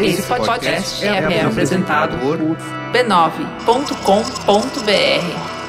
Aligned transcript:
Esse 0.00 0.22
podcast 0.24 1.06
é, 1.06 1.08
é 1.08 1.44
apresentado 1.44 2.18
por 2.18 2.36
b9.com.br. 2.92 5.62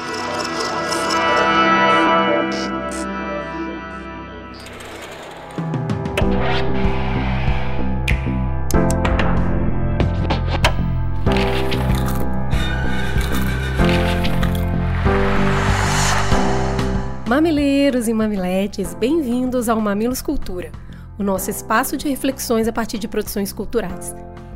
Mamileiros 17.28 18.08
e 18.08 18.12
mamiletes, 18.12 18.92
bem-vindos 18.94 19.68
ao 19.68 19.80
Mamilos 19.80 20.20
Cultura, 20.20 20.70
o 21.18 21.22
nosso 21.22 21.50
espaço 21.50 21.96
de 21.96 22.08
reflexões 22.08 22.68
a 22.68 22.72
partir 22.72 22.98
de 22.98 23.08
produções 23.08 23.52
culturais. 23.52 24.14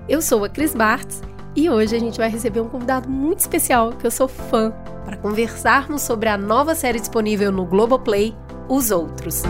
Eu 0.09 0.21
sou 0.23 0.45
a 0.45 0.49
Cris 0.49 0.75
Bartz 0.75 1.23
e 1.55 1.69
hoje 1.69 1.95
a 1.95 1.99
gente 1.99 2.19
vai 2.19 2.31
receber 2.31 2.61
um 2.61 2.69
convidado 2.69 3.09
muito 3.09 3.41
especial 3.41 3.93
que 3.93 4.07
eu 4.07 4.11
sou 4.11 4.29
fã 4.29 4.73
para 5.05 5.17
conversarmos 5.17 6.03
sobre 6.03 6.29
a 6.29 6.37
nova 6.37 6.75
série 6.75 7.01
disponível 7.01 7.51
no 7.51 7.65
Globoplay, 7.65 8.35
Os 8.69 8.91
Outros. 8.91 9.43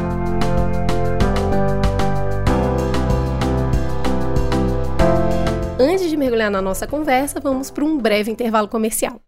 Antes 5.81 6.11
de 6.11 6.17
mergulhar 6.17 6.51
na 6.51 6.61
nossa 6.61 6.87
conversa, 6.87 7.41
vamos 7.41 7.71
para 7.71 7.85
um 7.85 7.99
breve 7.99 8.31
intervalo 8.31 8.67
comercial. 8.67 9.21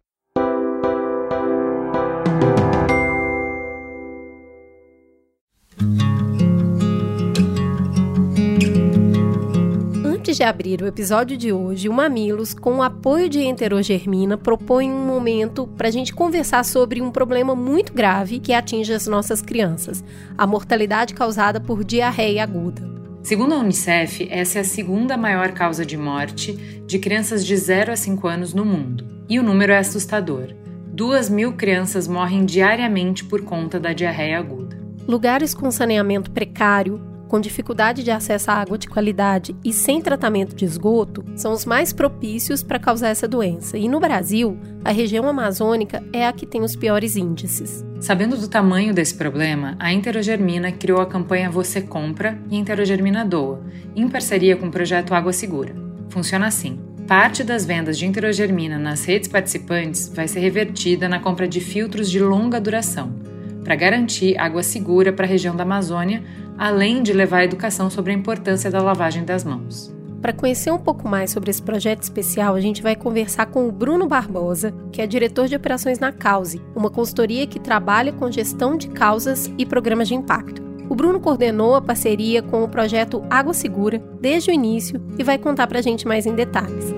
De 10.41 10.45
abrir 10.45 10.81
o 10.81 10.87
episódio 10.87 11.37
de 11.37 11.53
hoje, 11.53 11.87
o 11.87 11.93
Mamilos, 11.93 12.55
com 12.55 12.77
o 12.77 12.83
apoio 12.83 13.29
de 13.29 13.41
Enterogermina, 13.41 14.39
propõe 14.39 14.91
um 14.91 15.05
momento 15.05 15.67
para 15.67 15.89
a 15.89 15.91
gente 15.91 16.15
conversar 16.15 16.65
sobre 16.65 17.03
um 17.03 17.11
problema 17.11 17.55
muito 17.55 17.93
grave 17.93 18.41
que 18.41 18.55
atinge 18.55 18.91
as 18.91 19.07
nossas 19.07 19.43
crianças: 19.43 20.03
a 20.39 20.47
mortalidade 20.47 21.13
causada 21.13 21.61
por 21.61 21.85
diarreia 21.85 22.43
aguda. 22.43 22.81
Segundo 23.23 23.53
a 23.53 23.59
Unicef, 23.59 24.27
essa 24.31 24.57
é 24.57 24.61
a 24.63 24.65
segunda 24.65 25.15
maior 25.15 25.53
causa 25.53 25.85
de 25.85 25.99
morte 25.99 26.55
de 26.87 26.99
crianças 26.99 27.45
de 27.45 27.55
0 27.55 27.93
a 27.93 27.97
5 27.97 28.27
anos 28.27 28.55
no 28.55 28.65
mundo. 28.65 29.07
E 29.29 29.39
o 29.39 29.43
número 29.43 29.73
é 29.73 29.79
assustador. 29.79 30.55
Duas 30.87 31.29
mil 31.29 31.53
crianças 31.53 32.09
morrem 32.09 32.47
diariamente 32.47 33.27
por 33.27 33.43
conta 33.43 33.79
da 33.79 33.93
diarreia 33.93 34.39
aguda. 34.39 34.81
Lugares 35.07 35.53
com 35.53 35.71
saneamento 35.71 36.31
precário, 36.31 36.99
com 37.31 37.41
dificuldade 37.41 38.03
de 38.03 38.11
acesso 38.11 38.51
à 38.51 38.55
água 38.55 38.77
de 38.77 38.89
qualidade 38.89 39.55
e 39.65 39.73
sem 39.73 40.03
tratamento 40.03 40.55
de 40.57 40.65
esgoto 40.65 41.25
são 41.37 41.53
os 41.53 41.65
mais 41.65 41.93
propícios 41.93 42.61
para 42.61 42.81
causar 42.81 43.11
essa 43.11 43.29
doença. 43.29 43.79
E 43.79 43.89
no 43.89 44.01
Brasil, 44.01 44.59
a 44.85 44.91
região 44.91 45.29
amazônica 45.29 46.03
é 46.13 46.27
a 46.27 46.33
que 46.33 46.45
tem 46.45 46.61
os 46.61 46.75
piores 46.75 47.15
índices. 47.15 47.85
Sabendo 48.01 48.37
do 48.37 48.49
tamanho 48.49 48.93
desse 48.93 49.15
problema, 49.15 49.77
a 49.79 49.93
Interogermina 49.93 50.73
criou 50.73 51.01
a 51.01 51.07
campanha 51.07 51.49
Você 51.49 51.81
Compra 51.81 52.37
e 52.51 52.57
Interogermina 52.57 53.25
Doa, 53.25 53.63
em 53.95 54.09
parceria 54.09 54.57
com 54.57 54.67
o 54.67 54.73
projeto 54.73 55.15
Água 55.15 55.33
Segura. 55.33 55.73
Funciona 56.09 56.49
assim. 56.49 56.81
Parte 57.07 57.45
das 57.45 57.65
vendas 57.65 57.97
de 57.97 58.07
Interogermina 58.07 58.77
nas 58.77 59.05
redes 59.05 59.29
participantes 59.29 60.11
vai 60.13 60.27
ser 60.27 60.41
revertida 60.41 61.09
na 61.09 61.21
compra 61.21 61.47
de 61.47 61.61
filtros 61.61 62.11
de 62.11 62.19
longa 62.19 62.61
duração, 62.61 63.15
para 63.63 63.77
garantir 63.77 64.39
água 64.39 64.63
segura 64.63 65.13
para 65.13 65.27
a 65.27 65.29
região 65.29 65.55
da 65.55 65.63
Amazônia, 65.63 66.23
além 66.61 67.03
de 67.03 67.15
levar 67.15 67.39
a 67.39 67.45
educação 67.45 67.89
sobre 67.89 68.13
a 68.13 68.15
importância 68.15 68.71
da 68.71 68.83
lavagem 68.83 69.25
das 69.25 69.43
mãos. 69.43 69.91
Para 70.21 70.35
conhecer 70.35 70.71
um 70.71 70.79
pouco 70.79 71.09
mais 71.09 71.31
sobre 71.31 71.49
esse 71.49 71.63
projeto 71.63 72.03
especial, 72.03 72.55
a 72.55 72.61
gente 72.61 72.83
vai 72.83 72.95
conversar 72.95 73.47
com 73.47 73.67
o 73.67 73.73
Bruno 73.73 74.07
Barbosa, 74.07 74.75
que 74.93 75.01
é 75.01 75.07
diretor 75.07 75.49
de 75.49 75.57
operações 75.57 75.99
na 75.99 76.13
Cause, 76.13 76.61
uma 76.77 76.91
consultoria 76.91 77.47
que 77.47 77.59
trabalha 77.59 78.13
com 78.13 78.31
gestão 78.31 78.77
de 78.77 78.89
causas 78.89 79.51
e 79.57 79.65
programas 79.65 80.07
de 80.07 80.15
impacto. 80.15 80.61
O 80.91 80.95
Bruno 80.95 81.19
coordenou 81.19 81.75
a 81.75 81.81
parceria 81.81 82.43
com 82.43 82.63
o 82.63 82.69
projeto 82.69 83.25
Água 83.31 83.55
Segura 83.55 83.99
desde 84.21 84.51
o 84.51 84.53
início 84.53 85.01
e 85.19 85.25
vai 85.25 85.39
contar 85.39 85.67
para 85.67 85.79
a 85.79 85.83
gente 85.83 86.07
mais 86.07 86.27
em 86.27 86.35
detalhes. 86.35 86.93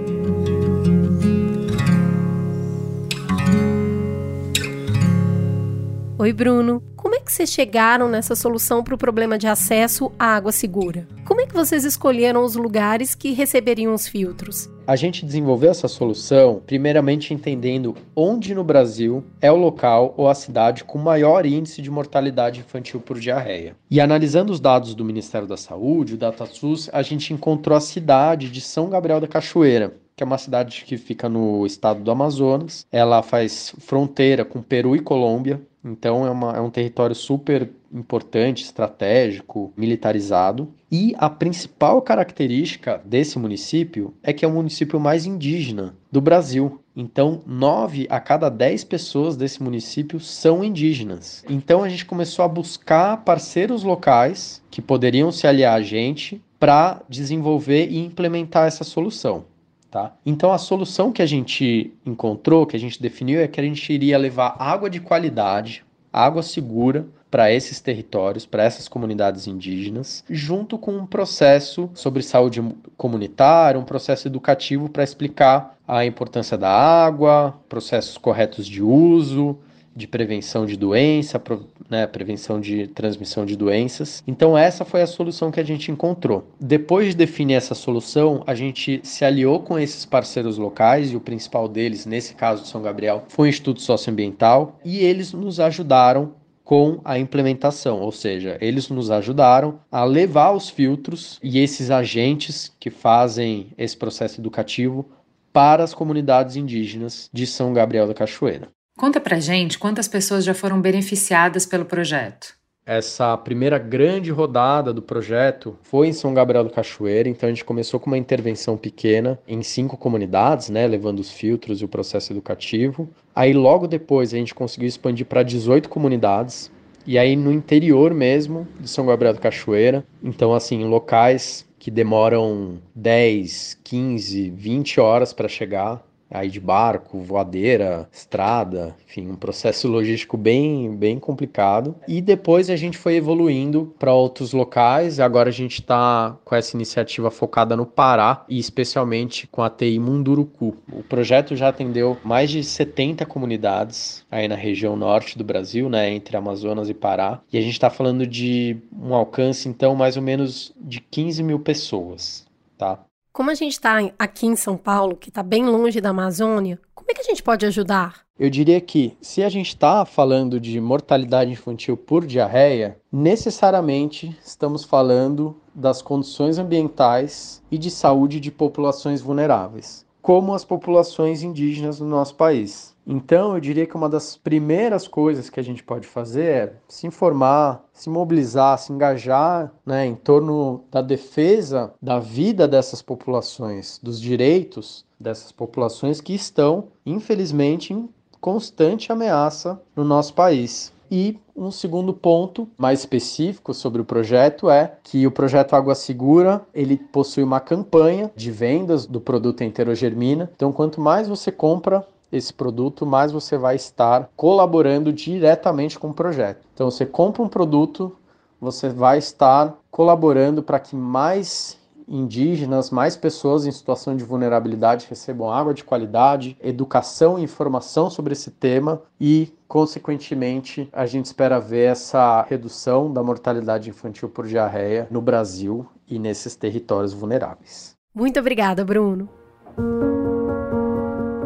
Oi, 6.23 6.33
Bruno. 6.33 6.81
Como 6.95 7.17
é 7.17 7.19
que 7.19 7.33
vocês 7.33 7.51
chegaram 7.51 8.09
nessa 8.09 8.37
solução 8.37 8.85
para 8.85 8.95
o 8.95 8.97
problema 8.97 9.37
de 9.37 9.49
acesso 9.49 10.13
à 10.17 10.37
água 10.37 10.53
segura? 10.53 11.05
Como 11.27 11.41
é 11.41 11.47
que 11.47 11.53
vocês 11.53 11.85
escolheram 11.85 12.45
os 12.45 12.55
lugares 12.55 13.13
que 13.13 13.33
receberiam 13.33 13.93
os 13.93 14.07
filtros? 14.07 14.71
A 14.87 14.95
gente 14.95 15.27
desenvolveu 15.27 15.73
essa 15.73 15.89
solução 15.89 16.63
primeiramente 16.65 17.35
entendendo 17.35 17.97
onde 18.15 18.55
no 18.55 18.63
Brasil 18.63 19.25
é 19.41 19.51
o 19.51 19.57
local 19.57 20.15
ou 20.17 20.29
a 20.29 20.35
cidade 20.37 20.85
com 20.85 20.97
maior 20.97 21.45
índice 21.45 21.83
de 21.83 21.91
mortalidade 21.91 22.61
infantil 22.61 23.01
por 23.01 23.19
diarreia. 23.19 23.75
E 23.91 24.01
analisando 24.01 24.53
os 24.53 24.61
dados 24.61 24.95
do 24.95 25.05
Ministério 25.05 25.49
da 25.49 25.57
Saúde, 25.57 26.15
o 26.15 26.19
DataSUS, 26.19 26.89
a 26.93 27.03
gente 27.03 27.35
encontrou 27.35 27.77
a 27.77 27.81
cidade 27.81 28.49
de 28.49 28.61
São 28.61 28.89
Gabriel 28.89 29.21
da 29.21 29.27
Cachoeira, 29.27 29.93
que 30.15 30.23
é 30.23 30.27
uma 30.27 30.39
cidade 30.39 30.85
que 30.87 30.97
fica 30.97 31.29
no 31.29 31.67
estado 31.67 32.01
do 32.01 32.13
Amazonas. 32.13 32.87
Ela 32.93 33.25
faz 33.25 33.75
fronteira 33.81 34.45
com 34.45 34.63
Peru 34.63 34.95
e 34.95 35.01
Colômbia, 35.01 35.61
então 35.85 36.27
é, 36.27 36.31
uma, 36.31 36.57
é 36.57 36.61
um 36.61 36.71
território 36.71 37.15
super 37.15 37.71
importante, 37.93 38.63
estratégico, 38.63 39.73
militarizado. 39.77 40.73
E 40.91 41.15
a 41.19 41.29
principal 41.29 42.01
característica 42.01 43.01
desse 43.05 43.39
município 43.39 44.15
é 44.23 44.33
que 44.33 44.45
é 44.45 44.49
o 44.49 44.53
município 44.53 44.99
mais 45.01 45.27
indígena 45.27 45.95
do 46.11 46.21
Brasil. 46.21 46.81
Então, 46.95 47.41
nove 47.47 48.07
a 48.11 48.21
cada 48.21 48.49
dez 48.49 48.85
pessoas 48.85 49.37
desse 49.37 49.63
município 49.63 50.21
são 50.21 50.63
indígenas. 50.63 51.43
Então, 51.49 51.83
a 51.83 51.89
gente 51.89 52.05
começou 52.05 52.45
a 52.45 52.49
buscar 52.49 53.25
parceiros 53.25 53.83
locais 53.83 54.63
que 54.71 54.83
poderiam 54.83 55.33
se 55.33 55.47
aliar 55.47 55.75
a 55.75 55.83
gente 55.83 56.43
para 56.59 57.03
desenvolver 57.09 57.89
e 57.91 57.99
implementar 57.99 58.69
essa 58.69 58.85
solução. 58.85 59.47
Tá? 59.93 60.11
Então 60.25 60.51
a 60.51 60.57
solução 60.57 61.13
que 61.13 61.21
a 61.21 61.27
gente 61.27 61.93
encontrou, 62.07 62.65
que 62.65 62.75
a 62.75 62.81
gente 62.81 63.01
definiu, 63.01 63.43
é 63.43 63.47
que 63.47 63.61
a 63.61 63.63
gente 63.63 63.93
iria 63.93 64.17
levar 64.17 64.57
água 64.59 64.89
de 64.89 64.99
qualidade, 64.99 65.85
água 66.11 66.43
segura 66.43 67.07
para 67.31 67.53
esses 67.53 67.79
territórios, 67.79 68.47
para 68.47 68.63
essas 68.65 68.89
comunidades 68.89 69.47
indígenas, 69.47 70.25
junto 70.31 70.79
com 70.79 70.93
um 70.93 71.05
processo 71.05 71.91
sobre 71.93 72.23
saúde 72.23 72.65
comunitária, 72.97 73.79
um 73.79 73.85
processo 73.85 74.27
educativo 74.27 74.89
para 74.89 75.05
explicar 75.05 75.77
a 75.87 76.07
importância 76.07 76.57
da 76.57 76.71
água, 76.71 77.55
processos 77.69 78.17
corretos 78.17 78.67
de 78.67 78.83
uso, 78.83 79.59
de 79.95 80.07
prevenção 80.07 80.67
de 80.67 80.77
doença, 80.77 81.41
né, 81.89 82.07
prevenção 82.07 82.61
de 82.61 82.87
transmissão 82.89 83.45
de 83.45 83.57
doenças. 83.57 84.23
Então 84.27 84.57
essa 84.57 84.85
foi 84.85 85.03
a 85.03 85.07
solução 85.07 85.51
que 85.51 85.61
a 85.61 85.65
gente 85.65 85.91
encontrou. 85.91 86.47
Depois 86.61 87.09
de 87.09 87.17
definir 87.17 87.55
essa 87.55 87.75
solução, 87.75 88.43
a 88.47 88.55
gente 88.55 89.01
se 89.03 89.25
aliou 89.25 89.61
com 89.61 89.79
esses 89.79 90.05
parceiros 90.05 90.59
locais 90.59 91.13
e 91.13 91.17
o 91.17 91.21
principal 91.21 91.69
deles, 91.69 92.07
nesse 92.07 92.35
caso 92.35 92.63
de 92.63 92.69
São 92.69 92.83
Gabriel, 92.83 93.25
foi 93.29 93.49
o 93.49 93.51
Instituto 93.51 93.83
Socioambiental 93.83 94.79
e 94.85 94.99
eles 94.99 95.33
nos 95.33 95.61
ajudaram 95.61 96.35
com 96.65 97.01
a 97.05 97.19
implementação, 97.19 98.01
ou 98.01 98.13
seja, 98.13 98.57
eles 98.61 98.89
nos 98.89 99.11
ajudaram 99.11 99.81
a 99.91 100.05
levar 100.05 100.53
os 100.53 100.71
filtros 100.71 101.39
e 101.43 101.59
esses 101.59 101.91
agentes 101.91 102.73
que 102.79 102.89
fazem 102.89 103.69
esse 103.77 103.97
processo 103.97 104.41
educativo 104.41 105.05
para 105.53 105.85
as 105.85 105.93
comunidades 105.93 106.57
indígenas 106.57 107.29
de 107.33 107.47
São 107.47 107.73
Gabriel 107.73 108.07
da 108.07 108.15
Cachoeira. 108.15 108.69
Conta 108.97 109.21
pra 109.21 109.41
gente 109.41 109.79
quantas 109.79 110.07
pessoas 110.07 110.45
já 110.45 110.55
foram 110.55 110.81
beneficiadas 110.81 111.67
pelo 111.67 111.85
projeto. 111.85 112.55
Essa 112.85 113.37
primeira 113.37 113.79
grande 113.79 114.33
rodada 114.33 114.93
do 114.93 115.01
projeto 115.01 115.79
foi 115.83 116.09
em 116.09 116.13
São 116.13 116.35
Gabriel 116.35 116.65
do 116.65 116.71
Cachoeira, 116.71 117.29
então 117.29 117.49
a 117.49 117.53
gente 117.53 117.65
começou 117.65 118.01
com 118.01 118.11
uma 118.11 118.19
intervenção 118.19 118.77
pequena 118.77 119.39
em 119.47 119.63
cinco 119.63 119.97
comunidades, 119.97 120.69
né, 120.69 120.85
levando 120.87 121.21
os 121.21 121.31
filtros 121.31 121.81
e 121.81 121.85
o 121.85 121.89
processo 121.89 122.33
educativo. 122.33 123.09
Aí 123.33 123.53
logo 123.53 123.87
depois 123.87 124.35
a 124.35 124.37
gente 124.37 124.53
conseguiu 124.53 124.89
expandir 124.89 125.27
para 125.27 125.45
18 125.45 125.89
comunidades, 125.89 126.73
e 127.07 127.17
aí 127.17 127.37
no 127.37 127.53
interior 127.53 128.13
mesmo 128.13 128.67
de 128.81 128.89
São 128.89 129.07
Gabriel 129.07 129.35
do 129.35 129.41
Cachoeira, 129.41 130.05
então 130.21 130.53
assim, 130.53 130.85
locais 130.85 131.65
que 131.79 131.91
demoram 131.91 132.79
10, 132.97 133.79
15, 133.85 134.51
20 134.51 135.01
horas 135.01 135.33
para 135.33 135.49
chegar, 135.49 136.05
aí 136.33 136.49
de 136.49 136.61
barco, 136.61 137.21
voadeira, 137.21 138.09
estrada, 138.11 138.97
enfim, 139.07 139.29
um 139.29 139.37
processo 139.37 139.87
logístico 139.89 140.37
bem, 140.37 140.97
bem 140.97 141.19
complicado. 141.19 141.95
E 142.09 142.21
depois 142.21 142.71
a 142.71 142.77
gente 142.77 142.97
foi 142.97 143.17
evoluindo 143.17 143.95
para 143.99 144.13
outros 144.13 144.53
locais. 144.53 145.21
Agora 145.21 145.51
a 145.51 145.53
gente 145.53 145.81
está 145.81 146.37
com 146.45 146.55
essa 146.55 146.77
iniciativa 146.77 147.31
focada 147.31 147.77
no 147.77 147.87
Pará 147.87 148.45
e 148.49 148.59
especialmente 148.59 149.47
com 149.47 149.63
a 149.63 149.71
TI 149.71 149.99
Munduruku. 149.99 150.77
O 150.93 151.03
projeto 151.03 151.55
já 151.55 151.69
atendeu 151.69 152.17
mais 152.25 152.51
de 152.51 152.65
70 152.65 153.27
comunidades 153.27 154.25
aí 154.31 154.49
na 154.49 154.55
região 154.55 154.97
norte 154.97 155.37
do 155.37 155.45
Brasil, 155.45 155.89
né, 155.89 156.11
entre 156.11 156.37
Amazonas 156.37 156.89
e 156.89 156.95
Pará. 156.95 157.41
E 157.53 157.59
a 157.59 157.61
gente 157.61 157.75
está 157.75 157.91
falando 157.91 158.27
de 158.27 158.77
um 158.93 159.15
alcance, 159.15 159.69
então, 159.69 159.95
mais 159.95 160.17
ou 160.17 160.23
menos 160.23 160.73
de 160.81 161.01
15 161.01 161.43
mil 161.43 161.61
pessoas, 161.61 162.47
tá? 162.79 162.99
Como 163.33 163.51
a 163.51 163.55
gente 163.55 163.73
está 163.73 163.97
aqui 164.19 164.47
em 164.47 164.55
São 164.55 164.77
Paulo, 164.77 165.17
que 165.17 165.31
está 165.31 165.43
bem 165.43 165.65
longe 165.65 166.03
da 166.03 166.11
Amazônia, 166.11 166.79
como 166.95 167.11
é 167.11 167.15
que 167.15 167.23
a 167.23 167.25
gente 167.25 167.43
pode 167.43 167.65
ajudar? 167.65 168.27
Eu 168.39 168.51
diria 168.51 168.79
que, 168.79 169.17
se 169.23 169.43
a 169.43 169.49
gente 169.49 169.69
está 169.69 170.05
falando 170.05 170.61
de 170.61 170.79
mortalidade 170.79 171.51
infantil 171.51 171.97
por 171.97 172.27
diarreia, 172.27 173.01
necessariamente 173.11 174.39
estamos 174.45 174.85
falando 174.85 175.57
das 175.75 176.03
condições 176.03 176.59
ambientais 176.59 177.63
e 177.71 177.79
de 177.79 177.91
saúde 177.91 178.39
de 178.39 178.51
populações 178.51 179.23
vulneráveis, 179.23 180.05
como 180.21 180.53
as 180.53 180.63
populações 180.63 181.43
indígenas 181.43 182.01
no 182.01 182.07
nosso 182.07 182.35
país. 182.35 182.92
Então, 183.07 183.55
eu 183.55 183.61
diria 183.61 183.87
que 183.87 183.97
uma 183.97 184.09
das 184.09 184.37
primeiras 184.37 185.09
coisas 185.09 185.51
que 185.51 185.59
a 185.59 185.63
gente 185.63 185.83
pode 185.83 186.07
fazer 186.07 186.45
é 186.45 186.73
se 186.89 187.07
informar, 187.07 187.85
se 187.93 188.09
mobilizar, 188.09 188.79
se 188.79 188.93
engajar 188.93 189.73
né, 189.85 190.07
em 190.07 190.15
torno 190.15 190.85
da 190.91 191.03
defesa 191.03 191.93
da 192.01 192.19
vida 192.19 192.69
dessas 192.69 193.03
populações, 193.03 193.99
dos 194.03 194.21
direitos 194.21 195.05
dessas 195.19 195.53
populações 195.53 196.21
que 196.21 196.35
estão, 196.35 196.89
infelizmente, 197.07 197.93
em 197.93 198.09
constante 198.41 199.13
ameaça 199.13 199.81
no 199.95 200.05
nosso 200.05 200.35
país. 200.35 200.93
E 201.15 201.39
um 201.55 201.71
segundo 201.71 202.15
ponto 202.15 202.67
mais 202.79 203.01
específico 203.01 203.75
sobre 203.75 204.01
o 204.01 204.05
projeto 204.05 204.71
é 204.71 204.95
que 205.03 205.27
o 205.27 205.31
projeto 205.31 205.77
Água 205.77 205.95
Segura, 205.95 206.63
ele 206.73 206.97
possui 206.97 207.43
uma 207.43 207.61
campanha 207.61 208.33
de 208.35 208.51
vendas 208.51 209.05
do 209.05 209.21
produto 209.21 209.63
enterogermina. 209.63 210.51
Então, 210.57 210.73
quanto 210.73 211.03
mais 211.03 211.29
você 211.29 211.53
compra, 211.53 212.03
esse 212.33 212.53
produto, 212.53 213.05
mais 213.05 213.31
você 213.31 213.59
vai 213.59 213.77
estar 213.77 214.31
colaborando 214.35 215.13
diretamente 215.13 215.99
com 215.99 216.09
o 216.09 216.15
projeto. 216.15 216.67
Então, 216.73 216.91
você 216.91 217.05
compra 217.05 217.43
um 217.43 217.49
produto, 217.49 218.17
você 218.61 218.89
vai 218.89 219.19
estar 219.19 219.77
colaborando 219.91 220.63
para 220.63 220.81
que 220.81 220.97
mais 220.97 221.79
indígenas, 222.09 222.91
mais 222.91 223.17
pessoas 223.17 223.67
em 223.67 223.73
situação 223.73 224.17
de 224.17 224.25
vulnerabilidade 224.25 225.07
recebam 225.09 225.51
água 225.51 225.73
de 225.73 225.85
qualidade, 225.85 226.57
educação 226.61 227.39
e 227.39 227.43
informação 227.43 228.11
sobre 228.11 228.33
esse 228.33 228.51
tema 228.51 229.03
e, 229.21 229.53
consequentemente, 229.67 230.89
a 230.93 231.07
gente 231.07 231.27
espera 231.27 231.59
ver 231.59 231.93
essa 231.93 232.43
redução 232.43 233.13
da 233.13 233.23
mortalidade 233.23 233.89
infantil 233.89 234.29
por 234.29 234.47
diarreia 234.47 235.07
no 235.11 235.21
Brasil 235.21 235.87
e 236.09 236.19
nesses 236.19 236.57
territórios 236.57 237.13
vulneráveis. 237.13 237.97
Muito 238.15 238.39
obrigada, 238.39 238.85
Bruno. 238.85 239.29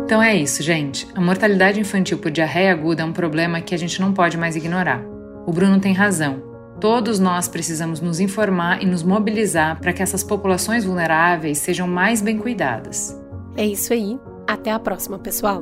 Então 0.06 0.22
é 0.22 0.36
isso, 0.36 0.62
gente. 0.62 1.08
A 1.16 1.20
mortalidade 1.20 1.80
infantil 1.80 2.16
por 2.18 2.30
diarreia 2.30 2.70
aguda 2.70 3.02
é 3.02 3.04
um 3.04 3.12
problema 3.12 3.60
que 3.60 3.74
a 3.74 3.76
gente 3.76 4.00
não 4.00 4.12
pode 4.12 4.38
mais 4.38 4.54
ignorar. 4.54 5.04
O 5.44 5.52
Bruno 5.52 5.80
tem 5.80 5.92
razão. 5.92 6.40
Todos 6.80 7.18
nós 7.18 7.48
precisamos 7.48 8.00
nos 8.00 8.20
informar 8.20 8.80
e 8.80 8.86
nos 8.86 9.02
mobilizar 9.02 9.80
para 9.80 9.92
que 9.92 10.00
essas 10.00 10.22
populações 10.22 10.84
vulneráveis 10.84 11.58
sejam 11.58 11.88
mais 11.88 12.22
bem 12.22 12.38
cuidadas. 12.38 13.20
É 13.56 13.66
isso 13.66 13.92
aí. 13.92 14.16
Até 14.46 14.70
a 14.70 14.78
próxima, 14.78 15.18
pessoal. 15.18 15.60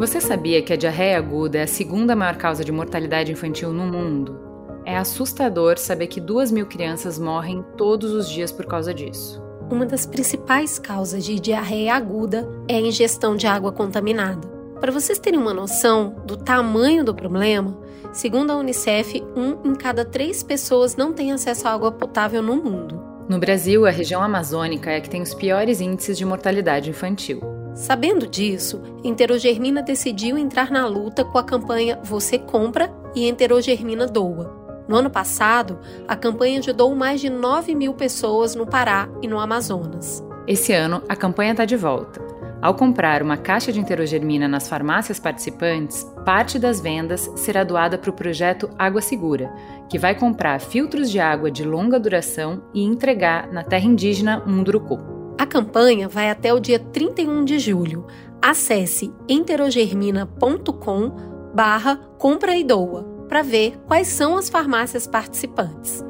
Você 0.00 0.20
sabia 0.20 0.60
que 0.62 0.72
a 0.72 0.76
diarreia 0.76 1.16
aguda 1.16 1.58
é 1.58 1.62
a 1.62 1.68
segunda 1.68 2.16
maior 2.16 2.34
causa 2.34 2.64
de 2.64 2.72
mortalidade 2.72 3.30
infantil 3.30 3.72
no 3.72 3.86
mundo? 3.86 4.45
É 4.86 4.96
assustador 4.96 5.78
saber 5.78 6.06
que 6.06 6.20
duas 6.20 6.52
mil 6.52 6.64
crianças 6.64 7.18
morrem 7.18 7.64
todos 7.76 8.12
os 8.12 8.30
dias 8.30 8.52
por 8.52 8.66
causa 8.66 8.94
disso. 8.94 9.42
Uma 9.68 9.84
das 9.84 10.06
principais 10.06 10.78
causas 10.78 11.24
de 11.24 11.40
diarreia 11.40 11.92
aguda 11.92 12.48
é 12.68 12.76
a 12.76 12.80
ingestão 12.80 13.34
de 13.34 13.48
água 13.48 13.72
contaminada. 13.72 14.46
Para 14.80 14.92
vocês 14.92 15.18
terem 15.18 15.40
uma 15.40 15.52
noção 15.52 16.14
do 16.24 16.36
tamanho 16.36 17.04
do 17.04 17.12
problema, 17.12 17.76
segundo 18.12 18.52
a 18.52 18.56
Unicef, 18.56 19.24
um 19.34 19.68
em 19.68 19.74
cada 19.74 20.04
três 20.04 20.44
pessoas 20.44 20.94
não 20.94 21.12
tem 21.12 21.32
acesso 21.32 21.66
à 21.66 21.72
água 21.72 21.90
potável 21.90 22.40
no 22.40 22.54
mundo. 22.54 23.02
No 23.28 23.40
Brasil, 23.40 23.86
a 23.86 23.90
região 23.90 24.22
amazônica 24.22 24.88
é 24.88 25.00
que 25.00 25.10
tem 25.10 25.20
os 25.20 25.34
piores 25.34 25.80
índices 25.80 26.16
de 26.16 26.24
mortalidade 26.24 26.90
infantil. 26.90 27.40
Sabendo 27.74 28.24
disso, 28.24 28.80
Enterogermina 29.02 29.82
decidiu 29.82 30.38
entrar 30.38 30.70
na 30.70 30.86
luta 30.86 31.24
com 31.24 31.38
a 31.38 31.42
campanha 31.42 31.98
Você 32.04 32.38
Compra 32.38 32.88
e 33.16 33.28
Enterogermina 33.28 34.06
Doa. 34.06 34.65
No 34.88 34.96
ano 34.96 35.10
passado, 35.10 35.78
a 36.06 36.14
campanha 36.14 36.60
ajudou 36.60 36.94
mais 36.94 37.20
de 37.20 37.28
9 37.28 37.74
mil 37.74 37.94
pessoas 37.94 38.54
no 38.54 38.66
Pará 38.66 39.08
e 39.20 39.26
no 39.26 39.40
Amazonas. 39.40 40.24
Esse 40.46 40.72
ano, 40.72 41.02
a 41.08 41.16
campanha 41.16 41.50
está 41.50 41.64
de 41.64 41.76
volta. 41.76 42.24
Ao 42.62 42.74
comprar 42.74 43.22
uma 43.22 43.36
caixa 43.36 43.72
de 43.72 43.80
enterogermina 43.80 44.48
nas 44.48 44.68
farmácias 44.68 45.20
participantes, 45.20 46.04
parte 46.24 46.58
das 46.58 46.80
vendas 46.80 47.30
será 47.36 47.62
doada 47.64 47.98
para 47.98 48.10
o 48.10 48.14
projeto 48.14 48.70
Água 48.78 49.02
Segura, 49.02 49.52
que 49.90 49.98
vai 49.98 50.14
comprar 50.14 50.60
filtros 50.60 51.10
de 51.10 51.18
água 51.20 51.50
de 51.50 51.64
longa 51.64 51.98
duração 52.00 52.62
e 52.72 52.82
entregar 52.82 53.52
na 53.52 53.62
terra 53.62 53.84
indígena 53.84 54.42
Munduruku. 54.46 54.98
A 55.38 55.44
campanha 55.44 56.08
vai 56.08 56.30
até 56.30 56.54
o 56.54 56.60
dia 56.60 56.78
31 56.78 57.44
de 57.44 57.58
julho. 57.58 58.06
Acesse 58.40 59.12
enterogermina.com 59.28 61.12
barra 61.54 61.96
compra 62.18 62.56
e 62.56 62.64
doa 62.64 63.15
para 63.28 63.42
ver 63.42 63.78
quais 63.86 64.08
são 64.08 64.36
as 64.36 64.48
farmácias 64.48 65.06
participantes. 65.06 66.04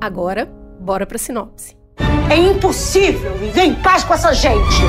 Agora, 0.00 0.46
bora 0.80 1.06
para 1.06 1.16
a 1.16 1.18
sinopse. 1.18 1.76
É 2.30 2.36
impossível 2.36 3.34
viver 3.34 3.62
em 3.62 3.74
paz 3.74 4.02
com 4.02 4.14
essa 4.14 4.32
gente! 4.32 4.82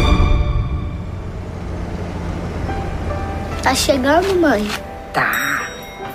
Tá 3.61 3.75
chegando, 3.75 4.39
mãe? 4.39 4.65
Tá. 5.13 5.67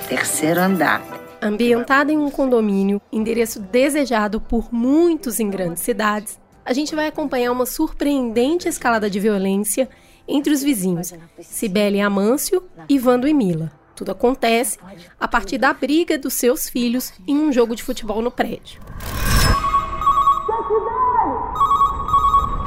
Terceiro 0.09 0.61
andar. 0.61 1.03
Ambientada 1.41 2.11
em 2.11 2.17
um 2.17 2.31
condomínio, 2.31 3.01
endereço 3.13 3.61
desejado 3.61 4.41
por 4.41 4.73
muitos 4.73 5.39
em 5.39 5.49
grandes 5.49 5.83
cidades, 5.83 6.41
a 6.67 6.73
gente 6.73 6.97
vai 6.97 7.07
acompanhar 7.07 7.53
uma 7.53 7.65
surpreendente 7.65 8.69
escalada 8.69 9.09
de 9.09 9.21
violência 9.21 9.89
entre 10.27 10.53
os 10.53 10.63
vizinhos, 10.63 11.15
Cibele 11.41 12.01
Amâncio, 12.01 12.69
Ivando 12.89 13.29
e 13.29 13.33
Mila. 13.33 13.71
Tudo 13.95 14.11
acontece 14.11 14.77
a 15.19 15.29
partir 15.29 15.59
da 15.59 15.73
briga 15.73 16.19
dos 16.19 16.35
seus 16.35 16.69
filhos 16.69 17.13
em 17.27 17.39
um 17.39 17.53
jogo 17.53 17.77
de 17.77 17.85
futebol 17.85 18.21
no 18.21 18.33
prédio. 18.33 18.81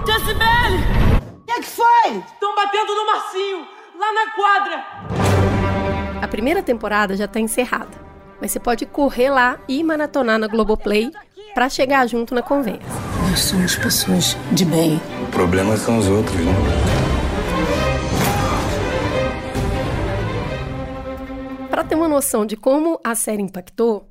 Jacibele! 0.07 0.77
O 1.37 1.45
que, 1.45 1.51
é 1.51 1.59
que 1.59 1.67
foi? 1.67 2.23
Estão 2.33 2.55
batendo 2.55 2.95
no 2.95 3.05
Marcinho, 3.05 3.67
lá 3.99 4.13
na 4.13 4.31
quadra! 4.31 4.85
A 6.21 6.27
primeira 6.27 6.63
temporada 6.63 7.17
já 7.17 7.25
está 7.25 7.39
encerrada, 7.39 7.91
mas 8.39 8.51
você 8.51 8.61
pode 8.61 8.85
correr 8.85 9.29
lá 9.29 9.59
e 9.67 9.83
maratonar 9.83 10.39
na 10.39 10.47
Globoplay 10.47 11.11
para 11.53 11.67
chegar 11.67 12.07
junto 12.07 12.33
na 12.33 12.41
conversa. 12.41 13.18
Nós 13.29 13.41
somos 13.41 13.75
pessoas 13.75 14.35
de 14.51 14.65
bem. 14.65 14.99
O 15.21 15.31
problema 15.31 15.77
são 15.77 15.99
os 15.99 16.07
outros, 16.07 16.35
né? 16.35 16.51
Para 21.69 21.83
ter 21.83 21.93
uma 21.93 22.07
noção 22.07 22.43
de 22.43 22.57
como 22.57 22.99
a 23.03 23.13
série 23.13 23.43
impactou, 23.43 24.09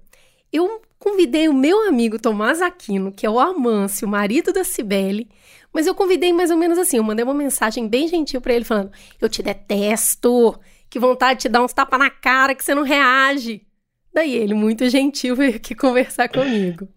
eu 0.52 0.80
convidei 1.00 1.48
o 1.48 1.52
meu 1.52 1.88
amigo 1.88 2.16
Tomás 2.16 2.62
Aquino, 2.62 3.10
que 3.10 3.26
é 3.26 3.30
o 3.30 3.40
Amâncio, 3.40 4.06
o 4.06 4.10
marido 4.10 4.52
da 4.52 4.62
Cibele, 4.62 5.28
mas 5.72 5.88
eu 5.88 5.96
convidei 5.96 6.32
mais 6.32 6.52
ou 6.52 6.56
menos 6.56 6.78
assim, 6.78 6.98
eu 6.98 7.02
mandei 7.02 7.24
uma 7.24 7.34
mensagem 7.34 7.88
bem 7.88 8.06
gentil 8.06 8.40
para 8.40 8.54
ele 8.54 8.64
falando: 8.64 8.92
"Eu 9.20 9.28
te 9.28 9.42
detesto, 9.42 10.56
que 10.88 11.00
vontade 11.00 11.40
de 11.40 11.42
te 11.42 11.48
dar 11.48 11.64
uns 11.64 11.72
tapas 11.72 11.98
na 11.98 12.08
cara 12.08 12.54
que 12.54 12.64
você 12.64 12.72
não 12.72 12.84
reage". 12.84 13.66
Daí 14.14 14.32
ele, 14.36 14.54
muito 14.54 14.88
gentil, 14.88 15.34
veio 15.36 15.56
aqui 15.56 15.74
conversar 15.74 16.28
comigo. 16.28 16.88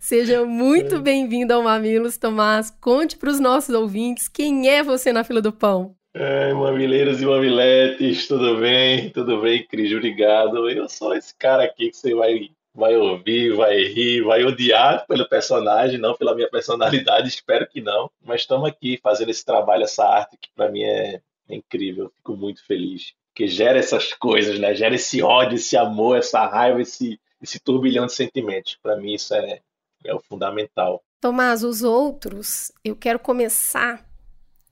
Seja 0.00 0.46
muito 0.46 0.94
é. 0.94 0.98
bem-vindo 0.98 1.52
ao 1.52 1.62
Mamilos, 1.62 2.16
Tomás. 2.16 2.70
Conte 2.70 3.18
para 3.18 3.28
os 3.28 3.38
nossos 3.38 3.74
ouvintes 3.74 4.28
quem 4.28 4.66
é 4.66 4.82
você 4.82 5.12
na 5.12 5.22
fila 5.22 5.42
do 5.42 5.52
pão. 5.52 5.94
Ai, 6.16 6.54
mamileiros 6.54 7.20
e 7.20 7.26
mamiletes, 7.26 8.26
tudo 8.26 8.56
bem? 8.56 9.10
Tudo 9.10 9.42
bem, 9.42 9.62
Cris? 9.62 9.92
Obrigado. 9.92 10.70
Eu 10.70 10.88
sou 10.88 11.14
esse 11.14 11.36
cara 11.36 11.64
aqui 11.64 11.90
que 11.90 11.96
você 11.98 12.14
vai, 12.14 12.48
vai 12.74 12.96
ouvir, 12.96 13.54
vai 13.54 13.76
rir, 13.84 14.22
vai 14.22 14.42
odiar 14.42 15.06
pelo 15.06 15.28
personagem, 15.28 15.98
não 15.98 16.16
pela 16.16 16.34
minha 16.34 16.48
personalidade, 16.48 17.28
espero 17.28 17.68
que 17.68 17.82
não. 17.82 18.10
Mas 18.24 18.40
estamos 18.40 18.66
aqui 18.66 18.98
fazendo 19.02 19.28
esse 19.28 19.44
trabalho, 19.44 19.84
essa 19.84 20.02
arte 20.02 20.38
que 20.40 20.48
para 20.56 20.70
mim 20.70 20.82
é 20.82 21.20
É 21.46 21.54
incrível, 21.54 22.10
fico 22.16 22.34
muito 22.34 22.66
feliz. 22.66 23.12
Porque 23.28 23.46
gera 23.46 23.78
essas 23.78 24.14
coisas, 24.14 24.58
né? 24.58 24.74
Gera 24.74 24.94
esse 24.94 25.22
ódio, 25.22 25.56
esse 25.56 25.76
amor, 25.76 26.16
essa 26.16 26.46
raiva, 26.46 26.80
esse, 26.80 27.20
esse 27.42 27.60
turbilhão 27.60 28.06
de 28.06 28.14
sentimentos. 28.14 28.78
Para 28.82 28.96
mim, 28.96 29.12
isso 29.12 29.34
é, 29.34 29.60
é 30.04 30.14
o 30.14 30.20
fundamental. 30.20 31.02
Tomás, 31.20 31.62
os 31.62 31.82
outros, 31.82 32.72
eu 32.84 32.96
quero 32.96 33.18
começar 33.18 34.04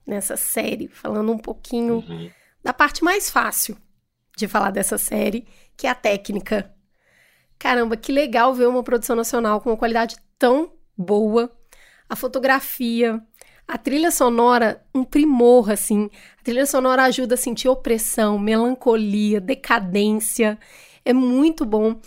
nessa 0.07 0.37
série 0.37 0.89
falando 0.89 1.31
um 1.31 1.39
pouquinho 1.39 1.97
uhum. 1.97 2.31
da 2.63 2.73
parte 2.73 3.05
mais 3.05 3.29
fácil 3.29 3.77
de 4.37 4.49
falar 4.49 4.71
dessa 4.71 4.97
série, 4.97 5.47
que 5.77 5.87
é 5.87 5.91
a 5.91 5.95
técnica. 5.95 6.73
Caramba, 7.59 7.97
que 7.97 8.13
legal 8.13 8.55
ver 8.55 8.69
uma 8.69 8.83
produção 8.83 9.17
nacional 9.17 9.61
com 9.61 9.71
uma 9.71 9.77
qualidade 9.77 10.17
tão 10.39 10.73
boa. 10.97 11.53
A 12.09 12.15
fotografia, 12.15 13.21
a 13.67 13.77
trilha 13.77 14.11
sonora, 14.11 14.83
um 14.95 15.05
primor, 15.05 15.71
assim. 15.71 16.09
A 16.41 16.43
trilha 16.43 16.65
sonora 16.65 17.03
ajuda 17.03 17.35
a 17.35 17.39
sentir 17.39 17.69
opressão, 17.69 18.39
melancolia, 18.39 19.41
decadência. 19.41 20.59
É 21.05 21.13
muito 21.13 21.67
bom. 21.67 22.01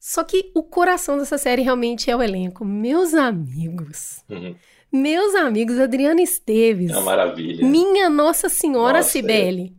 Só 0.00 0.22
que 0.22 0.50
o 0.54 0.62
coração 0.62 1.18
dessa 1.18 1.36
série 1.36 1.62
realmente 1.62 2.10
é 2.10 2.16
o 2.16 2.22
elenco. 2.22 2.64
Meus 2.64 3.14
amigos. 3.14 4.22
Uhum. 4.28 4.54
Meus 4.92 5.34
amigos, 5.34 5.78
Adriana 5.78 6.22
Esteves. 6.22 6.90
É 6.90 6.94
uma 6.94 7.02
maravilha. 7.02 7.66
Minha 7.66 8.08
Nossa 8.08 8.48
Senhora 8.48 8.98
Nossa, 8.98 9.10
Cibele. 9.10 9.76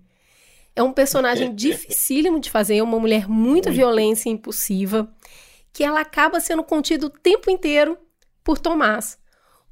É. 0.75 0.81
é 0.81 0.83
um 0.83 0.91
personagem 0.91 1.53
dificílimo 1.55 2.39
de 2.39 2.51
fazer, 2.51 2.81
uma 2.81 2.99
mulher 2.99 3.27
muito, 3.27 3.69
muito 3.69 3.71
violência 3.71 4.29
e 4.29 4.33
impulsiva, 4.33 5.11
que 5.73 5.83
ela 5.83 6.01
acaba 6.01 6.39
sendo 6.39 6.63
contida 6.63 7.05
o 7.05 7.09
tempo 7.09 7.49
inteiro 7.49 7.97
por 8.43 8.59
Tomás, 8.59 9.17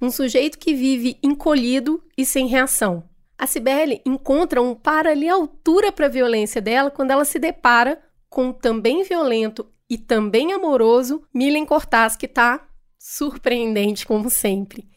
um 0.02 0.10
sujeito 0.10 0.58
que 0.58 0.74
vive 0.74 1.18
encolhido 1.22 2.02
e 2.18 2.26
sem 2.26 2.48
reação. 2.48 3.04
A 3.38 3.46
Cibele 3.46 4.02
encontra 4.06 4.62
um 4.62 4.74
par 4.74 5.06
ali 5.06 5.30
à 5.30 5.34
altura 5.34 5.92
para 5.92 6.08
a 6.08 6.10
violência 6.10 6.60
dela 6.60 6.90
quando 6.90 7.12
ela 7.12 7.26
se 7.26 7.38
depara 7.38 8.02
com 8.30 8.46
um 8.46 8.54
também 8.54 9.04
violento 9.04 9.68
e 9.90 9.98
também 9.98 10.54
amoroso 10.54 11.24
Milen 11.34 11.66
Cortaz, 11.66 12.16
que 12.16 12.26
está 12.26 12.68
surpreendente 12.98 14.06
como 14.06 14.30
sempre. 14.30 14.88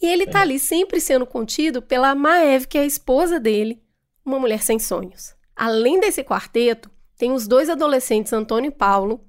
E 0.00 0.06
ele 0.06 0.24
está 0.24 0.40
é. 0.40 0.42
ali 0.42 0.58
sempre 0.58 1.00
sendo 1.00 1.26
contido 1.26 1.82
pela 1.82 2.14
Maeve, 2.14 2.66
que 2.66 2.78
é 2.78 2.82
a 2.82 2.86
esposa 2.86 3.38
dele, 3.40 3.82
uma 4.24 4.38
mulher 4.38 4.62
sem 4.62 4.78
sonhos. 4.78 5.34
Além 5.54 5.98
desse 5.98 6.22
quarteto, 6.22 6.90
tem 7.16 7.32
os 7.32 7.48
dois 7.48 7.68
adolescentes, 7.68 8.32
Antônio 8.32 8.68
e 8.68 8.74
Paulo, 8.74 9.24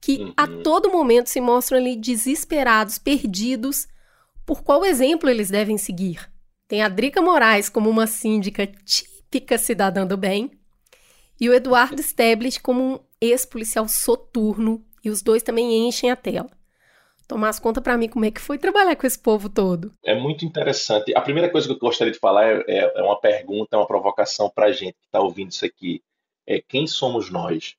que 0.00 0.18
uhum. 0.18 0.32
a 0.36 0.46
todo 0.46 0.92
momento 0.92 1.28
se 1.28 1.40
mostram 1.40 1.78
ali 1.78 1.96
desesperados, 1.96 2.98
perdidos, 2.98 3.88
por 4.44 4.62
qual 4.62 4.84
exemplo 4.84 5.28
eles 5.28 5.50
devem 5.50 5.76
seguir. 5.76 6.30
Tem 6.68 6.82
a 6.82 6.88
Drica 6.88 7.20
Moraes 7.20 7.68
como 7.68 7.90
uma 7.90 8.06
síndica 8.06 8.66
típica 8.66 9.58
cidadã 9.58 10.06
do 10.06 10.16
bem, 10.16 10.52
e 11.40 11.50
o 11.50 11.54
Eduardo 11.54 11.98
Stablish 12.02 12.58
como 12.58 12.82
um 12.82 13.00
ex-policial 13.30 13.88
soturno, 13.88 14.84
e 15.04 15.10
os 15.10 15.22
dois 15.22 15.42
também 15.42 15.86
enchem 15.86 16.10
a 16.10 16.16
tela. 16.16 16.50
Tomás, 17.28 17.58
conta 17.58 17.80
para 17.80 17.98
mim 17.98 18.08
como 18.08 18.24
é 18.24 18.30
que 18.30 18.40
foi 18.40 18.56
trabalhar 18.56 18.94
com 18.94 19.06
esse 19.06 19.18
povo 19.18 19.48
todo. 19.48 19.92
É 20.04 20.14
muito 20.14 20.44
interessante. 20.44 21.12
A 21.16 21.20
primeira 21.20 21.50
coisa 21.50 21.66
que 21.66 21.74
eu 21.74 21.78
gostaria 21.78 22.12
de 22.12 22.18
falar 22.18 22.46
é, 22.46 22.64
é, 22.68 22.92
é 23.00 23.02
uma 23.02 23.20
pergunta, 23.20 23.74
é 23.74 23.78
uma 23.78 23.86
provocação 23.86 24.48
para 24.48 24.66
a 24.66 24.72
gente 24.72 24.94
que 24.94 25.06
está 25.06 25.20
ouvindo 25.20 25.50
isso 25.50 25.64
aqui. 25.64 26.02
É 26.46 26.60
quem 26.60 26.86
somos 26.86 27.28
nós? 27.30 27.74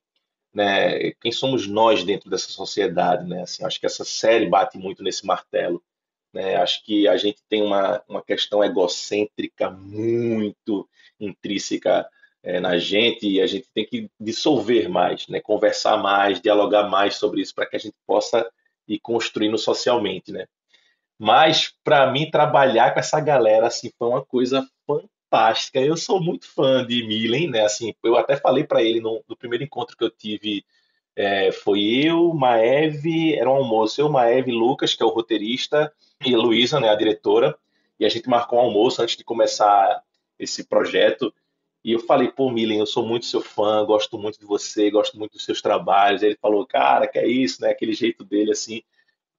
Né? 0.53 1.11
Quem 1.21 1.31
somos 1.31 1.65
nós 1.65 2.03
dentro 2.03 2.29
dessa 2.29 2.49
sociedade? 2.49 3.25
Né? 3.27 3.43
Assim, 3.43 3.63
acho 3.63 3.79
que 3.79 3.85
essa 3.85 4.03
série 4.03 4.49
bate 4.49 4.77
muito 4.77 5.01
nesse 5.01 5.25
martelo. 5.25 5.81
Né? 6.33 6.57
Acho 6.57 6.83
que 6.83 7.07
a 7.07 7.15
gente 7.15 7.41
tem 7.47 7.63
uma, 7.63 8.03
uma 8.07 8.21
questão 8.21 8.61
egocêntrica 8.61 9.69
muito 9.69 10.89
intrínseca 11.17 12.05
é, 12.47 12.61
na 12.61 12.77
gente 12.77 13.27
e 13.27 13.41
a 13.41 13.45
gente 13.45 13.67
tem 13.73 13.85
que 13.85 14.09
dissolver 14.17 14.87
mais, 14.87 15.27
né? 15.27 15.41
conversar 15.41 15.97
mais, 15.97 16.39
dialogar 16.39 16.89
mais 16.89 17.15
sobre 17.15 17.41
isso 17.41 17.53
para 17.53 17.65
que 17.65 17.75
a 17.75 17.79
gente 17.79 17.95
possa 18.07 18.49
e 18.87 18.97
construindo 18.97 19.57
socialmente, 19.57 20.31
né? 20.31 20.47
Mas 21.19 21.73
para 21.83 22.09
mim 22.09 22.31
trabalhar 22.31 22.93
com 22.93 23.01
essa 23.01 23.19
galera 23.19 23.67
assim 23.67 23.91
foi 23.99 24.07
uma 24.07 24.23
coisa 24.23 24.65
fantástica. 24.87 25.81
Eu 25.81 25.97
sou 25.97 26.23
muito 26.23 26.47
fã 26.47 26.85
de 26.85 27.05
Milen, 27.05 27.49
né? 27.49 27.65
Assim, 27.65 27.93
eu 28.01 28.15
até 28.15 28.37
falei 28.37 28.63
para 28.63 28.81
ele 28.81 29.01
no, 29.01 29.21
no, 29.27 29.35
primeiro 29.35 29.65
encontro 29.65 29.97
que 29.97 30.05
eu 30.05 30.09
tive 30.09 30.63
é, 31.17 31.51
foi 31.51 31.81
eu, 31.81 32.33
Maeve, 32.33 33.35
era 33.35 33.49
um 33.51 33.55
almoço, 33.55 33.99
eu, 33.99 34.07
Maeve, 34.07 34.53
Lucas, 34.53 34.95
que 34.95 35.03
é 35.03 35.05
o 35.05 35.09
roteirista, 35.09 35.91
e 36.25 36.33
Luísa, 36.33 36.79
né, 36.79 36.89
a 36.89 36.95
diretora, 36.95 37.57
e 37.99 38.05
a 38.05 38.09
gente 38.09 38.29
marcou 38.29 38.59
um 38.59 38.61
almoço 38.61 39.01
antes 39.01 39.17
de 39.17 39.23
começar 39.25 40.01
esse 40.39 40.63
projeto. 40.63 41.33
E 41.87 41.93
eu 41.93 41.99
falei, 41.99 42.27
pô, 42.27 42.51
Milen, 42.51 42.79
eu 42.79 42.85
sou 42.85 43.07
muito 43.07 43.25
seu 43.25 43.39
fã, 43.39 43.85
gosto 43.85 44.17
muito 44.17 44.37
de 44.37 44.45
você, 44.45 44.91
gosto 44.91 45.17
muito 45.17 45.31
dos 45.35 45.45
seus 45.45 45.61
trabalhos. 45.61 46.21
Ele 46.21 46.35
falou, 46.35 46.67
cara, 46.67 47.07
que 47.07 47.17
é 47.17 47.25
isso, 47.25 47.61
né? 47.61 47.69
Aquele 47.69 47.93
jeito 47.93 48.25
dele, 48.25 48.51
assim. 48.51 48.81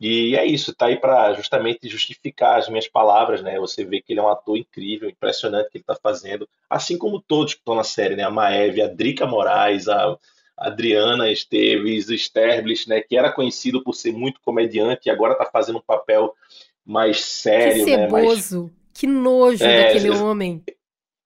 E 0.00 0.35
é 0.35 0.47
isso, 0.47 0.75
tá 0.75 0.87
aí 0.87 0.97
para 0.97 1.35
justamente 1.35 1.87
justificar 1.87 2.59
as 2.59 2.67
minhas 2.71 2.88
palavras, 2.88 3.43
né? 3.43 3.59
Você 3.59 3.85
vê 3.85 4.00
que 4.00 4.14
ele 4.14 4.21
é 4.21 4.23
um 4.23 4.31
ator 4.31 4.57
incrível, 4.57 5.11
impressionante 5.11 5.69
que 5.69 5.76
ele 5.76 5.85
tá 5.85 5.95
fazendo, 6.02 6.49
assim 6.71 6.97
como 6.97 7.21
todos 7.21 7.52
que 7.52 7.61
estão 7.61 7.75
na 7.75 7.85
série, 7.85 8.17
né? 8.17 8.23
A 8.23 8.31
Maeve, 8.31 8.81
a 8.81 8.87
Drica 8.87 9.26
Moraes, 9.26 9.87
a 9.87 10.17
Adriana 10.57 11.31
Esteves, 11.31 12.09
o 12.09 12.14
Sterblich, 12.14 12.88
né? 12.88 13.02
Que 13.02 13.19
era 13.19 13.31
conhecido 13.31 13.85
por 13.85 13.93
ser 13.93 14.14
muito 14.14 14.40
comediante 14.40 15.09
e 15.09 15.11
agora 15.11 15.35
tá 15.35 15.45
fazendo 15.45 15.81
um 15.81 15.85
papel 15.87 16.33
mais 16.83 17.23
sério, 17.23 17.85
que 17.85 17.90
ceboso, 17.90 18.62
né? 18.62 18.62
Mais... 18.62 18.73
que 18.95 19.07
nojo 19.07 19.62
é, 19.62 19.85
daquele 19.85 20.11
homem. 20.12 20.64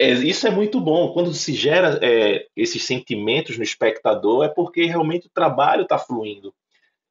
É, 0.02 0.10
isso 0.14 0.48
é 0.48 0.50
muito 0.50 0.80
bom. 0.80 1.12
Quando 1.12 1.32
se 1.32 1.54
gera 1.54 2.00
é, 2.02 2.46
esses 2.56 2.82
sentimentos 2.82 3.56
no 3.56 3.62
espectador, 3.62 4.44
é 4.44 4.48
porque 4.48 4.84
realmente 4.84 5.28
o 5.28 5.32
trabalho 5.32 5.82
está 5.82 5.96
fluindo. 5.96 6.52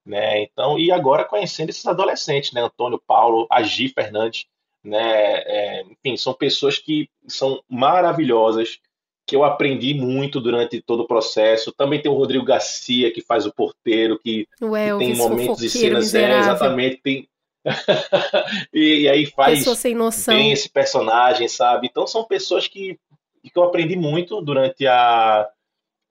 Né? 0.05 0.43
Então, 0.43 0.77
e 0.77 0.91
agora 0.91 1.23
conhecendo 1.23 1.69
esses 1.69 1.85
adolescentes, 1.85 2.51
né? 2.51 2.61
Antônio 2.61 3.01
Paulo, 3.07 3.47
Agi 3.49 3.87
Fernandes, 3.87 4.45
né? 4.83 5.37
É, 5.45 5.83
enfim, 5.83 6.17
são 6.17 6.33
pessoas 6.33 6.77
que 6.79 7.07
são 7.27 7.63
maravilhosas, 7.69 8.79
que 9.25 9.35
eu 9.35 9.43
aprendi 9.43 9.93
muito 9.93 10.41
durante 10.41 10.81
todo 10.81 11.03
o 11.03 11.07
processo. 11.07 11.71
Também 11.71 12.01
tem 12.01 12.11
o 12.11 12.15
Rodrigo 12.15 12.43
Garcia, 12.43 13.13
que 13.13 13.21
faz 13.21 13.45
o 13.45 13.53
porteiro, 13.53 14.19
que, 14.19 14.47
que 14.57 14.97
tem 14.97 15.15
momentos 15.15 15.61
e 15.61 15.69
cenas. 15.69 16.13
É, 16.13 16.39
exatamente, 16.39 16.97
tem, 16.97 17.29
e, 18.73 19.01
e, 19.01 19.09
aí 19.09 19.25
faz 19.25 19.59
Pessoa 19.59 19.75
sem 19.75 19.95
noção. 19.95 20.35
bem 20.35 20.51
esse 20.51 20.69
personagem, 20.69 21.47
sabe? 21.47 21.87
Então 21.89 22.07
são 22.07 22.23
pessoas 22.23 22.67
que, 22.67 22.99
que 23.43 23.51
eu 23.55 23.63
aprendi 23.63 23.95
muito 23.95 24.41
durante 24.41 24.87
a, 24.87 25.47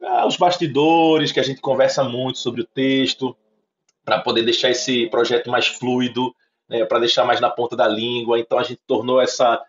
a, 0.02 0.26
os 0.26 0.36
bastidores, 0.36 1.32
que 1.32 1.40
a 1.40 1.44
gente 1.44 1.60
conversa 1.60 2.04
muito 2.04 2.38
sobre 2.38 2.60
o 2.60 2.66
texto, 2.66 3.36
para 4.04 4.20
poder 4.20 4.42
deixar 4.42 4.70
esse 4.70 5.08
projeto 5.08 5.50
mais 5.50 5.66
fluido, 5.66 6.34
né, 6.68 6.84
para 6.84 7.00
deixar 7.00 7.24
mais 7.24 7.40
na 7.40 7.50
ponta 7.50 7.76
da 7.76 7.88
língua. 7.88 8.38
Então 8.38 8.58
a 8.58 8.62
gente 8.62 8.80
tornou 8.86 9.20
essa 9.20 9.60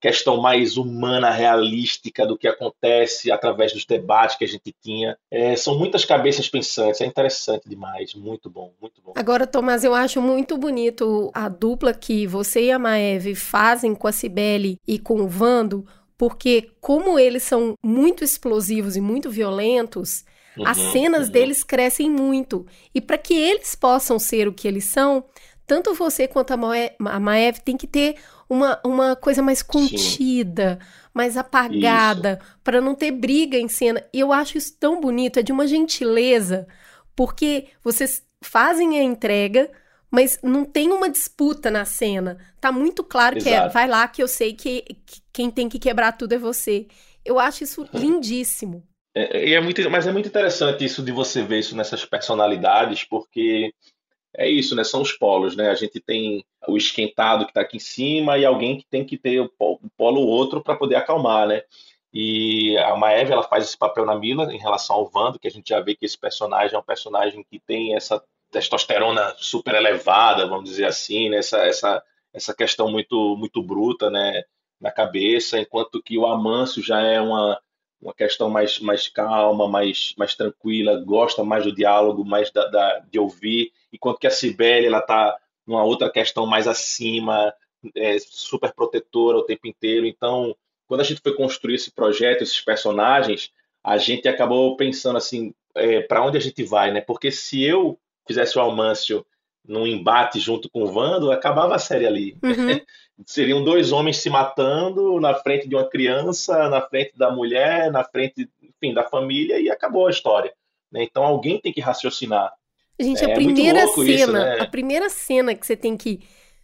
questão 0.00 0.40
mais 0.40 0.76
humana, 0.76 1.30
realística 1.30 2.26
do 2.26 2.38
que 2.38 2.46
acontece 2.46 3.30
através 3.30 3.72
dos 3.72 3.84
debates 3.84 4.36
que 4.36 4.44
a 4.44 4.48
gente 4.48 4.74
tinha. 4.80 5.16
É, 5.30 5.56
são 5.56 5.76
muitas 5.78 6.04
cabeças 6.04 6.48
pensantes, 6.48 7.00
é 7.00 7.06
interessante 7.06 7.68
demais, 7.68 8.14
muito 8.14 8.48
bom, 8.48 8.72
muito 8.80 9.00
bom. 9.02 9.12
Agora, 9.16 9.46
Tomás, 9.46 9.84
eu 9.84 9.94
acho 9.94 10.22
muito 10.22 10.56
bonito 10.56 11.30
a 11.34 11.48
dupla 11.48 11.92
que 11.92 12.26
você 12.26 12.64
e 12.66 12.70
a 12.70 12.78
Maeve 12.78 13.34
fazem 13.34 13.94
com 13.94 14.06
a 14.06 14.12
Cibele 14.12 14.78
e 14.86 14.98
com 14.98 15.20
o 15.20 15.28
Vando, 15.28 15.84
porque 16.16 16.70
como 16.80 17.18
eles 17.18 17.42
são 17.42 17.74
muito 17.82 18.24
explosivos 18.24 18.96
e 18.96 19.00
muito 19.00 19.30
violentos, 19.30 20.24
uhum, 20.56 20.66
as 20.66 20.76
cenas 20.76 21.26
uhum. 21.26 21.32
deles 21.32 21.64
crescem 21.64 22.10
muito. 22.10 22.66
E 22.94 23.00
para 23.00 23.18
que 23.18 23.34
eles 23.34 23.74
possam 23.74 24.18
ser 24.18 24.46
o 24.48 24.52
que 24.52 24.66
eles 24.66 24.84
são, 24.84 25.24
tanto 25.66 25.92
você 25.92 26.26
quanto 26.26 26.52
a 26.52 27.20
Maeve 27.20 27.60
tem 27.60 27.76
que 27.76 27.86
ter 27.86 28.16
uma, 28.48 28.80
uma 28.84 29.14
coisa 29.14 29.42
mais 29.42 29.62
contida, 29.62 30.78
Sim. 30.80 31.08
mais 31.12 31.36
apagada, 31.36 32.40
para 32.64 32.80
não 32.80 32.94
ter 32.94 33.10
briga 33.10 33.58
em 33.58 33.68
cena. 33.68 34.02
E 34.12 34.20
eu 34.20 34.32
acho 34.32 34.56
isso 34.56 34.76
tão 34.78 35.00
bonito, 35.00 35.38
é 35.38 35.42
de 35.42 35.52
uma 35.52 35.66
gentileza, 35.66 36.66
porque 37.14 37.66
vocês 37.82 38.22
fazem 38.40 38.98
a 38.98 39.02
entrega, 39.02 39.70
mas 40.10 40.38
não 40.42 40.64
tem 40.64 40.90
uma 40.90 41.10
disputa 41.10 41.70
na 41.70 41.84
cena. 41.84 42.38
Tá 42.60 42.72
muito 42.72 43.04
claro 43.04 43.36
Exato. 43.36 43.50
que 43.50 43.54
é, 43.54 43.68
vai 43.68 43.86
lá 43.86 44.08
que 44.08 44.22
eu 44.22 44.28
sei 44.28 44.54
que, 44.54 44.82
que, 45.04 45.20
quem 45.32 45.50
tem 45.50 45.68
que 45.68 45.78
quebrar 45.78 46.12
tudo 46.12 46.32
é 46.32 46.38
você. 46.38 46.86
Eu 47.24 47.38
acho 47.38 47.64
isso 47.64 47.86
lindíssimo. 47.92 48.82
É, 49.14 49.52
é 49.52 49.60
muito, 49.60 49.90
mas 49.90 50.06
é 50.06 50.12
muito 50.12 50.28
interessante 50.28 50.84
isso 50.84 51.02
de 51.02 51.12
você 51.12 51.42
ver 51.42 51.58
isso 51.58 51.76
nessas 51.76 52.04
personalidades, 52.04 53.04
porque 53.04 53.72
é 54.36 54.48
isso, 54.48 54.74
né? 54.74 54.84
São 54.84 55.02
os 55.02 55.12
polos, 55.12 55.56
né? 55.56 55.70
A 55.70 55.74
gente 55.74 56.00
tem 56.00 56.44
o 56.66 56.76
esquentado 56.76 57.44
que 57.44 57.50
está 57.50 57.60
aqui 57.60 57.76
em 57.76 57.80
cima 57.80 58.38
e 58.38 58.44
alguém 58.44 58.78
que 58.78 58.86
tem 58.86 59.04
que 59.04 59.16
ter 59.16 59.40
o 59.40 59.80
polo 59.96 60.20
outro 60.20 60.62
para 60.62 60.76
poder 60.76 60.96
acalmar, 60.96 61.46
né? 61.46 61.62
E 62.12 62.76
a 62.78 62.96
Maeve 62.96 63.32
ela 63.32 63.42
faz 63.42 63.64
esse 63.64 63.76
papel 63.76 64.06
na 64.06 64.18
Mila 64.18 64.52
em 64.52 64.58
relação 64.58 64.96
ao 64.96 65.08
Vando, 65.08 65.38
que 65.38 65.48
a 65.48 65.50
gente 65.50 65.68
já 65.68 65.80
vê 65.80 65.94
que 65.94 66.06
esse 66.06 66.18
personagem 66.18 66.74
é 66.74 66.78
um 66.78 66.82
personagem 66.82 67.44
que 67.50 67.58
tem 67.60 67.94
essa 67.94 68.22
testosterona 68.50 69.34
super 69.36 69.74
elevada, 69.74 70.46
vamos 70.46 70.70
dizer 70.70 70.86
assim, 70.86 71.28
né? 71.28 71.38
essa, 71.38 71.58
essa, 71.58 72.02
essa 72.32 72.54
questão 72.54 72.90
muito 72.90 73.36
muito 73.36 73.62
bruta, 73.62 74.08
né? 74.10 74.42
na 74.80 74.90
cabeça, 74.90 75.58
enquanto 75.58 76.02
que 76.02 76.16
o 76.16 76.26
Amâncio 76.26 76.82
já 76.82 77.00
é 77.00 77.20
uma, 77.20 77.60
uma 78.00 78.14
questão 78.14 78.48
mais, 78.48 78.78
mais 78.78 79.08
calma, 79.08 79.68
mais, 79.68 80.14
mais 80.16 80.34
tranquila, 80.34 81.02
gosta 81.04 81.42
mais 81.42 81.64
do 81.64 81.74
diálogo, 81.74 82.24
mais 82.24 82.50
da, 82.50 82.66
da 82.66 82.98
de 83.00 83.18
ouvir, 83.18 83.72
enquanto 83.92 84.18
que 84.18 84.26
a 84.26 84.30
Cibele 84.30 84.86
ela 84.86 84.98
está 85.00 85.36
numa 85.66 85.84
outra 85.84 86.10
questão 86.10 86.46
mais 86.46 86.66
acima, 86.66 87.52
é, 87.94 88.18
super 88.18 88.72
protetora 88.72 89.38
o 89.38 89.44
tempo 89.44 89.66
inteiro. 89.66 90.06
Então, 90.06 90.56
quando 90.86 91.00
a 91.00 91.04
gente 91.04 91.20
foi 91.20 91.34
construir 91.34 91.74
esse 91.74 91.90
projeto, 91.90 92.42
esses 92.42 92.60
personagens, 92.60 93.52
a 93.84 93.98
gente 93.98 94.28
acabou 94.28 94.76
pensando 94.76 95.16
assim, 95.16 95.54
é, 95.74 96.00
para 96.00 96.24
onde 96.24 96.38
a 96.38 96.40
gente 96.40 96.62
vai, 96.62 96.90
né? 96.90 97.00
Porque 97.00 97.30
se 97.30 97.62
eu 97.62 97.98
fizesse 98.26 98.58
o 98.58 98.60
Almâncio 98.60 99.24
num 99.66 99.86
embate 99.86 100.40
junto 100.40 100.70
com 100.70 100.82
o 100.82 100.92
Vando, 100.92 101.30
acabava 101.30 101.74
a 101.74 101.78
série 101.78 102.06
ali. 102.06 102.36
Uhum. 102.42 102.80
Seriam 103.26 103.64
dois 103.64 103.90
homens 103.90 104.18
se 104.18 104.30
matando 104.30 105.20
na 105.20 105.34
frente 105.34 105.68
de 105.68 105.74
uma 105.74 105.88
criança, 105.88 106.68
na 106.68 106.80
frente 106.80 107.12
da 107.16 107.30
mulher, 107.30 107.90
na 107.90 108.04
frente, 108.04 108.48
enfim, 108.62 108.94
da 108.94 109.02
família 109.04 109.58
e 109.60 109.70
acabou 109.70 110.06
a 110.06 110.10
história. 110.10 110.52
Né? 110.90 111.02
Então 111.02 111.24
alguém 111.24 111.60
tem 111.60 111.72
que 111.72 111.80
raciocinar. 111.80 112.52
Gente, 113.00 113.24
é, 113.24 113.32
a 113.32 113.34
primeira 113.34 113.86
cena, 113.86 114.10
isso, 114.10 114.32
né? 114.32 114.60
a 114.60 114.66
primeira 114.66 115.08
cena 115.08 115.54
que 115.54 115.66
você 115.66 115.76
tem 115.76 115.96
que 115.96 116.20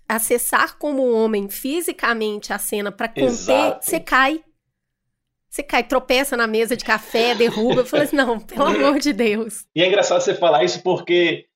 acessar 0.09 0.77
como 0.79 1.13
homem 1.13 1.49
fisicamente 1.49 2.53
a 2.53 2.59
cena 2.59 2.93
para 2.93 3.09
conter, 3.09 3.25
Exato. 3.25 3.85
você 3.85 4.01
cai. 4.01 4.43
Você 5.49 5.63
cai, 5.63 5.85
tropeça 5.85 6.37
na 6.37 6.49
mesa 6.49 6.77
de 6.77 6.85
café, 6.85 7.33
derruba. 7.33 7.83
Eu 7.83 7.87
falei 7.87 8.07
assim, 8.07 8.17
não, 8.17 8.41
pelo 8.41 8.65
amor 8.65 8.99
de 8.99 9.13
Deus. 9.13 9.65
E 9.75 9.83
é 9.83 9.87
engraçado 9.87 10.21
você 10.21 10.35
falar 10.35 10.65
isso 10.65 10.83
porque, 10.83 11.47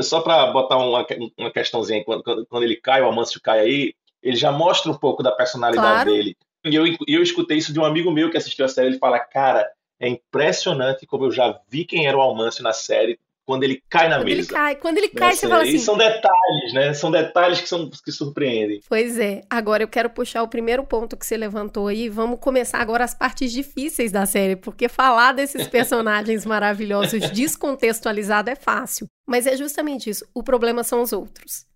só 0.00 0.22
para 0.22 0.50
botar 0.50 0.78
uma, 0.78 1.06
uma 1.36 1.52
questãozinha, 1.52 2.02
quando, 2.02 2.46
quando 2.46 2.62
ele 2.62 2.76
cai, 2.76 3.02
o 3.02 3.08
Amâncio 3.08 3.38
cai 3.42 3.60
aí, 3.60 3.94
ele 4.22 4.36
já 4.36 4.52
mostra 4.52 4.90
um 4.90 4.96
pouco 4.96 5.22
da 5.22 5.32
personalidade 5.32 5.86
claro. 5.86 6.10
dele. 6.10 6.36
E 6.64 6.74
eu, 6.74 6.84
eu 7.08 7.22
escutei 7.22 7.58
isso 7.58 7.72
de 7.72 7.80
um 7.80 7.84
amigo 7.84 8.10
meu 8.10 8.30
que 8.30 8.36
assistiu 8.36 8.64
a 8.64 8.68
série, 8.68 8.88
ele 8.88 8.98
fala, 8.98 9.18
cara, 9.18 9.68
é 9.98 10.08
impressionante 10.08 11.06
como 11.06 11.24
eu 11.24 11.32
já 11.32 11.58
vi 11.68 11.84
quem 11.84 12.06
era 12.06 12.16
o 12.16 12.20
Almâncio 12.20 12.62
na 12.62 12.72
série, 12.72 13.18
quando 13.44 13.64
ele 13.64 13.82
cai 13.90 14.08
na 14.08 14.16
quando 14.16 14.24
mesa. 14.26 14.40
Ele 14.40 14.46
cai. 14.46 14.76
Quando 14.76 14.98
ele 14.98 15.08
cai, 15.08 15.34
você 15.34 15.48
fala 15.48 15.62
assim. 15.62 15.74
E 15.74 15.78
são 15.78 15.96
detalhes, 15.96 16.72
né? 16.72 16.94
São 16.94 17.10
detalhes 17.10 17.60
que, 17.60 17.68
são, 17.68 17.90
que 17.90 18.12
surpreendem. 18.12 18.80
Pois 18.88 19.18
é. 19.18 19.42
Agora 19.50 19.82
eu 19.82 19.88
quero 19.88 20.08
puxar 20.10 20.42
o 20.42 20.48
primeiro 20.48 20.84
ponto 20.84 21.16
que 21.16 21.26
você 21.26 21.36
levantou 21.36 21.88
aí. 21.88 22.08
Vamos 22.08 22.38
começar 22.38 22.78
agora 22.78 23.04
as 23.04 23.14
partes 23.14 23.52
difíceis 23.52 24.12
da 24.12 24.26
série, 24.26 24.56
porque 24.56 24.88
falar 24.88 25.32
desses 25.32 25.66
personagens 25.66 26.46
maravilhosos 26.46 27.30
descontextualizado 27.30 28.48
é 28.48 28.54
fácil. 28.54 29.06
Mas 29.26 29.46
é 29.46 29.56
justamente 29.56 30.08
isso. 30.08 30.24
O 30.34 30.42
problema 30.42 30.84
são 30.84 31.02
os 31.02 31.12
outros. 31.12 31.66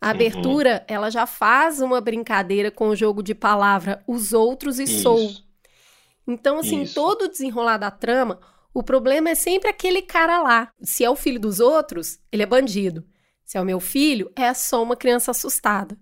A 0.00 0.06
uhum. 0.06 0.10
abertura, 0.10 0.74
uhum. 0.88 0.94
ela 0.94 1.10
já 1.10 1.26
faz 1.26 1.80
uma 1.80 2.00
brincadeira 2.00 2.70
com 2.70 2.88
o 2.88 2.96
jogo 2.96 3.22
de 3.22 3.34
palavra 3.34 4.02
os 4.06 4.32
outros 4.32 4.78
e 4.78 4.84
isso. 4.84 5.02
sou. 5.02 5.30
Então, 6.26 6.58
assim, 6.58 6.82
isso. 6.82 6.94
todo 6.94 7.22
o 7.22 7.28
desenrolar 7.28 7.78
da 7.78 7.90
trama 7.90 8.38
o 8.78 8.82
problema 8.82 9.30
é 9.30 9.34
sempre 9.34 9.68
aquele 9.68 10.02
cara 10.02 10.40
lá. 10.40 10.72
Se 10.80 11.02
é 11.02 11.10
o 11.10 11.16
filho 11.16 11.40
dos 11.40 11.58
outros, 11.58 12.20
ele 12.30 12.44
é 12.44 12.46
bandido. 12.46 13.04
Se 13.44 13.58
é 13.58 13.60
o 13.60 13.64
meu 13.64 13.80
filho, 13.80 14.30
é 14.36 14.54
só 14.54 14.80
uma 14.80 14.94
criança 14.94 15.32
assustada. 15.32 15.98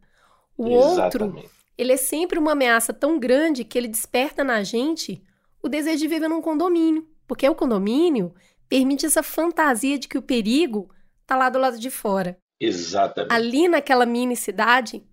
O 0.59 0.69
Exatamente. 0.69 1.37
outro, 1.37 1.50
ele 1.79 1.93
é 1.93 1.97
sempre 1.97 2.38
uma 2.38 2.53
ameaça 2.53 2.93
tão 2.93 3.19
grande 3.19 3.65
que 3.65 3.79
ele 3.79 3.88
desperta 3.88 4.45
na 4.45 4.62
gente 4.62 5.23
o 5.62 5.71
desejo 5.71 5.99
de 5.99 6.09
viver 6.09 6.29
num 6.29 6.43
condomínio. 6.43 7.09
Porque 7.26 7.49
o 7.49 7.55
condomínio 7.55 8.35
permite 8.69 9.07
essa 9.07 9.23
fantasia 9.23 9.99
de 9.99 10.07
que 10.07 10.19
o 10.19 10.23
perigo 10.23 10.91
tá 11.26 11.35
lá 11.35 11.49
do 11.49 11.59
lado 11.59 11.79
de 11.79 11.88
fora. 11.88 12.38
Exatamente. 12.61 13.33
Ali 13.33 13.69
naquela 13.69 14.07
mini 14.07 14.37
cidade, 14.37 15.05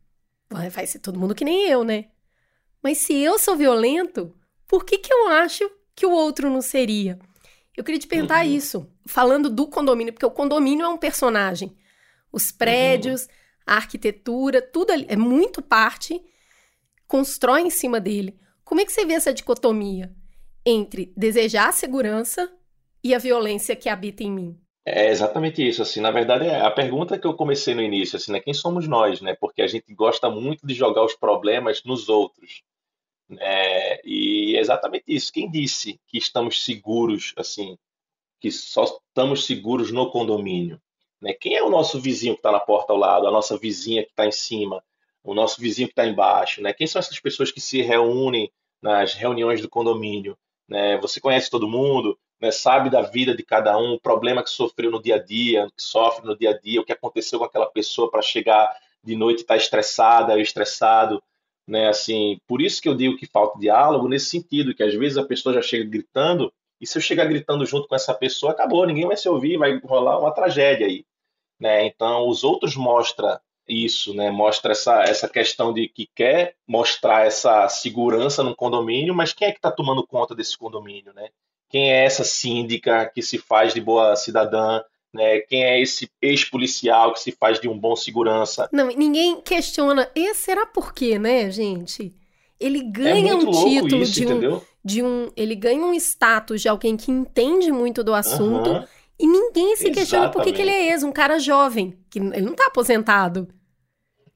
vai 0.50 0.88
ser 0.88 1.00
todo 1.00 1.20
mundo 1.20 1.36
que 1.36 1.46
nem 1.46 1.68
eu, 1.68 1.84
né? 1.84 2.06
Mas 2.82 2.98
se 3.00 3.14
eu 3.14 3.40
sou 3.40 3.56
violento, 3.56 4.36
por 4.68 4.86
que, 4.86 4.98
que 4.98 5.14
eu 5.14 5.28
acho 5.30 5.70
que 5.96 6.06
o 6.06 6.12
outro 6.12 6.50
não 6.50 6.62
seria? 6.62 7.20
Eu 7.76 7.84
queria 7.84 8.00
te 8.00 8.08
perguntar 8.08 8.46
uhum. 8.46 8.52
isso, 8.52 8.90
falando 9.06 9.50
do 9.50 9.68
condomínio, 9.68 10.14
porque 10.14 10.26
o 10.26 10.32
condomínio 10.32 10.86
é 10.86 10.90
um 10.90 10.98
personagem. 10.98 11.76
Os 12.32 12.52
prédios, 12.52 13.24
uhum. 13.24 13.30
a 13.68 13.76
arquitetura, 13.76 14.62
tudo 14.62 14.92
ali, 14.92 15.06
é 15.10 15.16
muito 15.16 15.62
parte, 15.62 16.22
constrói 17.08 17.62
em 17.62 17.70
cima 17.70 18.00
dele. 18.00 18.40
Como 18.64 18.82
é 18.82 18.86
que 18.86 18.92
você 18.92 19.06
vê 19.06 19.14
essa 19.14 19.34
dicotomia 19.34 20.14
entre 20.66 21.14
desejar 21.18 21.70
a 21.70 21.74
segurança 21.74 22.52
e 23.04 23.14
a 23.14 23.20
violência 23.20 23.76
que 23.76 23.90
habita 23.90 24.24
em 24.24 24.32
mim? 24.32 24.62
É 24.86 25.10
exatamente 25.10 25.66
isso, 25.66 25.82
assim, 25.82 26.02
na 26.02 26.12
verdade 26.12 26.46
é 26.46 26.60
a 26.60 26.70
pergunta 26.70 27.18
que 27.18 27.25
eu 27.25 27.34
comecei 27.34 27.74
no 27.74 27.82
início, 27.82 28.18
assim, 28.18 28.34
né, 28.34 28.42
quem 28.42 28.54
somos 28.54 28.86
nós, 28.86 29.22
né, 29.22 29.34
porque 29.34 29.62
a 29.62 29.68
gente 29.68 29.94
gosta 29.94 30.30
muito 30.30 30.68
de 30.68 30.74
jogar 30.74 31.06
os 31.06 31.16
problemas 31.16 31.82
nos 31.86 32.10
outros, 32.10 32.63
é, 33.39 34.02
e 34.06 34.56
é 34.56 34.60
exatamente 34.60 35.06
isso. 35.08 35.32
Quem 35.32 35.50
disse 35.50 36.00
que 36.08 36.17
estamos 36.17 36.63
seguros, 36.63 37.34
assim, 37.38 37.78
que 38.39 38.52
só 38.52 38.84
estamos 38.84 39.46
seguros 39.46 39.91
no 39.91 40.10
condomínio? 40.12 40.82
Né? 41.22 41.34
Quem 41.34 41.56
é 41.56 41.63
o 41.63 41.69
nosso 41.69 42.00
vizinho 42.00 42.34
que 42.34 42.39
está 42.39 42.52
na 42.52 42.60
porta 42.60 42.93
ao 42.93 43.00
lado, 43.00 43.28
a 43.28 43.32
nossa 43.32 43.58
vizinha 43.58 44.04
que 44.04 44.10
está 44.10 44.26
em 44.26 44.32
cima, 44.32 44.84
o 45.24 45.34
nosso 45.34 45.62
vizinho 45.62 45.88
que 45.88 45.93
está 45.93 46.06
embaixo? 46.06 46.62
Né? 46.62 46.74
Quem 46.74 46.88
são 46.88 47.00
essas 47.00 47.19
pessoas 47.19 47.52
que 47.52 47.62
se 47.62 47.82
reúnem 47.82 48.52
nas 48.82 49.13
reuniões 49.13 49.62
do 49.62 49.69
condomínio? 49.69 50.38
Né? 50.67 50.98
Você 50.98 51.19
conhece 51.22 51.50
todo 51.50 51.67
mundo, 51.67 52.19
né? 52.43 52.51
sabe 52.51 52.89
da 52.89 53.01
vida 53.01 53.36
de 53.36 53.43
cada 53.43 53.77
um, 53.77 53.93
o 53.93 53.99
problema 53.99 54.43
que 54.43 54.49
sofreu 54.49 54.91
no 54.91 55.01
dia 55.01 55.15
a 55.15 55.19
dia, 55.23 55.67
que 55.75 55.84
sofre 55.84 56.25
no 56.25 56.38
dia 56.38 56.51
a 56.51 56.60
dia, 56.60 56.82
o 56.82 56.86
que 56.86 56.93
aconteceu 56.93 57.39
com 57.39 57.45
aquela 57.45 57.67
pessoa 57.67 58.10
para 58.10 58.21
chegar 58.21 58.75
de 59.03 59.15
noite 59.15 59.41
estar 59.41 59.56
tá 59.56 59.58
estressada 59.58 60.39
estressado 60.39 61.21
né? 61.67 61.88
Assim, 61.88 62.39
por 62.47 62.62
isso 62.62 62.82
que 62.82 62.89
eu 62.89 62.95
digo 62.95 63.17
que 63.17 63.25
falta 63.25 63.60
diálogo 63.60 64.08
nesse 64.08 64.27
sentido, 64.27 64.75
que 64.75 64.84
às 64.84 64.93
vezes 64.93 65.17
a 65.17 65.25
pessoa 65.25 65.56
já 65.56 65.62
chega 65.62 65.89
gritando 65.89 66.51
e 66.79 66.86
se 66.86 66.97
eu 66.97 67.01
chegar 67.01 67.25
gritando 67.25 67.65
junto 67.65 67.88
com 67.88 67.95
essa 67.95 68.13
pessoa, 68.13 68.51
acabou, 68.51 68.86
ninguém 68.86 69.08
vai 69.08 69.15
se 69.15 69.29
ouvir, 69.29 69.58
vai 69.58 69.79
rolar 69.79 70.19
uma 70.19 70.34
tragédia 70.34 70.86
aí, 70.86 71.06
né? 71.60 71.86
Então, 71.86 72.27
os 72.27 72.43
outros 72.43 72.75
mostra 72.75 73.41
isso, 73.67 74.13
né? 74.13 74.29
Mostra 74.29 74.73
essa, 74.73 75.03
essa 75.03 75.29
questão 75.29 75.73
de 75.73 75.88
que 75.88 76.08
quer 76.13 76.56
mostrar 76.67 77.25
essa 77.25 77.69
segurança 77.69 78.43
no 78.43 78.56
condomínio, 78.56 79.15
mas 79.15 79.32
quem 79.32 79.47
é 79.47 79.51
que 79.51 79.60
está 79.60 79.71
tomando 79.71 80.06
conta 80.06 80.36
desse 80.36 80.58
condomínio, 80.58 81.13
né? 81.13 81.29
Quem 81.74 81.92
é 81.92 82.06
essa 82.06 82.24
síndica 82.24 83.04
que 83.08 83.24
se 83.24 83.40
faz 83.40 83.74
de 83.74 83.82
boa 83.82 84.16
cidadã, 84.16 84.80
né? 85.12 85.40
Quem 85.40 85.64
é 85.64 85.82
esse 85.82 86.08
ex-policial 86.22 87.14
que 87.14 87.20
se 87.20 87.32
faz 87.32 87.60
de 87.60 87.68
um 87.68 87.76
bom 87.76 87.96
segurança? 87.96 88.70
Não, 88.72 88.90
ninguém 88.90 89.42
questiona. 89.42 90.08
E 90.14 90.36
será 90.36 90.68
por 90.68 90.94
quê, 90.94 91.18
né, 91.18 91.50
gente? 91.50 92.14
Ele 92.60 92.84
ganha 92.84 93.32
é 93.32 93.36
um 93.36 93.50
título 93.50 94.04
isso, 94.04 94.12
de, 94.14 94.28
um, 94.28 94.62
de 94.86 95.02
um. 95.02 95.32
Ele 95.36 95.56
ganha 95.56 95.84
um 95.84 95.96
status 95.96 96.62
de 96.62 96.70
alguém 96.70 96.96
que 96.96 97.10
entende 97.10 97.72
muito 97.72 98.04
do 98.04 98.14
assunto. 98.14 98.70
Uhum. 98.70 98.86
E 99.18 99.26
ninguém 99.26 99.76
se 99.76 99.90
questiona 99.90 100.30
por 100.30 100.44
que 100.44 100.50
ele 100.50 100.70
é 100.70 100.92
ex, 100.92 101.02
um 101.02 101.12
cara 101.12 101.40
jovem, 101.40 101.98
que 102.08 102.20
ele 102.20 102.42
não 102.42 102.54
tá 102.54 102.68
aposentado. 102.68 103.48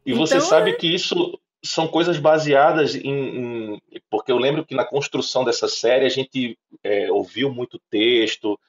E 0.03 0.11
então, 0.11 0.25
você 0.25 0.41
sabe 0.41 0.71
é... 0.71 0.73
que 0.73 0.87
isso 0.87 1.37
são 1.63 1.87
coisas 1.87 2.17
baseadas 2.17 2.95
em, 2.95 3.73
em, 3.73 3.81
Porque 4.09 4.31
eu 4.31 4.37
lembro 4.37 4.65
que 4.65 4.75
na 4.75 4.85
construção 4.85 5.43
dessa 5.43 5.67
série 5.67 6.05
a 6.05 6.09
gente 6.09 6.57
é, 6.83 7.11
ouviu 7.11 7.51
muito 7.51 7.79
texto, 7.89 8.59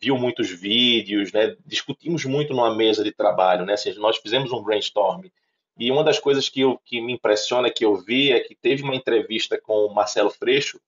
viu 0.00 0.16
muitos 0.18 0.50
vídeos, 0.50 1.32
né? 1.32 1.56
discutimos 1.64 2.24
muito 2.24 2.52
numa 2.52 2.74
mesa 2.74 3.02
de 3.04 3.12
trabalho, 3.12 3.64
né? 3.64 3.74
Assim, 3.74 3.94
nós 3.94 4.18
fizemos 4.18 4.52
um 4.52 4.62
brainstorm. 4.62 5.26
E 5.78 5.90
uma 5.90 6.02
das 6.02 6.18
coisas 6.18 6.48
que, 6.48 6.60
eu, 6.60 6.78
que 6.84 7.00
me 7.00 7.12
impressiona 7.12 7.70
que 7.70 7.84
eu 7.84 7.96
vi 7.96 8.32
é 8.32 8.40
que 8.40 8.54
teve 8.54 8.82
uma 8.82 8.96
entrevista 8.96 9.60
com 9.60 9.86
o 9.86 9.94
Marcelo 9.94 10.30
Freixo, 10.30 10.80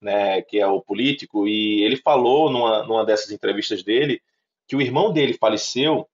né, 0.00 0.40
que 0.42 0.58
é 0.58 0.66
o 0.66 0.80
político, 0.80 1.46
e 1.46 1.82
ele 1.82 1.96
falou 1.96 2.50
numa, 2.50 2.82
numa 2.84 3.04
dessas 3.04 3.30
entrevistas 3.30 3.82
dele 3.82 4.22
que 4.66 4.76
o 4.76 4.80
irmão 4.80 5.12
dele 5.12 5.34
faleceu 5.34 6.08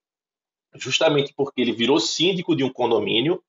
justamente 0.74 1.32
porque 1.36 1.60
ele 1.60 1.72
virou 1.72 2.00
síndico 2.00 2.56
de 2.56 2.64
um 2.64 2.72
condomínio 2.72 3.42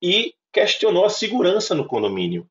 e 0.00 0.34
questionou 0.54 1.04
a 1.04 1.10
segurança 1.10 1.74
no 1.74 1.86
condomínio. 1.86 2.46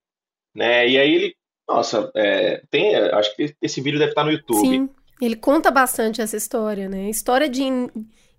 Né? 0.54 0.88
E 0.89 1.00
aí 1.00 1.16
ele, 1.16 1.36
nossa, 1.68 2.12
é, 2.16 2.62
tem, 2.70 2.96
acho 2.96 3.36
que 3.36 3.56
esse 3.62 3.82
vídeo 3.82 3.98
deve 3.98 4.12
estar 4.12 4.26
no 4.26 4.32
YouTube. 4.32 4.60
Sim. 4.60 4.89
Ele 5.22 5.36
conta 5.36 5.72
bastante 5.72 6.22
essa 6.22 6.36
história, 6.36 6.89
né? 6.89 7.10
História 7.10 7.48
de 7.48 7.63
in 7.63 7.89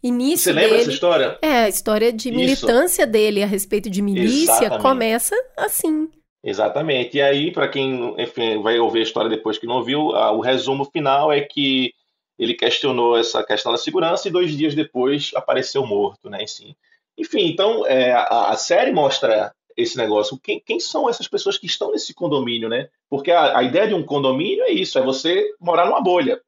início 0.02 0.44
Você 0.44 0.52
lembra 0.52 0.70
dele, 0.70 0.82
essa 0.82 0.90
história? 0.90 1.38
É, 1.40 1.64
a 1.64 1.68
história 1.68 2.12
de 2.12 2.30
militância 2.30 3.04
Isso. 3.04 3.10
dele 3.10 3.42
a 3.42 3.46
respeito 3.46 3.88
de 3.88 4.02
milícia 4.02 4.52
Exatamente. 4.52 4.82
começa 4.82 5.34
assim. 5.56 6.10
Exatamente. 6.44 7.16
E 7.16 7.22
aí, 7.22 7.50
para 7.50 7.68
quem 7.68 8.14
enfim, 8.20 8.60
vai 8.60 8.78
ouvir 8.78 8.98
a 8.98 9.02
história 9.02 9.30
depois 9.30 9.56
que 9.56 9.66
não 9.66 9.82
viu, 9.82 10.08
o 10.08 10.40
resumo 10.40 10.84
final 10.84 11.32
é 11.32 11.40
que 11.40 11.94
ele 12.38 12.52
questionou 12.52 13.16
essa 13.16 13.42
questão 13.42 13.72
da 13.72 13.78
segurança 13.78 14.28
e 14.28 14.30
dois 14.30 14.54
dias 14.54 14.74
depois 14.74 15.30
apareceu 15.34 15.86
morto, 15.86 16.28
né? 16.28 16.42
Enfim, 16.42 16.76
enfim 17.16 17.46
então 17.46 17.86
é, 17.86 18.12
a, 18.12 18.50
a, 18.50 18.56
série 18.56 18.92
mostra 18.92 19.54
esse 19.76 19.96
negócio. 19.96 20.38
Quem, 20.38 20.60
quem, 20.60 20.78
são 20.78 21.08
essas 21.08 21.26
pessoas 21.26 21.58
que 21.58 21.66
estão 21.66 21.90
nesse 21.90 22.14
condomínio, 22.14 22.68
né? 22.68 22.88
Porque 23.10 23.30
a, 23.30 23.58
a 23.58 23.62
ideia 23.62 23.88
de 23.88 23.94
um 23.94 24.04
condomínio 24.04 24.62
é 24.64 24.70
isso, 24.70 24.98
é 24.98 25.02
você 25.02 25.52
morar 25.60 25.86
numa 25.86 26.00
bolha. 26.00 26.40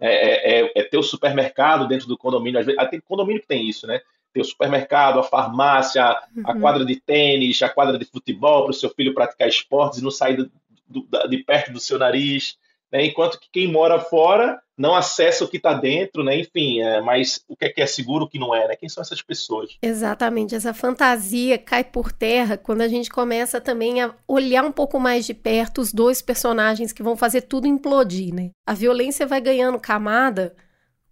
É, 0.00 0.08
é, 0.08 0.60
é, 0.60 0.72
é, 0.74 0.82
ter 0.82 0.98
o 0.98 1.02
supermercado 1.04 1.86
dentro 1.86 2.08
do 2.08 2.18
condomínio. 2.18 2.58
Às 2.58 2.66
vezes, 2.66 2.90
tem 2.90 3.00
condomínio 3.00 3.40
que 3.40 3.46
tem 3.46 3.68
isso, 3.68 3.86
né? 3.86 4.00
ter 4.34 4.40
o 4.40 4.44
supermercado, 4.44 5.20
a 5.20 5.22
farmácia, 5.22 6.04
uhum. 6.36 6.42
a 6.44 6.58
quadra 6.58 6.84
de 6.84 6.96
tênis, 6.96 7.62
a 7.62 7.68
quadra 7.68 7.96
de 7.96 8.04
futebol 8.04 8.64
para 8.64 8.72
o 8.72 8.74
seu 8.74 8.90
filho 8.90 9.14
praticar 9.14 9.48
esportes 9.48 10.00
e 10.00 10.02
não 10.02 10.10
sair 10.10 10.36
do, 10.36 10.50
do, 10.88 11.28
de 11.28 11.38
perto 11.38 11.72
do 11.72 11.78
seu 11.78 11.98
nariz. 11.98 12.58
Né? 12.94 13.06
Enquanto 13.06 13.40
que 13.40 13.48
quem 13.52 13.66
mora 13.66 13.98
fora 13.98 14.60
não 14.78 14.94
acessa 14.94 15.44
o 15.44 15.48
que 15.48 15.56
está 15.56 15.74
dentro, 15.74 16.22
né? 16.22 16.38
Enfim, 16.38 16.80
é, 16.80 17.00
mas 17.00 17.40
o 17.48 17.56
que 17.56 17.64
é, 17.64 17.68
que 17.68 17.82
é 17.82 17.86
seguro, 17.86 18.24
o 18.24 18.28
que 18.28 18.38
não 18.38 18.54
é, 18.54 18.68
né? 18.68 18.76
Quem 18.76 18.88
são 18.88 19.02
essas 19.02 19.20
pessoas? 19.20 19.76
Exatamente, 19.82 20.54
essa 20.54 20.72
fantasia 20.72 21.58
cai 21.58 21.82
por 21.82 22.12
terra 22.12 22.56
quando 22.56 22.82
a 22.82 22.88
gente 22.88 23.10
começa 23.10 23.60
também 23.60 24.00
a 24.00 24.14
olhar 24.28 24.64
um 24.64 24.70
pouco 24.70 25.00
mais 25.00 25.26
de 25.26 25.34
perto 25.34 25.80
os 25.80 25.92
dois 25.92 26.22
personagens 26.22 26.92
que 26.92 27.02
vão 27.02 27.16
fazer 27.16 27.42
tudo 27.42 27.66
implodir, 27.66 28.32
né? 28.32 28.50
A 28.64 28.74
violência 28.74 29.26
vai 29.26 29.40
ganhando 29.40 29.80
camada 29.80 30.54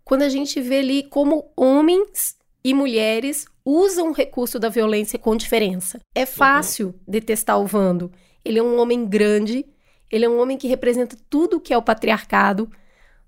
quando 0.04 0.22
a 0.22 0.28
gente 0.28 0.60
vê 0.60 0.78
ali 0.78 1.02
como 1.02 1.52
homens 1.56 2.36
e 2.64 2.72
mulheres 2.72 3.46
usam 3.64 4.10
o 4.10 4.12
recurso 4.12 4.58
da 4.58 4.68
violência 4.68 5.18
com 5.18 5.36
diferença. 5.36 6.00
É 6.14 6.26
fácil 6.26 6.88
uhum. 6.88 6.94
detestar 7.08 7.60
o 7.60 7.66
Vando. 7.66 8.12
Ele 8.44 8.58
é 8.58 8.62
um 8.62 8.80
homem 8.80 9.06
grande, 9.06 9.64
ele 10.12 10.26
é 10.26 10.28
um 10.28 10.38
homem 10.38 10.58
que 10.58 10.68
representa 10.68 11.16
tudo 11.30 11.58
que 11.58 11.72
é 11.72 11.78
o 11.78 11.82
patriarcado. 11.82 12.70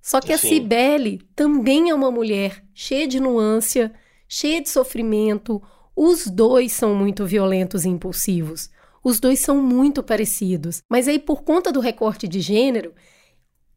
Só 0.02 0.20
que 0.20 0.26
Sim. 0.26 0.34
a 0.34 0.38
Cibele 0.38 1.22
também 1.34 1.88
é 1.88 1.94
uma 1.94 2.10
mulher 2.10 2.62
cheia 2.74 3.08
de 3.08 3.18
nuance, 3.18 3.90
cheia 4.28 4.60
de 4.60 4.68
sofrimento. 4.68 5.62
Os 5.96 6.26
dois 6.26 6.72
são 6.72 6.94
muito 6.94 7.24
violentos 7.24 7.86
e 7.86 7.88
impulsivos. 7.88 8.68
Os 9.02 9.18
dois 9.18 9.38
são 9.38 9.56
muito 9.56 10.02
parecidos. 10.02 10.82
Mas 10.90 11.08
aí, 11.08 11.18
por 11.18 11.42
conta 11.42 11.72
do 11.72 11.80
recorte 11.80 12.28
de 12.28 12.40
gênero, 12.40 12.92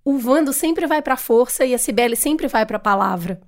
o 0.03 0.17
Vando 0.17 0.51
sempre 0.51 0.85
vai 0.85 1.01
para 1.01 1.13
a 1.13 1.17
força 1.17 1.65
e 1.65 1.73
a 1.73 1.77
Cibele 1.77 2.15
sempre 2.17 2.47
vai 2.47 2.65
para 2.65 2.77
a 2.77 2.81
palavra. 2.81 3.41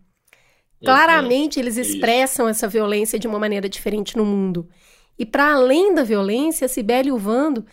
Claramente 0.82 1.60
eles 1.60 1.76
expressam 1.76 2.48
essa 2.48 2.68
violência 2.68 3.20
de 3.20 3.28
uma 3.28 3.40
maneira 3.40 3.68
diferente 3.68 4.16
no 4.16 4.26
mundo. 4.26 4.70
E 5.18 5.26
para 5.26 5.54
além 5.54 5.94
da 5.94 6.04
violência, 6.04 6.66
a 6.66 6.70
Cibele 6.70 7.10
e 7.10 7.12
o 7.12 7.18
Vando, 7.18 7.66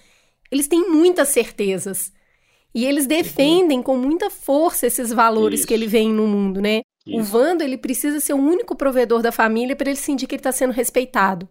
eles 0.51 0.69
têm 0.69 0.91
muitas 0.91 1.29
certezas. 1.29 2.13
E 2.75 2.85
eles 2.85 3.07
defendem 3.07 3.83
com 3.83 3.97
muita 3.97 4.29
força 4.29 4.87
esses 4.87 5.11
valores 5.11 5.61
Isso. 5.61 5.69
que 5.69 5.73
ele 5.73 5.87
vem 5.87 6.13
no 6.13 6.27
mundo, 6.27 6.61
né? 6.61 6.83
Isso. 7.07 7.19
O 7.19 7.23
Vando, 7.23 7.63
ele 7.63 7.79
precisa 7.79 8.21
ser 8.21 8.35
o 8.35 8.39
único 8.39 8.77
provedor 8.77 9.23
da 9.23 9.33
família 9.33 9.75
para 9.75 9.89
ele 9.89 9.99
sentir 9.99 10.27
que 10.27 10.35
ele 10.35 10.41
está 10.41 10.53
sendo 10.53 10.73
respeitado. 10.73 11.49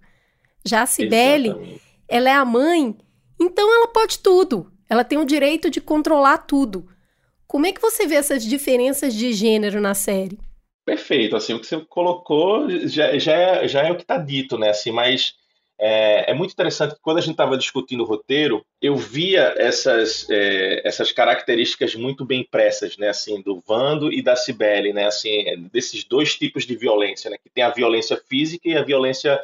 Já 0.63 0.83
a 0.83 0.85
Cibele, 0.85 1.79
ela 2.07 2.29
é 2.29 2.33
a 2.33 2.45
mãe, 2.45 2.95
então 3.39 3.73
ela 3.73 3.87
pode 3.87 4.19
tudo. 4.19 4.71
Ela 4.89 5.03
tem 5.03 5.17
o 5.17 5.25
direito 5.25 5.69
de 5.69 5.81
controlar 5.81 6.39
tudo. 6.39 6.87
Como 7.47 7.65
é 7.65 7.71
que 7.71 7.81
você 7.81 8.05
vê 8.05 8.15
essas 8.15 8.43
diferenças 8.43 9.13
de 9.13 9.33
gênero 9.33 9.79
na 9.79 9.93
série? 9.93 10.39
Perfeito, 10.85 11.35
assim, 11.35 11.53
o 11.53 11.59
que 11.59 11.65
você 11.65 11.79
colocou 11.89 12.69
já, 12.87 13.17
já, 13.17 13.33
é, 13.33 13.67
já 13.67 13.81
é 13.81 13.91
o 13.91 13.95
que 13.95 14.03
está 14.03 14.17
dito, 14.17 14.57
né, 14.57 14.69
assim, 14.69 14.91
mas 14.91 15.33
é, 15.79 16.29
é, 16.31 16.33
muito 16.33 16.51
interessante 16.51 16.93
que 16.93 17.01
quando 17.01 17.17
a 17.17 17.21
gente 17.21 17.31
estava 17.31 17.57
discutindo 17.57 18.03
o 18.03 18.05
roteiro, 18.05 18.63
eu 18.85 18.95
via 18.95 19.55
essas, 19.57 20.29
é, 20.29 20.87
essas 20.87 21.11
características 21.11 21.95
muito 21.95 22.23
bem 22.23 22.41
impressas, 22.41 22.95
né, 22.97 23.09
assim, 23.09 23.41
do 23.41 23.59
Vando 23.59 24.13
e 24.13 24.21
da 24.21 24.35
Cibele, 24.35 24.93
né, 24.93 25.07
assim, 25.07 25.43
desses 25.71 26.03
dois 26.03 26.35
tipos 26.35 26.65
de 26.65 26.75
violência, 26.75 27.31
né, 27.31 27.37
que 27.41 27.49
tem 27.49 27.63
a 27.63 27.71
violência 27.71 28.15
física 28.29 28.69
e 28.69 28.77
a 28.77 28.83
violência 28.83 29.43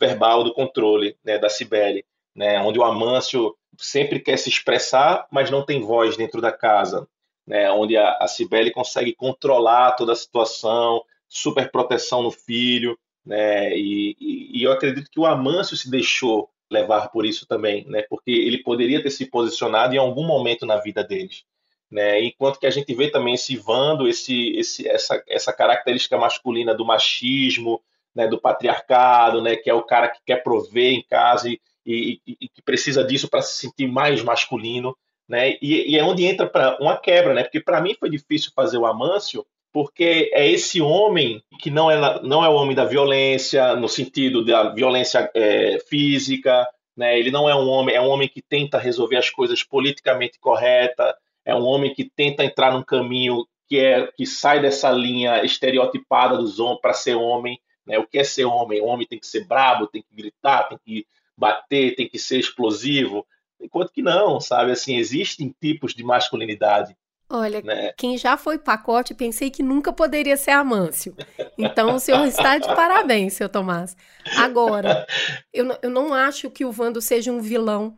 verbal 0.00 0.42
do 0.42 0.52
controle, 0.52 1.16
né, 1.24 1.38
da 1.38 1.48
Cibele, 1.48 2.04
né, 2.34 2.60
onde 2.60 2.80
o 2.80 2.82
Amâncio 2.82 3.56
sempre 3.78 4.18
quer 4.18 4.36
se 4.36 4.48
expressar, 4.48 5.28
mas 5.30 5.48
não 5.48 5.64
tem 5.64 5.80
voz 5.80 6.16
dentro 6.16 6.40
da 6.40 6.50
casa, 6.50 7.06
né, 7.46 7.70
onde 7.70 7.96
a, 7.96 8.16
a 8.18 8.26
Cibele 8.26 8.72
consegue 8.72 9.14
controlar 9.14 9.92
toda 9.92 10.10
a 10.10 10.16
situação, 10.16 11.04
super 11.28 11.70
proteção 11.70 12.20
no 12.20 12.32
filho, 12.32 12.98
né, 13.24 13.76
e, 13.76 14.16
e, 14.18 14.58
e 14.58 14.62
eu 14.64 14.72
acredito 14.72 15.08
que 15.08 15.20
o 15.20 15.26
Amâncio 15.26 15.76
se 15.76 15.88
deixou 15.88 16.50
levar 16.72 17.08
por 17.08 17.24
isso 17.24 17.46
também, 17.46 17.86
né, 17.86 18.02
porque 18.08 18.30
ele 18.30 18.62
poderia 18.62 19.02
ter 19.02 19.10
se 19.10 19.26
posicionado 19.26 19.94
em 19.94 19.98
algum 19.98 20.24
momento 20.26 20.66
na 20.66 20.76
vida 20.76 21.04
deles. 21.04 21.44
Né, 21.90 22.24
enquanto 22.24 22.58
que 22.58 22.66
a 22.66 22.70
gente 22.70 22.94
vê 22.94 23.10
também 23.10 23.34
esse 23.34 23.54
Vando, 23.56 24.08
esse, 24.08 24.56
esse, 24.56 24.88
essa, 24.88 25.22
essa 25.28 25.52
característica 25.52 26.16
masculina 26.16 26.74
do 26.74 26.86
machismo, 26.86 27.82
né, 28.14 28.26
do 28.26 28.40
patriarcado, 28.40 29.42
né, 29.42 29.56
que 29.56 29.68
é 29.68 29.74
o 29.74 29.82
cara 29.82 30.08
que 30.08 30.20
quer 30.24 30.42
prover 30.42 30.92
em 30.92 31.02
casa 31.02 31.48
e, 31.50 31.60
e, 31.86 32.20
e 32.26 32.48
que 32.48 32.62
precisa 32.62 33.04
disso 33.04 33.28
para 33.28 33.42
se 33.42 33.60
sentir 33.60 33.86
mais 33.86 34.22
masculino 34.22 34.96
né? 35.32 35.56
E, 35.62 35.92
e 35.92 35.98
é 35.98 36.04
onde 36.04 36.24
entra 36.26 36.46
para 36.46 36.76
uma 36.78 36.96
quebra, 36.96 37.32
né? 37.32 37.42
Porque 37.42 37.58
para 37.58 37.80
mim 37.80 37.96
foi 37.98 38.10
difícil 38.10 38.52
fazer 38.54 38.76
o 38.76 38.86
Amâncio, 38.86 39.46
porque 39.72 40.30
é 40.34 40.48
esse 40.48 40.80
homem 40.80 41.42
que 41.58 41.70
não 41.70 41.90
é, 41.90 42.22
não 42.22 42.44
é 42.44 42.48
o 42.48 42.54
homem 42.54 42.76
da 42.76 42.84
violência, 42.84 43.74
no 43.74 43.88
sentido 43.88 44.44
da 44.44 44.70
violência 44.70 45.30
é, 45.34 45.78
física, 45.88 46.68
né? 46.96 47.18
Ele 47.18 47.30
não 47.30 47.48
é 47.48 47.54
um 47.54 47.68
homem, 47.68 47.94
é 47.94 48.00
um 48.00 48.08
homem 48.08 48.28
que 48.28 48.42
tenta 48.42 48.78
resolver 48.78 49.16
as 49.16 49.30
coisas 49.30 49.62
politicamente 49.62 50.38
correta, 50.38 51.16
é 51.44 51.54
um 51.54 51.64
homem 51.64 51.94
que 51.94 52.04
tenta 52.04 52.44
entrar 52.44 52.72
num 52.72 52.82
caminho 52.82 53.46
que 53.66 53.78
é 53.78 54.06
que 54.14 54.26
sai 54.26 54.60
dessa 54.60 54.90
linha 54.90 55.42
estereotipada 55.42 56.36
dos 56.36 56.60
homens 56.60 56.80
para 56.80 56.92
ser 56.92 57.14
homem, 57.14 57.58
né? 57.86 57.98
O 57.98 58.06
que 58.06 58.18
é 58.18 58.24
ser 58.24 58.44
homem? 58.44 58.80
O 58.82 58.86
homem 58.86 59.06
tem 59.06 59.18
que 59.18 59.26
ser 59.26 59.46
brabo, 59.46 59.86
tem 59.86 60.02
que 60.02 60.14
gritar, 60.14 60.68
tem 60.68 60.78
que 60.84 61.06
bater, 61.36 61.96
tem 61.96 62.06
que 62.06 62.18
ser 62.18 62.38
explosivo, 62.38 63.26
enquanto 63.58 63.92
que 63.92 64.02
não, 64.02 64.38
sabe? 64.38 64.72
Assim, 64.72 64.96
existem 64.96 65.54
tipos 65.60 65.94
de 65.94 66.04
masculinidade. 66.04 66.94
Olha, 67.34 67.62
né? 67.62 67.92
quem 67.96 68.18
já 68.18 68.36
foi 68.36 68.58
pacote, 68.58 69.14
pensei 69.14 69.50
que 69.50 69.62
nunca 69.62 69.90
poderia 69.90 70.36
ser 70.36 70.50
Amâncio. 70.50 71.16
Então, 71.56 71.94
o 71.94 71.98
senhor 71.98 72.26
está 72.26 72.58
de 72.58 72.66
parabéns, 72.66 73.32
seu 73.32 73.48
Tomás. 73.48 73.96
Agora, 74.36 75.06
eu, 75.50 75.66
eu 75.80 75.88
não 75.88 76.12
acho 76.12 76.50
que 76.50 76.62
o 76.62 76.70
Vando 76.70 77.00
seja 77.00 77.32
um 77.32 77.40
vilão, 77.40 77.96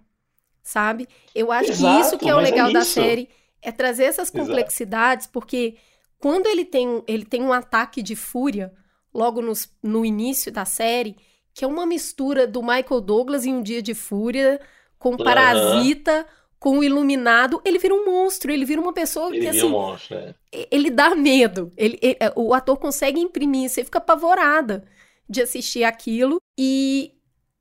sabe? 0.63 1.09
Eu 1.35 1.51
acho 1.51 1.73
Exato, 1.73 1.95
que 1.95 2.01
isso 2.01 2.19
que 2.19 2.29
é 2.29 2.35
o 2.35 2.39
é 2.39 2.45
legal 2.45 2.71
é 2.71 2.75
da 2.75 2.85
série, 2.85 3.29
é 3.61 3.73
trazer 3.73 4.05
essas 4.05 4.31
complexidades, 4.31 5.25
Exato. 5.25 5.33
porque 5.33 5.79
quando 6.17 6.47
ele 6.47 6.65
tem, 6.65 7.03
ele 7.09 7.25
tem 7.25 7.43
um 7.43 7.53
ataque 7.53 8.03
de 8.03 8.15
fúria, 8.15 8.73
logo 9.13 9.43
nos, 9.43 9.69
no 9.83 10.05
início 10.05 10.53
da 10.53 10.65
série, 10.65 11.17
que 11.53 11.65
é 11.65 11.69
uma 11.69 11.85
mistura 11.85 12.47
do 12.47 12.63
Michael 12.63 13.01
Douglas 13.01 13.45
em 13.45 13.55
Um 13.55 13.63
Dia 13.63 13.83
de 13.83 13.95
Fúria, 13.95 14.61
com 14.97 15.15
o 15.15 15.23
Parasita, 15.23 16.25
com 16.65 16.79
o 16.79 16.83
Iluminado, 16.83 17.61
ele 17.63 17.79
vira 17.79 17.93
um 17.93 18.07
monstro, 18.07 18.51
ele 18.51 18.65
vira 18.65 18.81
uma 18.81 18.95
pessoa 18.95 19.29
ele 19.29 19.41
que 19.41 19.49
assim, 19.49 19.65
um 19.65 19.69
monstro, 19.69 20.17
é. 20.17 20.35
ele 20.71 20.89
dá 20.89 21.15
medo. 21.15 21.71
Ele, 21.77 21.99
ele, 22.01 22.17
é, 22.19 22.33
o 22.35 22.55
ator 22.55 22.79
consegue 22.79 23.21
imprimir, 23.21 23.69
você 23.69 23.85
fica 23.85 23.99
apavorada 23.99 24.83
de 25.29 25.43
assistir 25.43 25.85
aquilo 25.85 26.41
e 26.59 27.13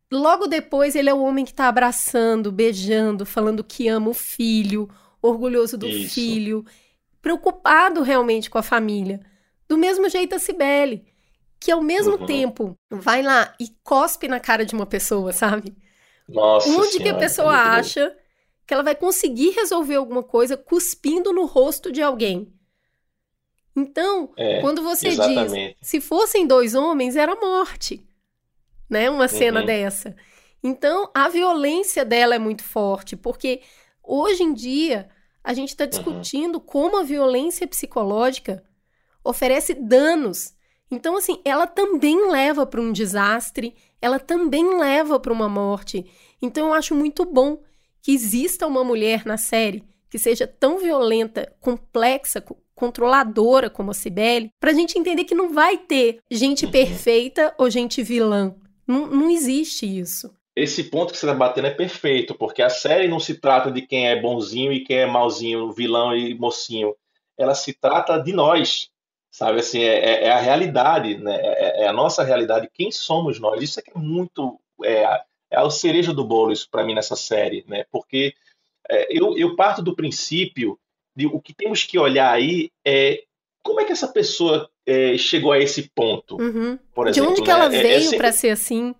logo 0.09 0.47
depois 0.47 0.95
ele 0.95 1.09
é 1.09 1.13
o 1.13 1.21
homem 1.21 1.43
que 1.43 1.53
tá 1.53 1.67
abraçando, 1.67 2.49
beijando, 2.49 3.25
falando 3.25 3.61
que 3.61 3.89
ama 3.89 4.09
o 4.09 4.13
filho, 4.13 4.89
orgulhoso 5.21 5.77
do 5.77 5.85
Isso. 5.85 6.13
filho, 6.13 6.65
preocupado 7.21 8.03
realmente 8.03 8.49
com 8.49 8.57
a 8.57 8.63
família. 8.63 9.19
Do 9.67 9.77
mesmo 9.77 10.07
jeito 10.07 10.33
a 10.33 10.39
Cibele, 10.39 11.03
que 11.59 11.73
ao 11.73 11.81
mesmo 11.81 12.19
uhum. 12.19 12.25
tempo 12.25 12.77
vai 12.89 13.21
lá 13.21 13.53
e 13.59 13.67
cospe 13.83 14.29
na 14.29 14.39
cara 14.39 14.65
de 14.65 14.73
uma 14.73 14.85
pessoa, 14.85 15.33
sabe? 15.33 15.75
Nossa 16.25 16.69
Onde 16.69 16.91
senhora, 16.91 17.03
que 17.03 17.09
a 17.09 17.15
pessoa 17.15 17.53
acha 17.53 18.15
que 18.73 18.75
ela 18.75 18.83
vai 18.83 18.95
conseguir 18.95 19.51
resolver 19.51 19.95
alguma 19.95 20.23
coisa 20.23 20.57
cuspindo 20.57 21.31
no 21.31 21.45
rosto 21.45 21.91
de 21.91 22.01
alguém? 22.01 22.51
Então, 23.75 24.33
é, 24.35 24.61
quando 24.61 24.81
você 24.81 25.09
exatamente. 25.09 25.77
diz, 25.79 25.89
se 25.89 26.01
fossem 26.01 26.47
dois 26.47 26.73
homens, 26.73 27.15
era 27.15 27.35
morte, 27.35 28.03
né? 28.89 29.11
Uma 29.11 29.27
cena 29.27 29.59
uhum. 29.59 29.65
dessa. 29.67 30.15
Então, 30.63 31.09
a 31.13 31.29
violência 31.29 32.03
dela 32.03 32.33
é 32.33 32.39
muito 32.39 32.63
forte, 32.63 33.15
porque 33.15 33.61
hoje 34.01 34.41
em 34.41 34.53
dia 34.53 35.07
a 35.43 35.53
gente 35.53 35.69
está 35.69 35.83
uhum. 35.83 35.89
discutindo 35.91 36.55
uhum. 36.55 36.61
como 36.61 36.97
a 36.97 37.03
violência 37.03 37.67
psicológica 37.67 38.63
oferece 39.23 39.75
danos. 39.75 40.55
Então, 40.89 41.15
assim, 41.15 41.39
ela 41.45 41.67
também 41.67 42.27
leva 42.27 42.65
para 42.65 42.81
um 42.81 42.91
desastre, 42.91 43.75
ela 44.01 44.19
também 44.19 44.79
leva 44.79 45.19
para 45.19 45.33
uma 45.33 45.47
morte. 45.47 46.05
Então 46.41 46.67
eu 46.67 46.73
acho 46.73 46.95
muito 46.95 47.23
bom 47.23 47.61
que 48.03 48.11
exista 48.11 48.67
uma 48.67 48.83
mulher 48.83 49.25
na 49.25 49.37
série 49.37 49.83
que 50.09 50.19
seja 50.19 50.45
tão 50.45 50.77
violenta, 50.77 51.51
complexa, 51.59 52.43
controladora 52.75 53.69
como 53.69 53.89
a 53.89 53.93
Cibele, 53.95 54.51
para 54.59 54.69
a 54.69 54.73
gente 54.73 54.99
entender 54.99 55.23
que 55.23 55.33
não 55.33 55.51
vai 55.51 55.77
ter 55.77 56.19
gente 56.29 56.67
perfeita 56.67 57.55
ou 57.57 57.67
gente 57.67 58.03
vilã. 58.03 58.53
Não, 58.85 59.07
não 59.07 59.29
existe 59.31 59.87
isso. 59.87 60.31
Esse 60.55 60.83
ponto 60.83 61.13
que 61.13 61.17
você 61.17 61.25
está 61.25 61.35
batendo 61.35 61.65
é 61.65 61.71
perfeito, 61.71 62.35
porque 62.35 62.61
a 62.61 62.69
série 62.69 63.07
não 63.07 63.19
se 63.19 63.39
trata 63.39 63.71
de 63.71 63.81
quem 63.81 64.07
é 64.07 64.21
bonzinho 64.21 64.71
e 64.71 64.83
quem 64.83 64.97
é 64.97 65.05
malzinho, 65.07 65.71
vilão 65.71 66.15
e 66.15 66.35
mocinho. 66.35 66.95
Ela 67.35 67.55
se 67.55 67.73
trata 67.73 68.19
de 68.19 68.33
nós, 68.33 68.91
sabe 69.31 69.61
assim 69.61 69.81
é, 69.81 69.95
é, 69.95 70.23
é, 70.25 70.31
a 70.31 70.37
realidade 70.37 71.17
né 71.17 71.39
é, 71.41 71.83
é, 71.83 71.87
a 71.87 71.93
nossa 71.93 72.23
realidade 72.23 72.69
quem 72.71 72.91
somos 72.91 73.39
nós 73.39 73.63
isso 73.63 73.79
é 73.79 73.81
que 73.83 73.89
é 73.89 73.99
muito 73.99 74.59
é, 74.83 75.21
é 75.53 75.57
a 75.59 75.69
cereja 75.69 76.13
do 76.13 76.23
bolo 76.25 76.51
isso 76.51 76.67
para 76.69 76.83
mim 76.83 76.93
nessa 76.95 77.15
série 77.15 77.63
né 77.67 77.85
porque 77.91 78.33
é, 78.89 79.07
eu, 79.17 79.37
eu 79.37 79.55
parto 79.55 79.81
do 79.81 79.95
princípio 79.95 80.77
de 81.15 81.27
o 81.27 81.39
que 81.39 81.53
temos 81.53 81.83
que 81.83 81.97
olhar 81.99 82.31
aí 82.33 82.71
é 82.85 83.23
como 83.63 83.79
é 83.79 83.85
que 83.85 83.93
essa 83.93 84.07
pessoa 84.09 84.69
é, 84.85 85.17
chegou 85.17 85.53
a 85.53 85.57
esse 85.59 85.89
ponto? 85.95 86.35
Uhum. 86.35 86.77
Por 86.93 87.05
De 87.05 87.11
exemplo, 87.11 87.31
onde 87.31 87.41
que 87.41 87.47
né? 87.47 87.53
ela 87.53 87.73
É- 87.73 87.77
é 87.77 87.81
veio 87.81 88.01
sempre- 88.01 88.17
pra 88.17 88.31
ser 88.33 88.49
assim? 88.49 88.93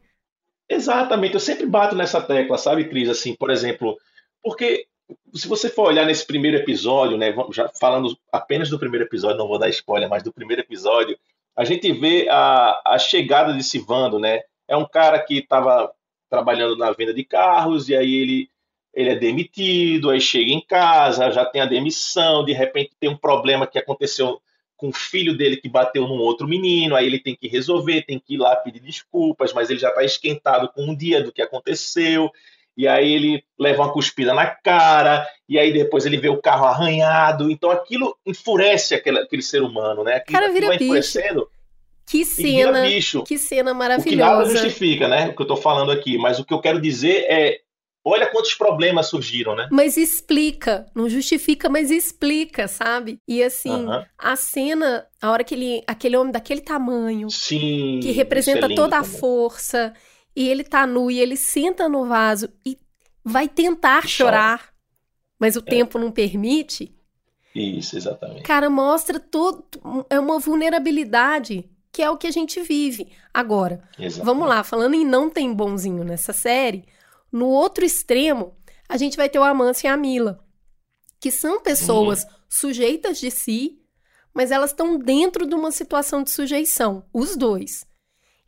Exatamente, 0.69 1.33
eu 1.33 1.39
sempre 1.41 1.65
bato 1.65 1.95
nessa 1.95 2.21
tecla, 2.21 2.57
sabe, 2.57 2.87
Cris? 2.87 3.09
Assim, 3.09 3.35
por 3.35 3.49
exemplo, 3.49 3.97
porque 4.41 4.87
se 5.33 5.47
você 5.47 5.69
for 5.69 5.87
olhar 5.87 6.05
nesse 6.05 6.25
primeiro 6.25 6.55
episódio, 6.57 7.17
né, 7.17 7.35
já 7.51 7.69
falando 7.77 8.17
apenas 8.31 8.69
do 8.69 8.79
primeiro 8.79 9.05
episódio, 9.05 9.37
não 9.37 9.47
vou 9.47 9.59
dar 9.59 9.67
spoiler, 9.69 10.07
mas 10.09 10.23
do 10.23 10.31
primeiro 10.31 10.61
episódio, 10.61 11.17
a 11.55 11.65
gente 11.65 11.91
vê 11.91 12.27
a, 12.29 12.81
a 12.85 12.97
chegada 12.97 13.53
de 13.53 13.61
Sivando, 13.63 14.17
né? 14.17 14.41
É 14.67 14.77
um 14.77 14.87
cara 14.87 15.19
que 15.19 15.39
estava 15.39 15.91
trabalhando 16.33 16.75
na 16.75 16.91
venda 16.91 17.13
de 17.13 17.23
carros 17.23 17.89
e 17.89 17.95
aí 17.95 18.15
ele 18.15 18.49
ele 18.91 19.09
é 19.09 19.15
demitido, 19.15 20.11
aí 20.11 20.21
chega 20.21 20.51
em 20.51 20.61
casa, 20.61 21.31
já 21.31 21.43
tem 21.45 21.61
a 21.61 21.65
demissão, 21.65 22.45
de 22.45 22.53
repente 22.53 22.91
tem 22.99 23.09
um 23.09 23.17
problema 23.17 23.65
que 23.65 23.79
aconteceu 23.79 24.39
com 24.77 24.89
o 24.89 24.93
filho 24.93 25.35
dele 25.35 25.57
que 25.57 25.67
bateu 25.67 26.07
num 26.07 26.19
outro 26.19 26.47
menino, 26.47 26.95
aí 26.95 27.07
ele 27.07 27.19
tem 27.19 27.35
que 27.35 27.47
resolver, 27.47 28.03
tem 28.03 28.19
que 28.19 28.35
ir 28.35 28.37
lá 28.37 28.55
pedir 28.55 28.79
desculpas, 28.79 29.51
mas 29.51 29.71
ele 29.71 29.79
já 29.79 29.89
está 29.89 30.03
esquentado 30.03 30.69
com 30.69 30.83
um 30.83 30.95
dia 30.95 31.23
do 31.23 31.31
que 31.31 31.41
aconteceu, 31.41 32.29
e 32.77 32.87
aí 32.87 33.11
ele 33.13 33.43
leva 33.57 33.81
uma 33.81 33.91
cuspida 33.91 34.31
na 34.31 34.45
cara, 34.45 35.27
e 35.49 35.57
aí 35.57 35.73
depois 35.73 36.05
ele 36.05 36.17
vê 36.17 36.29
o 36.29 36.41
carro 36.41 36.65
arranhado, 36.65 37.49
então 37.49 37.71
aquilo 37.71 38.15
enfurece 38.23 38.93
aquele, 38.93 39.19
aquele 39.19 39.41
ser 39.41 39.63
humano, 39.63 40.03
né? 40.03 40.17
Aquilo, 40.17 40.39
Cara, 40.39 40.53
vira 40.53 40.67
aquilo 40.67 40.69
vai 40.69 40.77
bicho. 40.77 41.17
enfurecendo 41.17 41.49
Que 42.13 42.23
cena, 42.23 42.83
que 43.25 43.37
cena 43.39 43.71
O 43.71 44.03
que 44.03 44.15
nada 44.15 44.45
maravilhosa. 44.45 44.59
justifica, 44.59 45.07
né? 45.07 45.29
O 45.29 45.35
que 45.35 45.41
eu 45.41 45.45
estou 45.45 45.57
falando 45.57 45.91
aqui, 45.91 46.15
mas 46.15 46.37
o 46.37 46.45
que 46.45 46.53
eu 46.53 46.61
quero 46.61 46.79
dizer 46.79 47.25
é, 47.27 47.59
olha 48.05 48.29
quantos 48.29 48.53
problemas 48.53 49.07
surgiram, 49.07 49.55
né? 49.55 49.67
Mas 49.71 49.97
explica, 49.97 50.85
não 50.93 51.09
justifica, 51.09 51.69
mas 51.69 51.89
explica, 51.89 52.67
sabe? 52.67 53.17
E 53.27 53.41
assim, 53.41 53.71
Aham. 53.71 54.05
a 54.15 54.35
cena, 54.35 55.07
a 55.19 55.31
hora 55.31 55.43
que 55.43 55.55
ele, 55.55 55.83
aquele 55.87 56.15
homem 56.15 56.31
daquele 56.31 56.61
tamanho, 56.61 57.29
Sim. 57.29 57.99
que 57.99 58.09
isso 58.09 58.17
representa 58.17 58.67
é 58.67 58.75
toda 58.75 58.99
a 58.99 59.03
também. 59.03 59.19
força, 59.19 59.93
e 60.35 60.47
ele 60.47 60.63
tá 60.63 60.85
nu 60.85 61.09
e 61.09 61.19
ele 61.19 61.35
senta 61.35 61.89
no 61.89 62.05
vaso 62.05 62.47
e 62.63 62.77
vai 63.23 63.47
tentar 63.47 63.99
E 64.05 64.07
chora. 64.07 64.07
chorar, 64.07 64.73
mas 65.39 65.55
o 65.55 65.61
tempo 65.63 65.97
não 65.97 66.11
permite. 66.11 66.95
Isso, 67.55 67.97
exatamente. 67.97 68.43
Cara, 68.43 68.69
mostra 68.69 69.19
todo 69.19 69.63
é 70.09 70.19
uma 70.19 70.39
vulnerabilidade, 70.39 71.69
que 71.93 72.01
é 72.01 72.09
o 72.09 72.17
que 72.17 72.27
a 72.27 72.31
gente 72.31 72.59
vive. 72.61 73.13
Agora, 73.31 73.87
exatamente. 73.97 74.25
Vamos 74.25 74.49
lá, 74.49 74.63
falando 74.63 74.95
em 74.95 75.05
não 75.05 75.29
tem 75.29 75.53
bonzinho 75.53 76.03
nessa 76.03 76.33
série, 76.33 76.85
no 77.31 77.47
outro 77.47 77.85
extremo, 77.85 78.57
a 78.89 78.97
gente 78.97 79.15
vai 79.15 79.29
ter 79.29 79.37
o 79.37 79.43
Amâncio 79.43 79.87
e 79.87 79.89
a 79.89 79.95
Mila, 79.95 80.43
que 81.19 81.31
são 81.31 81.61
pessoas 81.61 82.25
sujeitas 82.49 83.19
de 83.19 83.29
si, 83.29 83.79
mas 84.33 84.51
elas 84.51 84.71
estão 84.71 84.97
dentro 84.97 85.45
de 85.45 85.53
uma 85.53 85.71
situação 85.71 86.23
de 86.23 86.31
sujeição, 86.31 87.05
os 87.13 87.35
dois. 87.37 87.85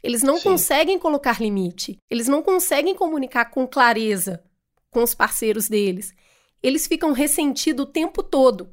Eles 0.02 0.24
não 0.24 0.38
Sim. 0.38 0.50
conseguem 0.50 1.00
colocar 1.00 1.40
limite, 1.40 2.02
eles 2.10 2.28
não 2.28 2.42
conseguem 2.42 2.96
comunicar 2.96 3.46
com 3.46 3.68
clareza 3.68 4.44
com 4.96 5.04
os 5.04 5.14
parceiros 5.14 5.68
deles. 5.68 6.14
Eles 6.64 6.88
ficam 6.88 7.12
ressentidos 7.12 7.86
o 7.86 7.92
tempo 7.92 8.24
todo. 8.24 8.72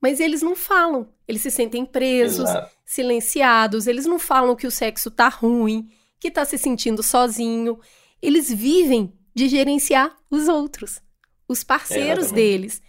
Mas 0.00 0.18
eles 0.18 0.42
não 0.42 0.56
falam, 0.56 1.08
eles 1.28 1.42
se 1.42 1.50
sentem 1.52 1.86
presos, 1.86 2.48
Exato. 2.48 2.79
Silenciados, 2.90 3.86
eles 3.86 4.04
não 4.04 4.18
falam 4.18 4.56
que 4.56 4.66
o 4.66 4.70
sexo 4.70 5.12
tá 5.12 5.28
ruim, 5.28 5.88
que 6.18 6.28
tá 6.28 6.44
se 6.44 6.58
sentindo 6.58 7.04
sozinho. 7.04 7.78
Eles 8.20 8.50
vivem 8.52 9.16
de 9.32 9.48
gerenciar 9.48 10.16
os 10.28 10.48
outros, 10.48 11.00
os 11.46 11.62
parceiros 11.62 12.24
Exatamente. 12.26 12.34
deles. 12.34 12.82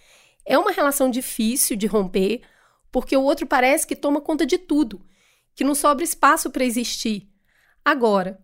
É 0.43 0.57
uma 0.57 0.71
relação 0.71 1.07
difícil 1.07 1.77
de 1.77 1.85
romper, 1.85 2.41
porque 2.91 3.15
o 3.15 3.21
outro 3.21 3.45
parece 3.45 3.85
que 3.85 3.95
toma 3.95 4.19
conta 4.19 4.43
de 4.43 4.57
tudo, 4.57 5.05
que 5.53 5.63
não 5.63 5.75
sobra 5.75 6.03
espaço 6.03 6.49
para 6.49 6.65
existir. 6.65 7.29
Agora, 7.85 8.43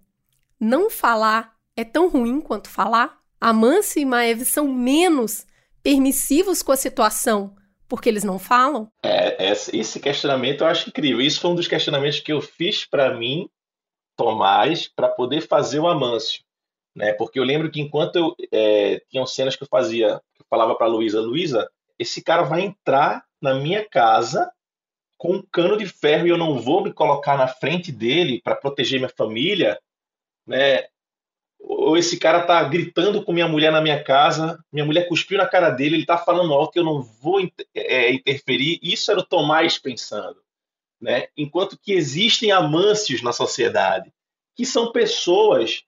não 0.59 0.91
falar 0.91 1.57
é 1.75 1.83
tão 1.83 2.07
ruim 2.07 2.39
quanto 2.39 2.69
falar? 2.69 3.19
Amâncio 3.41 3.99
e 3.99 4.05
Maeve 4.05 4.45
são 4.45 4.67
menos 4.67 5.43
permissivos 5.81 6.61
com 6.61 6.71
a 6.71 6.77
situação 6.77 7.55
porque 7.87 8.09
eles 8.09 8.23
não 8.23 8.37
falam? 8.37 8.91
É, 9.03 9.51
esse 9.51 9.75
esse 9.77 9.99
questionamento 9.99 10.61
eu 10.61 10.67
acho 10.67 10.89
incrível. 10.89 11.21
Isso 11.21 11.39
foi 11.39 11.51
um 11.51 11.55
dos 11.55 11.67
questionamentos 11.67 12.19
que 12.19 12.31
eu 12.31 12.41
fiz 12.41 12.85
para 12.85 13.13
mim, 13.13 13.49
Tomás, 14.15 14.87
para 14.87 15.07
poder 15.07 15.41
fazer 15.41 15.79
o 15.79 15.87
Amâncio. 15.87 16.43
Né? 16.95 17.13
Porque 17.13 17.39
eu 17.39 17.43
lembro 17.43 17.69
que 17.69 17.79
enquanto 17.79 18.15
eu 18.15 18.35
é, 18.51 18.99
tinham 19.09 19.25
cenas 19.25 19.55
que 19.55 19.63
eu 19.63 19.67
fazia, 19.67 20.19
que 20.35 20.41
eu 20.41 20.45
falava 20.49 20.75
para 20.75 20.87
Luísa, 20.87 21.21
Luísa, 21.21 21.69
esse 21.99 22.23
cara 22.23 22.43
vai 22.43 22.61
entrar 22.61 23.23
na 23.41 23.55
minha 23.55 23.87
casa 23.87 24.51
com 25.17 25.33
um 25.33 25.43
cano 25.51 25.77
de 25.77 25.85
ferro 25.85 26.27
e 26.27 26.29
eu 26.29 26.37
não 26.37 26.59
vou 26.59 26.83
me 26.83 26.93
colocar 26.93 27.37
na 27.37 27.47
frente 27.47 27.91
dele 27.91 28.41
para 28.43 28.55
proteger 28.55 28.99
minha 28.99 29.13
família, 29.15 29.79
né? 30.45 30.87
Ou 31.59 31.97
esse 31.97 32.17
cara 32.17 32.43
tá 32.43 32.63
gritando 32.63 33.23
com 33.23 33.33
minha 33.33 33.47
mulher 33.47 33.71
na 33.71 33.81
minha 33.81 34.01
casa, 34.03 34.63
minha 34.71 34.85
mulher 34.85 35.07
cuspiu 35.07 35.37
na 35.37 35.47
cara 35.47 35.69
dele, 35.69 35.95
ele 35.95 36.05
tá 36.05 36.17
falando 36.17 36.53
alto, 36.53 36.77
eu 36.77 36.83
não 36.83 37.01
vou 37.01 37.39
inter- 37.39 37.67
é, 37.75 38.11
interferir. 38.13 38.79
Isso 38.81 39.09
era 39.11 39.19
o 39.19 39.25
Tomás 39.25 39.77
pensando, 39.77 40.37
né? 41.01 41.27
Enquanto 41.35 41.77
que 41.77 41.93
existem 41.93 42.51
amâncios 42.51 43.21
na 43.21 43.33
sociedade, 43.33 44.13
que 44.55 44.65
são 44.65 44.91
pessoas 44.91 45.83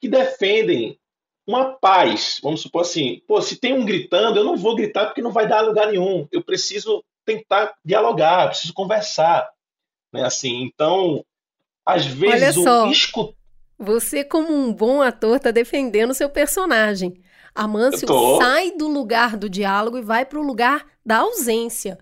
que 0.00 0.08
defendem 0.08 0.98
uma 1.46 1.74
paz. 1.74 2.40
Vamos 2.42 2.60
supor 2.60 2.82
assim, 2.82 3.22
pô, 3.26 3.40
se 3.40 3.56
tem 3.56 3.72
um 3.72 3.84
gritando, 3.84 4.38
eu 4.38 4.44
não 4.44 4.56
vou 4.56 4.74
gritar 4.74 5.06
porque 5.06 5.22
não 5.22 5.32
vai 5.32 5.46
dar 5.46 5.60
lugar 5.60 5.88
nenhum. 5.88 6.26
Eu 6.32 6.42
preciso 6.42 7.04
tentar 7.24 7.74
dialogar, 7.84 8.48
preciso 8.48 8.72
conversar, 8.74 9.48
né? 10.12 10.24
Assim, 10.24 10.62
então, 10.62 11.24
às 11.84 12.04
vezes 12.06 12.56
o 12.86 12.90
escutar 12.90 13.36
Você, 13.78 14.24
como 14.24 14.52
um 14.52 14.72
bom 14.72 15.02
ator, 15.02 15.38
tá 15.38 15.50
defendendo 15.50 16.10
o 16.10 16.14
seu 16.14 16.28
personagem. 16.30 17.20
Amâncio 17.54 18.06
sai 18.38 18.70
do 18.72 18.86
lugar 18.88 19.36
do 19.36 19.48
diálogo 19.48 19.98
e 19.98 20.02
vai 20.02 20.24
pro 20.24 20.42
lugar 20.42 20.86
da 21.04 21.18
ausência. 21.18 21.98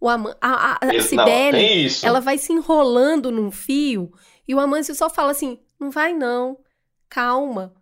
O 0.00 0.08
Ama- 0.08 0.36
a, 0.40 0.72
a, 0.72 0.78
a 0.88 0.94
isso. 0.94 2.06
ela 2.06 2.20
vai 2.20 2.38
se 2.38 2.52
enrolando 2.52 3.30
num 3.30 3.50
fio 3.50 4.12
e 4.46 4.54
o 4.54 4.60
Amâncio 4.60 4.94
só 4.94 5.08
fala 5.08 5.30
assim: 5.30 5.58
não 5.78 5.90
vai 5.90 6.12
não, 6.12 6.58
calma. 7.08 7.72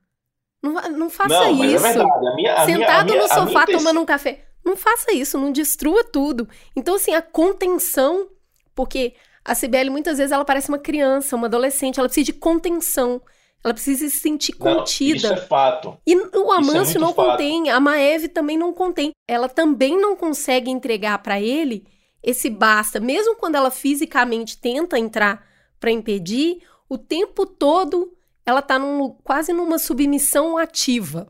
Não, 0.63 0.73
não 0.91 1.09
faça 1.11 1.29
Não, 1.31 1.43
é 1.45 1.51
isso. 1.67 1.87
A 1.87 2.35
minha, 2.35 2.65
Sentado 2.67 3.07
minha- 3.07 3.23
no 3.23 3.25
minha 3.25 3.29
sofá 3.29 3.65
tomando 3.67 4.01
um 4.01 4.05
café. 4.05 4.45
Não 4.63 4.77
faça 4.77 5.13
isso, 5.13 5.39
não 5.39 5.51
destrua 5.51 6.05
tudo. 6.05 6.47
Então, 6.77 6.97
assim, 6.97 7.15
a 7.15 7.23
contenção, 7.23 8.29
porque 8.75 9.15
a 9.45 9.55
Cibele 9.55 9.91
muitas 9.91 10.19
vezes 10.19 10.33
ela 10.33 10.45
parece 10.45 10.69
uma 10.69 10.79
criança, 10.79 11.37
uma 11.37 11.47
adolescente, 11.47 11.99
ela 11.99 12.09
precisa 12.09 12.27
de 12.27 12.33
contenção. 12.33 13.21
Ela 13.63 13.75
precisa 13.75 14.09
se 14.09 14.17
sentir 14.19 14.55
Não, 14.59 14.77
contida. 14.79 15.17
Isso 15.17 15.27
é 15.27 15.37
fato. 15.37 15.99
E 16.07 16.17
o 16.17 16.51
Amâncio 16.51 16.99
muito 16.99 17.01
não 17.01 17.13
fato. 17.15 17.31
contém, 17.33 17.69
a 17.69 17.79
Maeve 17.79 18.29
também 18.29 18.57
não 18.57 18.73
contém. 18.73 19.11
Ela 19.29 19.51
também 19.51 20.01
não 20.01 20.17
consegue 20.17 20.71
entregar 20.71 21.19
pra 21.23 21.39
ele 21.41 21.87
esse 22.23 22.49
basta, 22.49 22.99
mesmo 23.01 23.37
quando 23.37 23.57
ela 23.57 23.71
fisicamente 23.71 24.57
tenta 24.59 24.99
entrar 24.99 25.47
pra 25.79 25.91
impedir, 25.91 26.63
o 26.89 26.97
tempo 26.97 27.45
todo 27.47 28.13
ela 28.47 28.63
tá 28.63 28.79
num- 28.79 29.11
quase 29.23 29.53
numa 29.53 29.79
submissão 29.79 30.57
ativa 30.57 31.29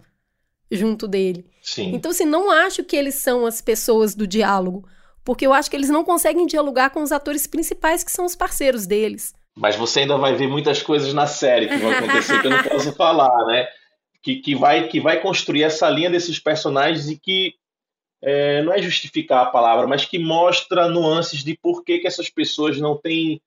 junto 0.71 1.09
dele. 1.09 1.47
Sim. 1.63 1.95
Então, 1.95 2.13
assim, 2.13 2.25
não 2.25 2.49
acho 2.51 2.85
que 2.85 2.95
eles 2.97 3.17
são 3.17 3.45
as 3.45 3.61
pessoas 3.61 4.15
do 4.15 4.27
diálogo, 4.27 4.87
porque 5.25 5.47
eu 5.47 5.53
acho 5.53 5.71
que 5.71 5.77
eles 5.77 5.89
não 5.91 6.05
conseguem 6.05 6.47
dialogar 6.47 6.91
com 6.91 7.03
os 7.03 7.13
atores 7.13 7.47
principais 7.47 8.03
que 8.05 8.11
são 8.13 8.25
os 8.25 8.35
parceiros 8.37 8.87
deles. 8.87 9.35
Mas 9.57 9.77
você 9.77 10.01
ainda 10.01 10.17
vai 10.17 10.35
ver 10.35 10.49
muitas 10.49 10.81
coisas 10.83 11.13
na 11.13 11.27
série 11.27 11.69
que 11.69 11.77
vão 11.77 11.91
acontecer 11.91 12.41
que 12.41 12.47
eu 12.47 12.51
não 12.51 12.63
posso 12.63 12.93
falar, 12.93 13.45
né? 13.47 13.67
Que, 14.23 14.37
que, 14.37 14.55
vai, 14.55 14.87
que 14.89 15.01
vai 15.01 15.21
construir 15.21 15.63
essa 15.65 15.89
linha 15.91 16.11
desses 16.11 16.39
personagens 16.39 17.09
e 17.09 17.19
que 17.19 17.55
é, 18.23 18.63
não 18.63 18.73
é 18.73 18.81
justificar 18.83 19.43
a 19.47 19.51
palavra, 19.51 19.87
mas 19.87 20.05
que 20.05 20.19
mostra 20.19 20.89
nuances 20.89 21.43
de 21.43 21.57
por 21.57 21.83
que, 21.85 21.99
que 21.99 22.07
essas 22.07 22.29
pessoas 22.29 22.79
não 22.79 22.97
têm, 22.97 23.41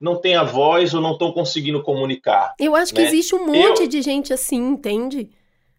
não 0.00 0.16
têm 0.16 0.36
a 0.36 0.44
voz 0.44 0.92
ou 0.94 1.00
não 1.00 1.12
estão 1.12 1.32
conseguindo 1.32 1.82
comunicar. 1.82 2.54
Eu 2.58 2.76
acho 2.76 2.92
que 2.94 3.00
Né? 3.00 3.08
existe 3.08 3.34
um 3.34 3.46
monte 3.46 3.82
Eu- 3.82 3.88
de 3.88 4.02
gente 4.02 4.32
assim, 4.32 4.56
entende? 4.58 5.30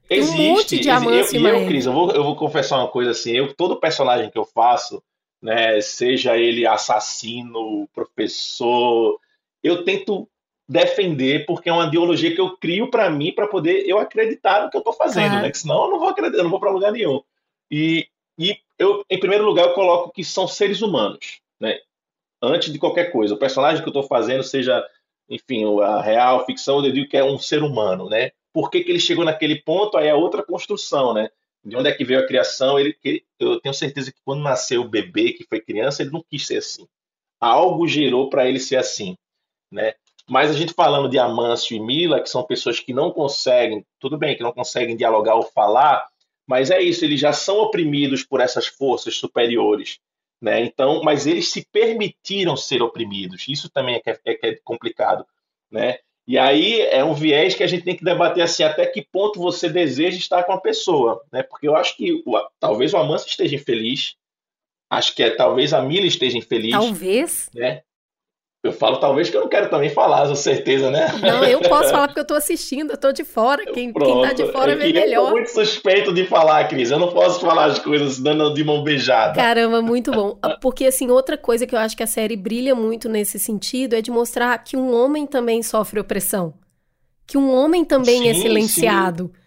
Tem 0.09 0.19
um 0.19 0.23
Existe. 0.23 0.41
monte 0.41 0.79
de 0.79 0.89
Amâncio 0.89 1.37
eu, 1.37 1.41
e 1.41 1.45
eu, 1.45 1.53
Maeve. 1.53 1.67
Cris, 1.67 1.85
eu 1.85 1.93
vou, 1.93 2.11
eu 2.11 2.23
vou 2.23 2.35
confessar 2.35 2.77
uma 2.79 2.89
coisa 2.89 3.11
assim. 3.11 3.31
Eu, 3.31 3.53
todo 3.53 3.79
personagem 3.79 4.29
que 4.29 4.37
eu 4.37 4.43
faço, 4.45 5.01
né, 5.43 5.81
seja 5.81 6.37
ele 6.37 6.65
assassino, 6.65 7.85
professor, 7.93 9.19
eu 9.61 9.83
tento 9.83 10.25
defender 10.67 11.45
porque 11.45 11.67
é 11.67 11.73
uma 11.73 11.87
ideologia 11.87 12.33
que 12.33 12.39
eu 12.39 12.55
crio 12.55 12.89
para 12.89 13.09
mim 13.09 13.33
para 13.33 13.45
poder 13.45 13.83
eu 13.85 13.99
acreditar 13.99 14.63
no 14.63 14.69
que 14.69 14.77
eu 14.77 14.79
estou 14.79 14.93
fazendo, 14.93 15.27
Claro. 15.27 15.41
né? 15.41 15.51
Que 15.51 15.57
senão 15.57 15.83
eu 15.83 15.91
não 15.91 15.99
vou 15.99 16.07
acreditar, 16.07 16.37
eu 16.37 16.43
não 16.43 16.49
vou 16.49 16.61
para 16.61 16.71
lugar 16.71 16.93
nenhum. 16.93 17.21
E, 17.69 18.07
e 18.39 18.57
eu, 18.79 19.03
em 19.09 19.19
primeiro 19.19 19.43
lugar, 19.43 19.65
eu 19.67 19.73
coloco 19.73 20.13
que 20.13 20.23
são 20.23 20.47
seres 20.47 20.81
humanos, 20.81 21.41
né? 21.59 21.77
Antes 22.41 22.71
de 22.71 22.79
qualquer 22.79 23.11
coisa, 23.11 23.33
o 23.33 23.37
personagem 23.37 23.81
que 23.81 23.87
eu 23.87 23.91
estou 23.91 24.03
fazendo, 24.03 24.43
seja, 24.43 24.81
enfim, 25.29 25.65
a 25.81 26.01
real, 26.01 26.39
a 26.39 26.45
ficção, 26.45 26.83
eu 26.85 26.91
digo 26.91 27.09
que 27.09 27.17
é 27.17 27.23
um 27.23 27.37
ser 27.37 27.63
humano, 27.63 28.09
né? 28.09 28.31
Por 28.53 28.71
que, 28.71 28.81
que 28.81 28.91
ele 28.91 28.99
chegou 28.99 29.25
naquele 29.25 29.61
ponto? 29.61 29.97
Aí 29.97 30.07
é 30.07 30.15
outra 30.15 30.41
construção, 30.41 31.13
né? 31.13 31.29
De 31.63 31.75
onde 31.77 31.89
é 31.89 31.93
que 31.93 32.03
veio 32.05 32.19
a 32.19 32.27
criação? 32.27 32.79
Ele, 32.79 32.93
que- 32.93 33.23
eu 33.39 33.59
tenho 33.59 33.73
certeza 33.73 34.11
que 34.11 34.19
quando 34.25 34.43
nasceu 34.43 34.81
o 34.81 34.89
bebê, 34.89 35.33
que 35.33 35.45
foi 35.47 35.61
criança, 35.61 36.01
ele 36.01 36.11
não 36.11 36.23
quis 36.23 36.45
ser 36.47 36.57
assim. 36.57 36.87
algo 37.39 37.87
gerou 37.87 38.29
para 38.29 38.49
ele 38.49 38.59
ser 38.59 38.77
assim, 38.77 39.17
né? 39.71 39.93
Mas 40.29 40.49
a 40.51 40.53
gente 40.53 40.73
falando 40.73 41.09
de 41.09 41.19
Amâncio 41.19 41.75
e 41.75 41.79
Mila, 41.79 42.21
que 42.21 42.29
são 42.29 42.43
pessoas 42.43 42.79
que 42.79 42.93
não 42.93 43.11
conseguem, 43.11 43.85
tudo 43.99 44.17
bem, 44.17 44.35
que 44.37 44.43
não 44.43 44.53
conseguem 44.53 44.95
dialogar 44.97 45.35
ou 45.35 45.43
falar, 45.43 46.07
mas 46.47 46.71
é 46.71 46.81
isso, 46.81 47.05
eles 47.05 47.19
já 47.19 47.33
são 47.33 47.57
oprimidos 47.59 48.23
por 48.23 48.41
essas 48.41 48.67
forças 48.67 49.15
superiores, 49.17 49.99
né? 50.41 50.61
Então, 50.63 51.03
mas 51.03 51.27
eles 51.27 51.49
se 51.51 51.65
permitiram 51.71 52.57
ser 52.57 52.81
oprimidos. 52.81 53.45
Isso 53.47 53.69
também 53.69 53.95
é 54.05 54.11
é, 54.11 54.19
é, 54.25 54.49
é 54.49 54.55
complicado, 54.63 55.25
né? 55.71 55.99
E 56.27 56.37
aí 56.37 56.81
é 56.81 57.03
um 57.03 57.13
viés 57.13 57.53
que 57.53 57.63
a 57.63 57.67
gente 57.67 57.83
tem 57.83 57.95
que 57.95 58.03
debater 58.03 58.43
assim, 58.43 58.63
até 58.63 58.85
que 58.85 59.05
ponto 59.11 59.39
você 59.39 59.69
deseja 59.69 60.17
estar 60.17 60.43
com 60.43 60.53
a 60.53 60.61
pessoa, 60.61 61.21
né? 61.31 61.43
Porque 61.43 61.67
eu 61.67 61.75
acho 61.75 61.97
que 61.97 62.23
o, 62.25 62.39
talvez 62.59 62.93
o 62.93 62.97
Amâncio 62.97 63.27
esteja 63.27 63.55
infeliz, 63.55 64.15
acho 64.89 65.13
que 65.15 65.23
é, 65.23 65.31
talvez 65.31 65.73
a 65.73 65.81
Mila 65.81 66.05
esteja 66.05 66.37
infeliz. 66.37 66.71
Talvez. 66.71 67.49
Né? 67.53 67.81
Eu 68.63 68.71
falo 68.71 68.95
talvez 68.95 69.29
que 69.29 69.35
eu 69.35 69.41
não 69.41 69.49
quero 69.49 69.69
também 69.69 69.89
falar, 69.89 70.25
com 70.25 70.35
certeza, 70.35 70.89
né? 70.89 71.07
Não, 71.21 71.43
eu 71.43 71.59
posso 71.67 71.89
falar 71.89 72.07
porque 72.07 72.21
eu 72.21 72.25
tô 72.25 72.33
assistindo, 72.33 72.91
eu 72.91 72.97
tô 72.97 73.11
de 73.11 73.25
fora. 73.25 73.65
Quem, 73.65 73.91
quem 73.91 74.21
tá 74.21 74.31
de 74.31 74.49
fora 74.53 74.71
é 74.71 74.75
vê 74.77 74.93
melhor. 74.93 75.23
Eu 75.23 75.25
tô 75.25 75.31
muito 75.31 75.49
suspeito 75.49 76.13
de 76.13 76.25
falar, 76.25 76.65
Cris. 76.69 76.89
Eu 76.89 76.97
não 76.97 77.11
posso 77.11 77.41
falar 77.41 77.65
as 77.65 77.79
coisas 77.79 78.19
dando 78.19 78.53
de 78.53 78.63
mão 78.63 78.81
beijada. 78.81 79.33
Caramba, 79.33 79.81
muito 79.81 80.11
bom. 80.11 80.39
Porque, 80.61 80.85
assim, 80.85 81.09
outra 81.09 81.37
coisa 81.37 81.67
que 81.67 81.75
eu 81.75 81.79
acho 81.79 81.97
que 81.97 82.03
a 82.03 82.07
série 82.07 82.37
brilha 82.37 82.73
muito 82.73 83.09
nesse 83.09 83.37
sentido 83.37 83.95
é 83.95 84.01
de 84.01 84.09
mostrar 84.09 84.57
que 84.63 84.77
um 84.77 84.93
homem 84.93 85.27
também 85.27 85.61
sofre 85.61 85.99
opressão. 85.99 86.53
Que 87.27 87.37
um 87.37 87.53
homem 87.53 87.83
também 87.83 88.29
é 88.29 88.33
sim, 88.33 88.39
é 88.39 88.41
silenciado. 88.43 89.25
Sim. 89.25 89.41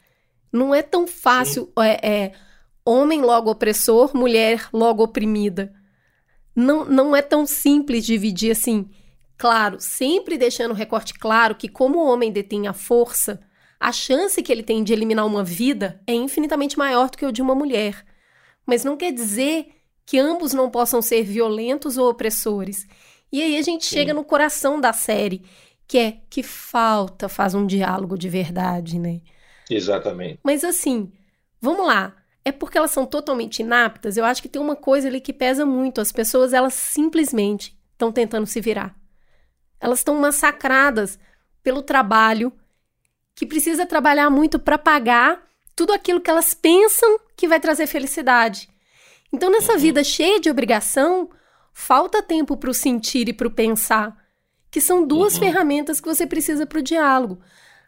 Não 0.53 0.75
é 0.75 0.83
tão 0.83 1.07
fácil. 1.07 1.73
É, 1.79 2.07
é, 2.07 2.33
homem 2.85 3.23
logo 3.23 3.51
opressor, 3.51 4.15
mulher 4.15 4.69
logo 4.75 5.03
oprimida. 5.03 5.73
Não, 6.55 6.85
não 6.85 7.17
é 7.17 7.23
tão 7.23 7.47
simples 7.47 8.05
dividir 8.05 8.51
assim 8.51 8.91
Claro, 9.37 9.77
sempre 9.81 10.39
deixando 10.39 10.71
o 10.71 10.75
recorte 10.75 11.15
claro 11.15 11.55
que, 11.55 11.69
como 11.69 11.99
o 11.99 12.07
homem 12.07 12.33
detém 12.33 12.67
a 12.67 12.73
força, 12.73 13.41
a 13.79 13.93
chance 13.93 14.43
que 14.43 14.51
ele 14.51 14.63
tem 14.63 14.83
de 14.83 14.93
eliminar 14.93 15.27
uma 15.27 15.45
vida 15.45 16.01
é 16.07 16.15
infinitamente 16.15 16.79
maior 16.79 17.11
do 17.11 17.19
que 17.19 17.27
o 17.27 17.33
de 17.33 17.43
uma 17.43 17.55
mulher. 17.55 18.05
Mas 18.65 18.85
não 18.85 18.97
quer 18.97 19.13
dizer 19.13 19.69
que 20.07 20.19
ambos 20.19 20.53
não 20.53 20.71
possam 20.71 21.03
ser 21.03 21.23
violentos 21.23 21.99
ou 21.99 22.09
opressores. 22.09 22.87
E 23.31 23.43
aí 23.43 23.59
a 23.59 23.63
gente 23.63 23.85
Sim. 23.85 23.97
chega 23.97 24.15
no 24.15 24.25
coração 24.25 24.81
da 24.81 24.93
série, 24.93 25.43
que 25.87 25.99
é 25.99 26.21
que 26.31 26.43
falta 26.43 27.29
faz 27.29 27.55
um 27.55 27.67
diálogo 27.67 28.17
de 28.17 28.29
verdade, 28.29 28.99
né? 28.99 29.21
Exatamente. 29.69 30.39
Mas 30.43 30.65
assim, 30.65 31.13
vamos 31.61 31.87
lá. 31.87 32.17
É 32.45 32.53
porque 32.53 32.79
elas 32.79 32.93
são 32.93 33.05
totalmente 33.05 33.61
inaptas? 33.61 34.17
Eu 34.17 34.25
acho 34.25 34.41
que 34.41 34.49
tem 34.49 34.63
uma 34.63 34.77
coisa 34.77 35.09
ali 35.09 35.21
que 35.21 35.33
pesa 35.33 35.67
muito. 35.67 36.01
As 36.01 36.13
pessoas, 36.13 36.53
elas 36.53 36.75
simplesmente 36.75 37.77
estão 37.93 38.13
tentando 38.13 38.47
se 38.47 38.61
virar. 38.61 38.97
Elas 39.81 40.01
estão 40.01 40.15
massacradas 40.17 41.19
pelo 41.63 41.83
trabalho, 41.83 42.53
que 43.35 43.47
precisa 43.47 43.85
trabalhar 43.85 44.31
muito 44.31 44.59
para 44.59 44.79
pagar 44.79 45.47
tudo 45.75 45.93
aquilo 45.93 46.21
que 46.21 46.31
elas 46.31 46.55
pensam 46.55 47.21
que 47.37 47.47
vai 47.47 47.61
trazer 47.61 47.87
felicidade. 47.87 48.69
Então, 49.33 49.51
nessa 49.51 49.75
uhum. 49.75 49.79
vida 49.79 50.03
cheia 50.03 50.41
de 50.41 50.51
obrigação, 50.51 51.29
falta 51.73 52.23
tempo 52.23 52.57
para 52.57 52.71
o 52.71 52.75
sentir 52.75 53.29
e 53.29 53.33
para 53.33 53.47
o 53.47 53.51
pensar, 53.51 54.17
que 54.71 54.81
são 54.81 55.07
duas 55.07 55.35
uhum. 55.35 55.41
ferramentas 55.41 56.01
que 56.01 56.09
você 56.09 56.27
precisa 56.27 56.67
para 56.67 56.79
o 56.79 56.83
diálogo. 56.83 57.39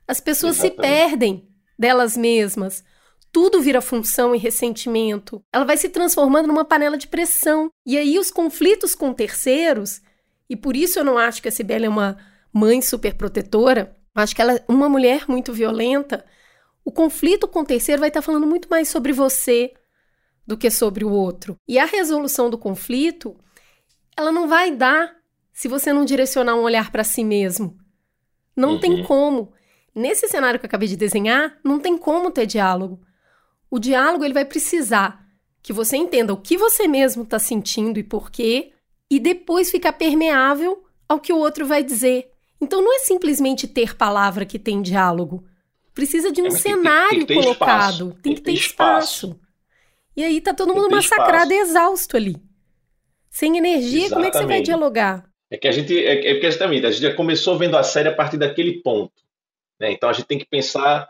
As 0.07 0.21
pessoas 0.21 0.59
Exatamente. 0.59 0.77
se 0.77 0.83
perdem 0.83 1.49
delas 1.79 2.17
mesmas. 2.17 2.85
Tudo 3.31 3.63
vira 3.63 3.81
função 3.81 4.35
e 4.35 4.39
ressentimento. 4.39 5.43
Ela 5.53 5.65
vai 5.65 5.77
se 5.77 5.89
transformando 5.89 6.49
numa 6.49 6.65
panela 6.65 6.97
de 6.97 7.07
pressão. 7.07 7.71
E 7.87 7.97
aí 7.97 8.19
os 8.19 8.31
conflitos 8.31 8.95
com 8.95 9.13
terceiros 9.13 10.01
e 10.49 10.57
por 10.57 10.77
isso 10.77 10.99
eu 10.99 11.05
não 11.05 11.19
acho 11.19 11.43
que 11.43 11.49
a 11.49 11.53
Cibele 11.53 11.87
é 11.87 11.89
uma 11.89 12.17
mãe 12.53 12.81
super 12.81 13.15
protetora. 13.15 13.97
Acho 14.15 14.35
que 14.35 14.43
ela 14.43 14.55
é 14.55 14.65
uma 14.67 14.89
mulher 14.89 15.25
muito 15.29 15.53
violenta. 15.53 16.25
O 16.85 16.91
conflito 16.91 17.47
com 17.47 17.61
o 17.61 17.65
terceiro 17.65 18.01
vai 18.01 18.09
estar 18.09 18.23
falando 18.23 18.47
muito 18.47 18.69
mais 18.69 18.89
sobre 18.89 19.13
você 19.13 19.73
do 20.47 20.57
que 20.57 20.71
sobre 20.71 21.05
o 21.05 21.11
outro. 21.11 21.57
E 21.69 21.79
a 21.79 21.85
resolução 21.85 22.49
do 22.49 22.57
conflito, 22.57 23.37
ela 24.17 24.33
não 24.33 24.49
vai 24.49 24.75
dar 24.75 25.15
se 25.53 25.69
você 25.69 25.93
não 25.93 26.05
direcionar 26.05 26.55
um 26.55 26.63
olhar 26.63 26.91
para 26.91 27.05
si 27.05 27.23
mesmo. 27.23 27.79
Não 28.57 28.71
uhum. 28.71 28.81
tem 28.81 29.03
como. 29.05 29.53
Nesse 29.95 30.27
cenário 30.29 30.59
que 30.59 30.65
eu 30.65 30.69
acabei 30.69 30.89
de 30.89 30.97
desenhar, 30.97 31.59
não 31.63 31.79
tem 31.79 31.99
como 31.99 32.31
ter 32.31 32.47
diálogo. 32.47 33.01
O 33.71 33.79
diálogo 33.79 34.25
ele 34.25 34.35
vai 34.35 34.45
precisar 34.45 35.27
que 35.61 35.73
você 35.73 35.97
entenda 35.97 36.33
o 36.33 36.41
que 36.41 36.57
você 36.57 36.89
mesmo 36.89 37.25
está 37.25 37.39
sentindo 37.39 37.99
e 37.99 38.03
por 38.03 38.31
quê, 38.31 38.73
e 39.11 39.19
depois 39.19 39.71
ficar 39.71 39.93
permeável 39.93 40.85
ao 41.09 41.19
que 41.19 41.33
o 41.33 41.39
outro 41.39 41.67
vai 41.67 41.83
dizer. 41.83 42.31
Então 42.61 42.83
não 42.83 42.95
é 42.95 42.99
simplesmente 43.01 43.67
ter 43.67 43.97
palavra 43.97 44.45
que 44.45 44.59
tem 44.59 44.83
diálogo. 44.83 45.45
Precisa 45.95 46.31
de 46.31 46.43
um 46.43 46.47
é, 46.47 46.51
cenário 46.51 47.27
tem, 47.27 47.27
tem 47.27 47.43
colocado. 47.43 48.09
Espaço. 48.09 48.23
Tem, 48.23 48.35
que 48.35 48.41
ter 48.41 48.53
espaço. 48.53 49.27
espaço. 49.27 49.41
E 50.17 50.25
aí 50.25 50.41
tá 50.41 50.53
todo 50.53 50.75
mundo 50.75 50.91
massacrado 50.91 51.53
e 51.53 51.59
exausto 51.59 52.17
ali. 52.17 52.37
Sem 53.31 53.57
energia, 53.57 54.07
Exatamente. 54.07 54.13
como 54.13 54.27
é 54.27 54.31
que 54.31 54.39
você 54.39 54.47
vai 54.47 54.63
dialogar? 54.63 55.29
É 55.51 55.57
que 55.57 55.69
a 55.69 55.73
gente, 55.73 55.97
é, 55.97 56.31
é 56.31 56.35
porque 56.35 56.51
justamente, 56.51 56.87
a 56.87 56.91
gente 56.91 57.03
já 57.03 57.15
começou 57.15 57.57
vendo 57.57 57.77
a 57.77 57.83
série 57.83 58.09
a 58.09 58.15
partir 58.15 58.37
daquele 58.37 58.83
ponto. 58.83 59.23
Né? 59.81 59.93
Então 59.93 60.09
a 60.09 60.13
gente 60.13 60.27
tem 60.27 60.39
que 60.39 60.47
pensar 60.47 61.09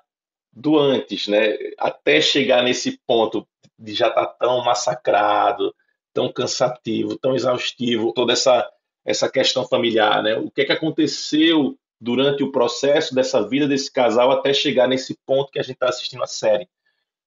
do 0.53 0.79
antes, 0.79 1.29
né? 1.29 1.57
Até 1.79 2.21
chegar 2.21 2.63
nesse 2.63 3.01
ponto 3.07 3.47
de 3.79 3.95
já 3.95 4.09
estar 4.09 4.27
tá 4.27 4.35
tão 4.39 4.65
massacrado, 4.65 5.75
tão 6.13 6.33
cansativo, 6.33 7.19
tão 7.19 7.35
exaustivo, 7.35 8.13
toda 8.13 8.33
essa, 8.33 8.69
essa 9.05 9.31
questão 9.31 9.67
familiar, 9.67 10.23
né? 10.23 10.37
O 10.37 10.51
que 10.51 10.63
é 10.63 10.65
que 10.65 10.73
aconteceu 10.73 11.79
durante 12.01 12.43
o 12.43 12.53
processo 12.53 13.15
dessa 13.15 13.47
vida 13.47 13.67
desse 13.67 13.93
casal 13.93 14.31
até 14.31 14.53
chegar 14.53 14.87
nesse 14.87 15.19
ponto 15.27 15.51
que 15.51 15.59
a 15.59 15.63
gente 15.63 15.75
está 15.75 15.89
assistindo 15.89 16.23
a 16.23 16.27
série. 16.27 16.69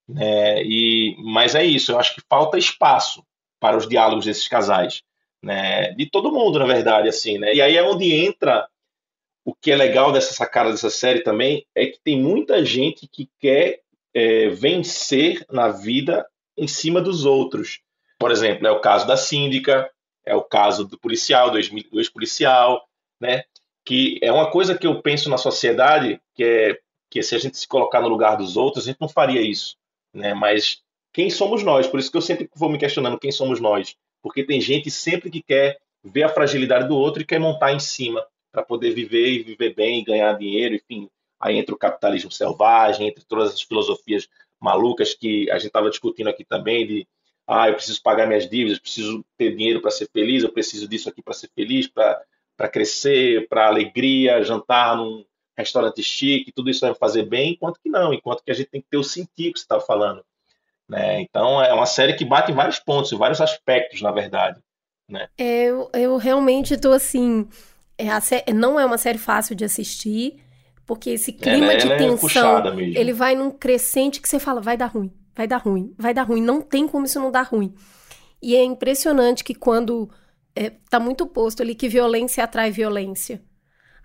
Né? 0.07 0.63
E, 0.63 1.15
mas 1.19 1.55
é 1.55 1.63
isso, 1.63 1.91
eu 1.91 1.99
acho 1.99 2.15
que 2.15 2.21
falta 2.29 2.57
espaço 2.57 3.23
para 3.59 3.77
os 3.77 3.87
diálogos 3.87 4.25
desses 4.25 4.47
casais, 4.47 5.03
né? 5.43 5.93
de 5.93 6.09
todo 6.09 6.31
mundo, 6.31 6.57
na 6.59 6.65
verdade. 6.65 7.09
assim, 7.09 7.37
né? 7.37 7.53
E 7.53 7.61
aí 7.61 7.75
é 7.75 7.83
onde 7.83 8.13
entra 8.13 8.67
o 9.43 9.53
que 9.53 9.71
é 9.71 9.75
legal 9.75 10.11
dessa 10.11 10.33
sacada 10.33 10.71
dessa 10.71 10.89
série 10.89 11.21
também, 11.21 11.65
é 11.75 11.87
que 11.87 11.99
tem 12.03 12.19
muita 12.19 12.63
gente 12.63 13.07
que 13.07 13.29
quer 13.39 13.81
é, 14.13 14.49
vencer 14.49 15.43
na 15.49 15.69
vida 15.69 16.25
em 16.55 16.67
cima 16.67 17.01
dos 17.01 17.25
outros. 17.25 17.81
Por 18.21 18.29
exemplo, 18.29 18.67
é 18.67 18.71
o 18.71 18.79
caso 18.79 19.07
da 19.07 19.17
síndica, 19.17 19.89
é 20.23 20.35
o 20.35 20.43
caso 20.43 20.85
do 20.85 20.95
policial, 20.95 21.49
do 21.49 21.57
ex-policial, 21.57 22.87
né? 23.19 23.45
Que 23.83 24.19
é 24.21 24.31
uma 24.31 24.51
coisa 24.51 24.77
que 24.77 24.85
eu 24.85 25.01
penso 25.01 25.27
na 25.27 25.39
sociedade, 25.39 26.21
que 26.35 26.43
é 26.43 26.79
que 27.09 27.23
se 27.23 27.33
a 27.33 27.39
gente 27.39 27.57
se 27.57 27.67
colocar 27.67 27.99
no 27.99 28.07
lugar 28.07 28.37
dos 28.37 28.55
outros, 28.55 28.83
a 28.83 28.91
gente 28.91 29.01
não 29.01 29.09
faria 29.09 29.41
isso, 29.41 29.75
né? 30.13 30.35
Mas 30.35 30.83
quem 31.11 31.31
somos 31.31 31.63
nós? 31.63 31.87
Por 31.87 31.99
isso 31.99 32.11
que 32.11 32.17
eu 32.17 32.21
sempre 32.21 32.47
vou 32.55 32.69
me 32.69 32.77
questionando 32.77 33.17
quem 33.17 33.31
somos 33.31 33.59
nós, 33.59 33.97
porque 34.21 34.43
tem 34.43 34.61
gente 34.61 34.91
sempre 34.91 35.31
que 35.31 35.41
quer 35.41 35.79
ver 36.03 36.21
a 36.21 36.29
fragilidade 36.29 36.87
do 36.87 36.95
outro 36.95 37.23
e 37.23 37.25
quer 37.25 37.39
montar 37.39 37.73
em 37.73 37.79
cima 37.79 38.23
para 38.51 38.61
poder 38.61 38.91
viver 38.91 39.29
e 39.29 39.41
viver 39.41 39.73
bem, 39.73 40.03
ganhar 40.03 40.37
dinheiro, 40.37 40.75
enfim. 40.75 41.09
Aí 41.39 41.57
entra 41.57 41.73
o 41.73 41.77
capitalismo 41.77 42.31
selvagem, 42.31 43.07
entre 43.07 43.25
todas 43.25 43.51
as 43.51 43.63
filosofias 43.63 44.29
malucas 44.59 45.15
que 45.15 45.49
a 45.49 45.55
gente 45.55 45.67
estava 45.67 45.89
discutindo 45.89 46.29
aqui 46.29 46.45
também 46.45 46.85
de 46.85 47.07
ah, 47.47 47.67
eu 47.67 47.75
preciso 47.75 48.01
pagar 48.01 48.27
minhas 48.27 48.49
dívidas, 48.49 48.79
preciso 48.79 49.25
ter 49.37 49.55
dinheiro 49.55 49.81
para 49.81 49.91
ser 49.91 50.09
feliz, 50.11 50.43
eu 50.43 50.51
preciso 50.51 50.87
disso 50.87 51.09
aqui 51.09 51.21
para 51.21 51.33
ser 51.33 51.49
feliz, 51.53 51.87
para 51.87 52.69
crescer, 52.71 53.47
para 53.49 53.67
alegria, 53.67 54.43
jantar 54.43 54.95
num 54.95 55.25
restaurante 55.57 56.01
chique, 56.01 56.51
tudo 56.51 56.69
isso 56.69 56.81
vai 56.81 56.91
me 56.91 56.97
fazer 56.97 57.23
bem, 57.23 57.53
enquanto 57.53 57.79
que 57.81 57.89
não, 57.89 58.13
enquanto 58.13 58.43
que 58.43 58.51
a 58.51 58.53
gente 58.53 58.69
tem 58.69 58.81
que 58.81 58.87
ter 58.89 58.97
o 58.97 59.03
sentido 59.03 59.53
que 59.53 59.59
você 59.59 59.65
está 59.65 59.79
falando. 59.79 60.23
Né? 60.87 61.21
Então 61.21 61.61
é 61.61 61.73
uma 61.73 61.85
série 61.85 62.13
que 62.13 62.25
bate 62.25 62.51
em 62.51 62.55
vários 62.55 62.79
pontos, 62.79 63.11
em 63.11 63.17
vários 63.17 63.41
aspectos, 63.41 64.01
na 64.01 64.11
verdade. 64.11 64.59
Né? 65.09 65.27
É, 65.37 65.65
eu, 65.65 65.89
eu 65.93 66.17
realmente 66.17 66.73
estou 66.73 66.93
assim. 66.93 67.47
É, 67.97 68.53
não 68.53 68.79
é 68.79 68.85
uma 68.85 68.97
série 68.97 69.17
fácil 69.17 69.55
de 69.55 69.63
assistir, 69.63 70.41
porque 70.85 71.11
esse 71.11 71.33
clima 71.33 71.73
ela, 71.73 71.77
de 71.77 71.91
é 71.91 71.97
tensão, 71.97 72.79
é 72.79 72.81
ele 72.81 73.13
vai 73.13 73.35
num 73.35 73.51
crescente 73.51 74.21
que 74.21 74.27
você 74.27 74.39
fala, 74.39 74.61
vai 74.61 74.75
dar 74.75 74.87
ruim 74.87 75.11
vai 75.35 75.47
dar 75.47 75.57
ruim, 75.57 75.93
vai 75.97 76.13
dar 76.13 76.23
ruim, 76.23 76.41
não 76.41 76.61
tem 76.61 76.87
como 76.87 77.05
isso 77.05 77.19
não 77.19 77.31
dar 77.31 77.43
ruim. 77.43 77.73
E 78.41 78.55
é 78.55 78.63
impressionante 78.63 79.43
que 79.43 79.53
quando 79.53 80.09
é, 80.55 80.71
tá 80.89 80.99
muito 80.99 81.25
posto 81.25 81.61
ali 81.61 81.75
que 81.75 81.87
violência 81.87 82.43
atrai 82.43 82.71
violência. 82.71 83.41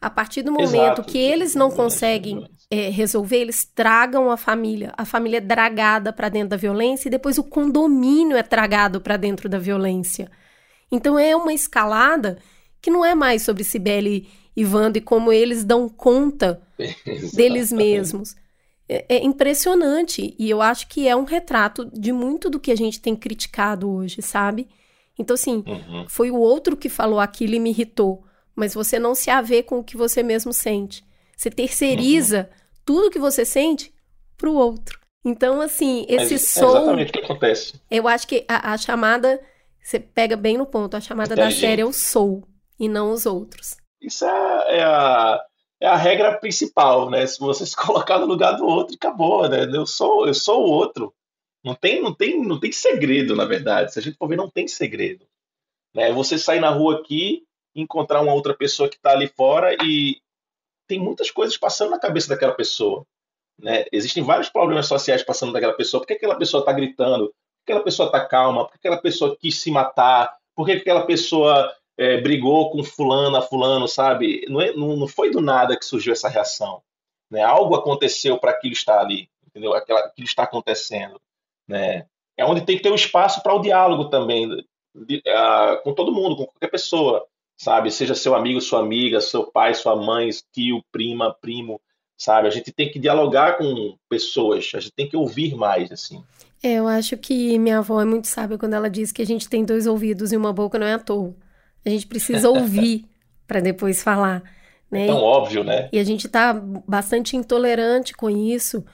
A 0.00 0.10
partir 0.10 0.42
do 0.42 0.52
momento 0.52 1.00
Exato. 1.00 1.04
que 1.04 1.18
eles 1.18 1.54
não 1.54 1.70
conseguem 1.70 2.46
é, 2.70 2.90
resolver, 2.90 3.38
eles 3.38 3.64
tragam 3.64 4.30
a 4.30 4.36
família. 4.36 4.92
A 4.96 5.04
família 5.06 5.38
é 5.38 5.40
dragada 5.40 6.12
para 6.12 6.28
dentro 6.28 6.50
da 6.50 6.56
violência 6.56 7.08
e 7.08 7.10
depois 7.10 7.38
o 7.38 7.44
condomínio 7.44 8.36
é 8.36 8.42
tragado 8.42 9.00
para 9.00 9.16
dentro 9.16 9.48
da 9.48 9.58
violência. 9.58 10.30
Então 10.92 11.18
é 11.18 11.34
uma 11.34 11.52
escalada 11.52 12.38
que 12.80 12.90
não 12.90 13.04
é 13.04 13.14
mais 13.14 13.42
sobre 13.42 13.64
Cibele 13.64 14.28
e 14.54 14.64
Wanda 14.64 14.98
e 14.98 15.00
como 15.00 15.32
eles 15.32 15.64
dão 15.64 15.88
conta 15.88 16.60
deles 17.34 17.72
mesmos 17.72 18.36
é, 18.88 19.04
é 19.08 19.24
impressionante. 19.24 20.34
E 20.38 20.48
eu 20.48 20.62
acho 20.62 20.88
que 20.88 21.08
é 21.08 21.14
um 21.14 21.24
retrato 21.24 21.84
de 21.92 22.12
muito 22.12 22.48
do 22.48 22.60
que 22.60 22.70
a 22.70 22.76
gente 22.76 23.00
tem 23.00 23.14
criticado 23.16 23.90
hoje, 23.90 24.22
sabe? 24.22 24.68
Então, 25.18 25.34
assim, 25.34 25.64
uhum. 25.66 26.06
foi 26.08 26.30
o 26.30 26.36
outro 26.36 26.76
que 26.76 26.88
falou 26.88 27.20
aquilo 27.20 27.54
e 27.54 27.60
me 27.60 27.70
irritou. 27.70 28.24
Mas 28.54 28.74
você 28.74 28.98
não 28.98 29.14
se 29.14 29.30
haver 29.30 29.64
com 29.64 29.78
o 29.78 29.84
que 29.84 29.96
você 29.96 30.22
mesmo 30.22 30.52
sente. 30.52 31.04
Você 31.36 31.50
terceiriza 31.50 32.48
uhum. 32.50 32.78
tudo 32.84 33.10
que 33.10 33.18
você 33.18 33.44
sente 33.44 33.92
pro 34.36 34.54
outro. 34.54 34.98
Então, 35.24 35.60
assim, 35.60 36.06
esse 36.08 36.34
Mas 36.34 36.48
som. 36.48 36.60
É 36.60 36.78
exatamente 36.78 37.10
o 37.10 37.12
que 37.12 37.18
acontece. 37.18 37.80
Eu 37.90 38.06
acho 38.06 38.26
que 38.28 38.44
a, 38.48 38.72
a 38.72 38.78
chamada. 38.78 39.40
Você 39.82 40.00
pega 40.00 40.36
bem 40.36 40.56
no 40.56 40.66
ponto. 40.66 40.96
A 40.96 41.00
chamada 41.00 41.34
da 41.34 41.50
série 41.50 41.82
é 41.82 41.84
o 41.84 41.92
sou 41.92 42.42
e 42.78 42.88
não 42.88 43.12
os 43.12 43.26
outros. 43.26 43.76
Isso 44.00 44.24
é, 44.24 44.78
é, 44.78 44.84
a, 44.84 45.40
é 45.80 45.86
a 45.86 45.96
regra 45.96 46.38
principal, 46.38 47.10
né? 47.10 47.26
Se 47.26 47.38
você 47.38 47.66
se 47.66 47.76
colocar 47.76 48.18
no 48.18 48.26
lugar 48.26 48.52
do 48.52 48.66
outro, 48.66 48.94
acabou, 48.94 49.48
né? 49.48 49.64
Eu 49.64 49.86
sou, 49.86 50.26
eu 50.26 50.34
sou 50.34 50.64
o 50.64 50.70
outro. 50.70 51.14
Não 51.64 51.74
tem, 51.74 52.00
não 52.00 52.14
tem, 52.14 52.40
não 52.42 52.60
tem 52.60 52.70
segredo, 52.70 53.34
na 53.34 53.44
verdade. 53.44 53.92
Se 53.92 53.98
a 53.98 54.02
gente 54.02 54.16
for 54.16 54.28
ver, 54.28 54.36
não 54.36 54.48
tem 54.48 54.68
segredo. 54.68 55.26
Né? 55.94 56.12
Você 56.12 56.38
sair 56.38 56.60
na 56.60 56.70
rua 56.70 57.00
aqui, 57.00 57.44
encontrar 57.74 58.20
uma 58.20 58.32
outra 58.32 58.54
pessoa 58.54 58.88
que 58.88 58.96
está 58.96 59.10
ali 59.10 59.26
fora 59.26 59.76
e 59.82 60.20
tem 60.86 61.00
muitas 61.00 61.30
coisas 61.30 61.56
passando 61.56 61.90
na 61.90 61.98
cabeça 61.98 62.28
daquela 62.28 62.54
pessoa. 62.54 63.04
Né? 63.58 63.84
Existem 63.90 64.22
vários 64.22 64.48
problemas 64.48 64.86
sociais 64.86 65.22
passando 65.22 65.52
daquela 65.52 65.72
pessoa. 65.72 66.00
Por 66.00 66.06
que 66.06 66.12
aquela 66.12 66.36
pessoa 66.36 66.60
está 66.60 66.72
gritando? 66.72 67.26
Por 67.26 67.34
que 67.66 67.72
aquela 67.72 67.84
pessoa 67.84 68.06
está 68.06 68.24
calma? 68.24 68.64
Por 68.64 68.72
que 68.72 68.78
aquela 68.78 69.02
pessoa 69.02 69.36
quis 69.36 69.58
se 69.58 69.70
matar? 69.70 70.36
Por 70.54 70.66
que 70.66 70.72
aquela 70.72 71.04
pessoa 71.04 71.74
é, 71.98 72.20
brigou 72.20 72.70
com 72.70 72.84
fulano 72.84 73.36
a 73.36 73.42
fulano, 73.42 73.88
sabe? 73.88 74.44
Não, 74.48 74.60
é, 74.60 74.72
não, 74.72 74.96
não, 74.96 75.08
foi 75.08 75.30
do 75.30 75.40
nada 75.40 75.76
que 75.76 75.84
surgiu 75.84 76.12
essa 76.12 76.28
reação. 76.28 76.82
Né? 77.30 77.42
Algo 77.42 77.74
aconteceu 77.74 78.38
para 78.38 78.50
aquilo 78.50 78.74
estar 78.74 79.00
ali, 79.00 79.28
entendeu? 79.46 79.74
Aquela, 79.74 80.00
aquilo 80.00 80.26
está 80.26 80.42
acontecendo. 80.42 81.20
Né? 81.66 82.06
É 82.36 82.44
onde 82.44 82.60
tem 82.60 82.76
que 82.76 82.82
ter 82.82 82.92
um 82.92 82.96
espaço 82.96 83.42
para 83.42 83.54
o 83.54 83.60
diálogo 83.60 84.06
também, 84.06 84.48
de, 84.94 85.18
uh, 85.18 85.82
com 85.82 85.94
todo 85.94 86.12
mundo, 86.12 86.36
com 86.36 86.46
qualquer 86.46 86.70
pessoa, 86.70 87.26
sabe? 87.56 87.90
Seja 87.90 88.14
seu 88.14 88.34
amigo, 88.34 88.60
sua 88.60 88.80
amiga, 88.80 89.20
seu 89.20 89.44
pai, 89.50 89.74
sua 89.74 89.96
mãe, 89.96 90.28
tio, 90.52 90.84
prima, 90.92 91.34
primo, 91.40 91.80
sabe? 92.16 92.46
A 92.46 92.50
gente 92.50 92.70
tem 92.70 92.90
que 92.90 92.98
dialogar 92.98 93.56
com 93.56 93.96
pessoas, 94.08 94.70
a 94.74 94.80
gente 94.80 94.92
tem 94.92 95.08
que 95.08 95.16
ouvir 95.16 95.54
mais, 95.54 95.90
assim. 95.90 96.22
É, 96.62 96.74
eu 96.74 96.86
acho 96.86 97.16
que 97.16 97.58
minha 97.58 97.78
avó 97.78 98.00
é 98.00 98.04
muito 98.04 98.26
sábia 98.26 98.58
quando 98.58 98.74
ela 98.74 98.90
diz 98.90 99.12
que 99.12 99.22
a 99.22 99.26
gente 99.26 99.48
tem 99.48 99.64
dois 99.64 99.86
ouvidos 99.86 100.32
e 100.32 100.36
uma 100.36 100.52
boca 100.52 100.78
não 100.78 100.86
é 100.86 100.94
à 100.94 100.98
toa. 100.98 101.34
A 101.86 101.88
gente 101.88 102.06
precisa 102.06 102.50
ouvir 102.50 103.06
para 103.46 103.60
depois 103.60 104.02
falar, 104.02 104.42
né? 104.90 105.04
É 105.04 105.06
tão 105.06 105.22
óbvio, 105.22 105.62
né? 105.62 105.88
E 105.92 105.98
a 105.98 106.04
gente 106.04 106.28
tá 106.28 106.52
bastante 106.52 107.36
intolerante 107.36 108.12
com 108.12 108.28
isso 108.28 108.84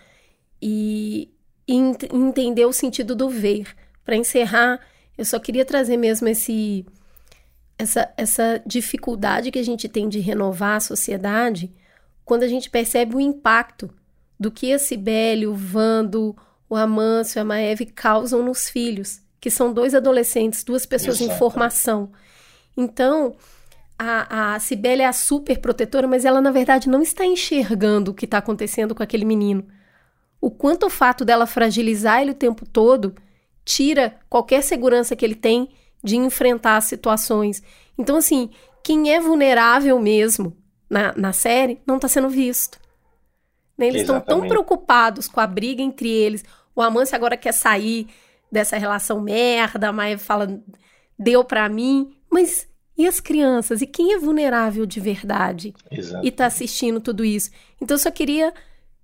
e, 0.60 1.30
e 1.66 1.74
entender 1.74 2.66
o 2.66 2.72
sentido 2.72 3.16
do 3.16 3.28
ver. 3.28 3.74
Para 4.04 4.16
encerrar, 4.16 4.78
eu 5.16 5.24
só 5.24 5.38
queria 5.38 5.64
trazer 5.64 5.96
mesmo 5.96 6.28
esse 6.28 6.84
essa, 7.78 8.12
essa 8.16 8.62
dificuldade 8.64 9.50
que 9.50 9.58
a 9.58 9.64
gente 9.64 9.88
tem 9.88 10.08
de 10.08 10.20
renovar 10.20 10.76
a 10.76 10.80
sociedade 10.80 11.72
quando 12.24 12.44
a 12.44 12.48
gente 12.48 12.70
percebe 12.70 13.16
o 13.16 13.20
impacto 13.20 13.90
do 14.38 14.50
que 14.50 14.72
a 14.72 14.78
Cibele, 14.78 15.46
o 15.46 15.54
Vando, 15.54 16.36
o 16.68 16.76
Amâncio, 16.76 17.40
a 17.40 17.44
Maeve 17.44 17.86
causam 17.86 18.42
nos 18.42 18.68
filhos, 18.68 19.20
que 19.40 19.50
são 19.50 19.72
dois 19.72 19.94
adolescentes, 19.94 20.64
duas 20.64 20.86
pessoas 20.86 21.20
Exato. 21.20 21.34
em 21.34 21.38
formação. 21.38 22.12
Então, 22.76 23.34
a, 23.98 24.54
a 24.54 24.58
Cibele 24.60 25.02
é 25.02 25.06
a 25.06 25.12
super 25.12 25.58
protetora, 25.60 26.08
mas 26.08 26.24
ela, 26.24 26.40
na 26.40 26.50
verdade, 26.50 26.88
não 26.88 27.02
está 27.02 27.24
enxergando 27.24 28.10
o 28.10 28.14
que 28.14 28.24
está 28.24 28.38
acontecendo 28.38 28.94
com 28.94 29.02
aquele 29.02 29.24
menino. 29.24 29.66
O 30.40 30.50
quanto 30.50 30.86
o 30.86 30.90
fato 30.90 31.24
dela 31.24 31.46
fragilizar 31.46 32.20
ele 32.20 32.32
o 32.32 32.34
tempo 32.34 32.66
todo 32.66 33.14
tira 33.64 34.18
qualquer 34.28 34.62
segurança 34.62 35.14
que 35.14 35.24
ele 35.24 35.36
tem 35.36 35.68
de 36.02 36.16
enfrentar 36.16 36.76
as 36.76 36.84
situações. 36.84 37.62
Então, 37.96 38.16
assim, 38.16 38.50
quem 38.82 39.12
é 39.12 39.20
vulnerável 39.20 40.00
mesmo 40.00 40.56
na, 40.90 41.14
na 41.16 41.32
série 41.32 41.80
não 41.86 41.96
está 41.96 42.08
sendo 42.08 42.28
visto. 42.28 42.80
Né? 43.78 43.86
Eles 43.86 44.02
estão 44.02 44.20
tão 44.20 44.48
preocupados 44.48 45.28
com 45.28 45.40
a 45.40 45.46
briga 45.46 45.80
entre 45.80 46.08
eles. 46.08 46.44
O 46.74 46.82
Amance 46.82 47.14
agora 47.14 47.36
quer 47.36 47.52
sair 47.52 48.08
dessa 48.50 48.76
relação 48.76 49.20
merda, 49.20 49.88
a 49.88 49.92
Maia 49.92 50.18
fala, 50.18 50.60
deu 51.18 51.44
para 51.44 51.68
mim. 51.68 52.14
Mas 52.32 52.66
e 52.96 53.06
as 53.06 53.20
crianças? 53.20 53.82
E 53.82 53.86
quem 53.86 54.14
é 54.14 54.18
vulnerável 54.18 54.86
de 54.86 55.00
verdade? 55.00 55.74
Exatamente. 55.90 56.26
E 56.26 56.28
está 56.28 56.46
assistindo 56.46 57.00
tudo 57.00 57.24
isso? 57.24 57.50
Então, 57.80 57.94
eu 57.94 57.98
só 57.98 58.10
queria 58.10 58.54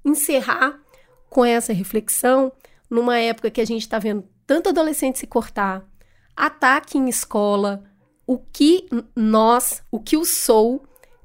encerrar 0.04 0.80
com 1.28 1.44
essa 1.44 1.72
reflexão 1.72 2.50
numa 2.88 3.18
época 3.18 3.50
que 3.50 3.60
a 3.60 3.66
gente 3.66 3.82
está 3.82 3.98
vendo 3.98 4.24
tanto 4.46 4.70
adolescente 4.70 5.18
se 5.18 5.26
cortar, 5.26 5.86
ataque 6.34 6.96
em 6.96 7.08
escola, 7.08 7.84
o 8.26 8.38
que 8.38 8.88
nós, 9.14 9.82
o 9.90 10.00
que 10.00 10.16
o 10.16 10.24
Sou 10.24 10.82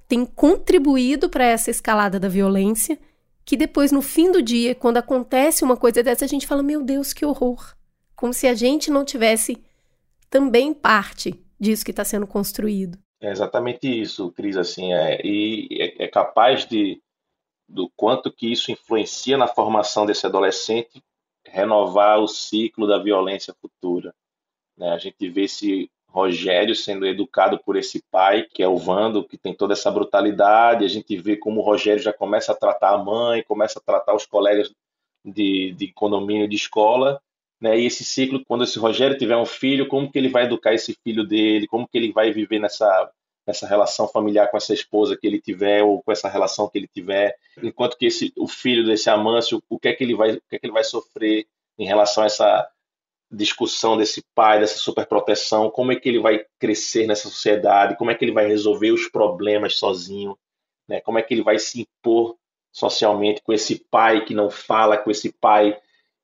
tem 0.08 0.26
contribuído 0.26 1.30
para 1.30 1.46
essa 1.46 1.72
escalada 1.72 2.20
da 2.20 2.28
violência, 2.28 3.00
que 3.46 3.56
depois, 3.56 3.92
no 3.92 4.02
fim 4.02 4.32
do 4.32 4.42
dia, 4.42 4.76
quando 4.76 4.98
acontece 4.98 5.64
uma 5.64 5.78
coisa 5.78 6.04
dessa, 6.04 6.26
a 6.26 6.28
gente 6.28 6.48
fala: 6.48 6.62
meu 6.62 6.82
Deus, 6.82 7.14
que 7.14 7.26
horror! 7.26 7.76
Como 8.16 8.34
se 8.34 8.48
a 8.48 8.54
gente 8.54 8.92
não 8.92 9.06
tivesse 9.06 9.62
também 10.30 10.74
parte 10.74 11.43
disso 11.64 11.86
que 11.86 11.92
está 11.92 12.04
sendo 12.04 12.28
construído. 12.28 12.98
É 13.22 13.32
exatamente 13.32 13.88
isso, 13.88 14.32
Cris, 14.32 14.58
assim, 14.58 14.94
é, 14.94 15.26
e 15.26 15.68
é, 15.72 16.04
é 16.04 16.08
capaz 16.08 16.68
de 16.68 17.02
do 17.68 17.90
quanto 17.96 18.32
que 18.32 18.52
isso 18.52 18.72
influencia 18.72 19.38
na 19.38 19.48
formação 19.48 20.06
desse 20.06 20.26
adolescente 20.26 21.02
renovar 21.46 22.20
o 22.20 22.28
ciclo 22.28 22.86
da 22.86 23.00
violência 23.00 23.54
futura. 23.54 24.14
Né? 24.78 24.90
A 24.90 24.98
gente 24.98 25.30
vê 25.30 25.44
esse 25.44 25.90
Rogério 26.08 26.76
sendo 26.76 27.08
educado 27.08 27.58
por 27.58 27.76
esse 27.76 28.04
pai, 28.12 28.44
que 28.44 28.62
é 28.62 28.68
o 28.68 28.78
Vando, 28.78 29.24
que 29.24 29.36
tem 29.36 29.52
toda 29.52 29.74
essa 29.74 29.90
brutalidade. 29.90 30.86
A 30.86 30.88
gente 30.88 31.18
vê 31.18 31.36
como 31.36 31.60
o 31.60 31.64
Rogério 31.64 32.04
já 32.04 32.14
começa 32.14 32.52
a 32.52 32.56
tratar 32.56 32.92
a 32.92 33.04
mãe, 33.04 33.42
começa 33.42 33.80
a 33.80 33.82
tratar 33.82 34.14
os 34.14 34.26
colegas 34.26 34.72
de, 35.26 35.74
de 35.74 35.92
condomínio 35.92 36.48
de 36.48 36.56
escola. 36.56 37.20
Né? 37.62 37.80
E 37.80 37.86
esse 37.86 38.04
ciclo, 38.04 38.44
quando 38.46 38.64
esse 38.64 38.78
Rogério 38.78 39.18
tiver 39.18 39.38
um 39.38 39.46
filho, 39.46 39.88
como 39.88 40.12
que 40.12 40.18
ele 40.18 40.30
vai 40.30 40.46
educar 40.46 40.74
esse 40.74 40.98
filho 41.04 41.26
dele? 41.26 41.68
Como 41.68 41.88
que 41.88 41.98
ele 41.98 42.12
vai 42.12 42.32
viver 42.32 42.60
nessa, 42.60 43.12
nessa 43.48 43.68
relação 43.68 44.08
familiar 44.08 44.50
com 44.50 44.58
essa 44.58 44.74
esposa 44.74 45.18
que 45.18 45.26
ele 45.26 45.40
tiver 45.40 45.84
ou 45.84 46.02
com 46.02 46.12
essa 46.12 46.28
relação 46.28 46.70
que 46.70 46.78
ele 46.78 46.88
tiver? 46.88 47.36
Enquanto 47.62 47.98
que 47.98 48.06
esse, 48.06 48.34
o 48.38 48.48
filho 48.48 48.86
desse 48.86 49.10
Amâncio, 49.10 49.62
o 49.70 49.80
que 49.80 49.88
é 49.88 49.94
que 49.94 50.04
ele 50.04 50.16
vai, 50.16 50.34
o 50.34 50.42
que 50.50 50.56
é 50.56 50.60
que 50.60 50.66
ele 50.66 50.74
vai 50.74 50.84
sofrer 50.84 51.48
em 51.78 51.86
relação 51.86 52.24
a 52.24 52.28
essa 52.28 52.70
discussão 53.34 53.98
desse 53.98 54.24
pai, 54.36 54.60
dessa 54.60 54.78
superproteção, 54.78 55.70
como 55.70 55.92
é 55.92 55.96
que 55.96 56.08
ele 56.08 56.20
vai 56.20 56.46
crescer 56.60 57.08
nessa 57.08 57.30
sociedade, 57.30 57.98
como 57.98 58.12
é 58.12 58.16
que 58.16 58.24
ele 58.24 58.32
vai 58.32 58.48
resolver 58.48 58.92
os 58.92 59.08
problemas 59.08 59.76
sozinho, 59.78 60.38
né? 60.88 61.02
como 61.02 61.18
é 61.18 61.22
que 61.22 61.34
ele 61.34 61.44
vai 61.44 61.58
se 61.58 61.82
impor 61.82 62.38
socialmente 62.72 63.42
com 63.42 63.54
esse 63.54 63.84
pai 63.90 64.24
que 64.24 64.34
não 64.34 64.50
fala, 64.50 64.98
com 64.98 65.10
esse 65.10 65.32
pai 65.32 65.78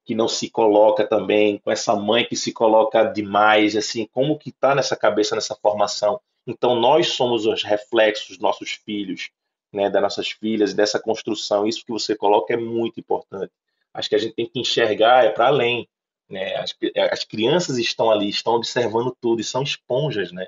que 0.09 0.15
não 0.15 0.27
se 0.27 0.49
coloca 0.49 1.05
também, 1.05 1.59
com 1.59 1.69
essa 1.69 1.95
mãe 1.95 2.25
que 2.25 2.35
se 2.35 2.51
coloca 2.51 3.03
demais, 3.03 3.75
assim, 3.75 4.07
como 4.11 4.39
que 4.39 4.49
está 4.49 4.73
nessa 4.73 4.95
cabeça, 4.95 5.35
nessa 5.35 5.53
formação. 5.53 6.19
Então 6.47 6.73
nós 6.73 7.09
somos 7.09 7.45
os 7.45 7.61
reflexos 7.61 8.29
dos 8.29 8.39
nossos 8.39 8.71
filhos, 8.71 9.29
né, 9.71 9.87
das 9.87 10.01
nossas 10.01 10.31
filhas, 10.31 10.73
dessa 10.73 10.99
construção. 10.99 11.67
Isso 11.67 11.85
que 11.85 11.91
você 11.91 12.15
coloca 12.15 12.51
é 12.51 12.57
muito 12.57 12.99
importante. 12.99 13.53
Acho 13.93 14.09
que 14.09 14.15
a 14.15 14.17
gente 14.17 14.33
tem 14.33 14.47
que 14.49 14.59
enxergar 14.59 15.25
é 15.25 15.29
para 15.29 15.45
além, 15.45 15.87
né? 16.27 16.55
As, 16.55 16.75
as 17.11 17.23
crianças 17.23 17.77
estão 17.77 18.09
ali, 18.09 18.29
estão 18.29 18.55
observando 18.55 19.15
tudo 19.21 19.41
e 19.41 19.43
são 19.43 19.61
esponjas, 19.61 20.31
né? 20.31 20.47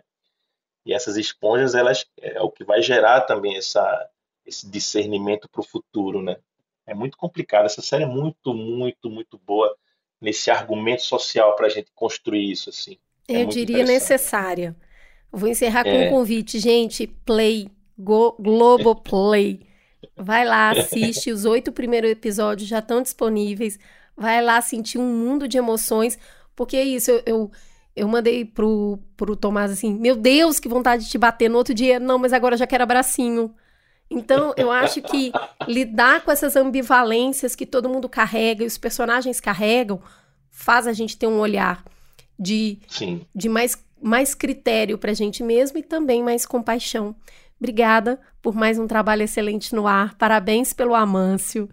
E 0.84 0.92
essas 0.92 1.18
esponjas, 1.18 1.76
elas 1.76 2.04
é 2.20 2.42
o 2.42 2.50
que 2.50 2.64
vai 2.64 2.82
gerar 2.82 3.22
também 3.22 3.58
essa, 3.58 4.10
esse 4.44 4.68
discernimento 4.68 5.48
para 5.48 5.62
o 5.62 5.64
futuro, 5.64 6.20
né? 6.20 6.38
É 6.86 6.94
muito 6.94 7.18
complicado. 7.18 7.66
Essa 7.66 7.82
série 7.82 8.04
é 8.04 8.08
muito, 8.08 8.54
muito, 8.54 9.10
muito 9.10 9.40
boa 9.46 9.76
nesse 10.20 10.52
argumento 10.52 11.04
social 11.04 11.56
para 11.56 11.68
a 11.68 11.70
gente 11.70 11.92
construir 11.96 12.52
isso, 12.52 12.70
assim. 12.70 12.98
É 13.28 13.44
Eu 13.44 13.48
diria 13.48 13.84
necessária. 13.84 14.76
Vou 15.32 15.50
encerrar 15.50 15.84
com 15.84 15.90
é. 15.90 16.08
um 16.08 16.10
convite, 16.10 16.60
gente. 16.60 17.08
Play, 17.08 17.70
Go, 17.98 18.36
Globo 18.40 18.96
Play. 18.96 19.62
Vai 20.16 20.46
lá, 20.46 20.72
assiste. 20.78 21.32
Os 21.32 21.46
oito 21.46 21.72
primeiros 21.72 22.12
episódios 22.12 22.68
já 22.68 22.80
estão 22.80 23.02
disponíveis 23.02 23.80
vai 24.22 24.42
lá 24.42 24.62
sentir 24.62 24.98
um 24.98 25.08
mundo 25.08 25.48
de 25.48 25.58
emoções, 25.58 26.18
porque 26.56 26.78
é 26.78 26.84
isso, 26.84 27.12
eu, 27.12 27.24
eu, 27.26 27.52
eu 27.96 28.08
mandei 28.08 28.46
pro, 28.46 29.00
pro 29.18 29.36
Tomás 29.36 29.72
assim, 29.72 29.94
meu 29.94 30.16
Deus, 30.16 30.60
que 30.60 30.70
vontade 30.70 31.06
de 31.06 31.10
te 31.10 31.18
bater 31.18 31.50
no 31.50 31.58
outro 31.58 31.74
dia, 31.74 32.00
não, 32.00 32.18
mas 32.18 32.32
agora 32.34 32.56
já 32.56 32.68
quero 32.68 32.84
abracinho. 32.84 33.54
Então, 34.12 34.54
eu 34.58 34.70
acho 34.70 35.02
que 35.02 35.32
lidar 35.68 36.22
com 36.22 36.32
essas 36.32 36.58
ambivalências 36.58 37.56
que 37.56 37.66
todo 37.66 37.88
mundo 37.88 38.10
carrega 38.10 38.64
e 38.64 38.68
os 38.68 38.78
personagens 38.78 39.40
carregam, 39.40 40.02
faz 40.50 40.86
a 40.86 40.92
gente 40.92 41.18
ter 41.18 41.28
um 41.28 41.40
olhar 41.40 41.82
de, 42.38 42.80
Sim. 42.90 43.22
de 43.34 43.48
mais, 43.48 43.82
mais 44.02 44.36
critério 44.36 44.98
pra 44.98 45.14
gente 45.14 45.42
mesmo 45.42 45.78
e 45.78 45.84
também 45.84 46.22
mais 46.22 46.46
compaixão. 46.46 47.16
Obrigada 47.58 48.20
por 48.42 48.54
mais 48.54 48.78
um 48.78 48.86
trabalho 48.86 49.24
excelente 49.24 49.74
no 49.74 49.88
ar. 49.88 50.16
Parabéns 50.16 50.74
pelo 50.74 50.94
Amâncio 50.94 51.70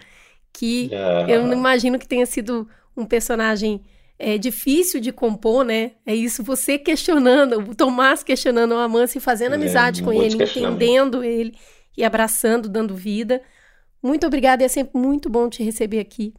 que 0.52 0.90
é. 0.92 1.36
eu 1.36 1.44
não 1.44 1.52
imagino 1.52 1.98
que 1.98 2.08
tenha 2.08 2.26
sido 2.26 2.68
um 2.96 3.04
personagem 3.04 3.82
é 4.18 4.36
difícil 4.36 5.00
de 5.00 5.12
compor, 5.12 5.64
né? 5.64 5.92
É 6.04 6.12
isso, 6.12 6.42
você 6.42 6.76
questionando, 6.76 7.60
o 7.60 7.74
Tomás 7.74 8.24
questionando 8.24 8.72
o 8.72 8.78
Amâncio 8.78 9.18
e 9.18 9.20
fazendo 9.20 9.52
é, 9.52 9.54
amizade 9.54 10.02
com 10.02 10.12
ele, 10.12 10.42
entendendo 10.42 11.22
ele 11.22 11.54
e 11.98 12.04
abraçando, 12.04 12.68
dando 12.68 12.94
vida. 12.94 13.42
Muito 14.00 14.26
obrigada, 14.26 14.64
é 14.64 14.68
sempre 14.68 14.98
muito 14.98 15.28
bom 15.28 15.50
te 15.50 15.62
receber 15.64 15.98
aqui. 15.98 16.32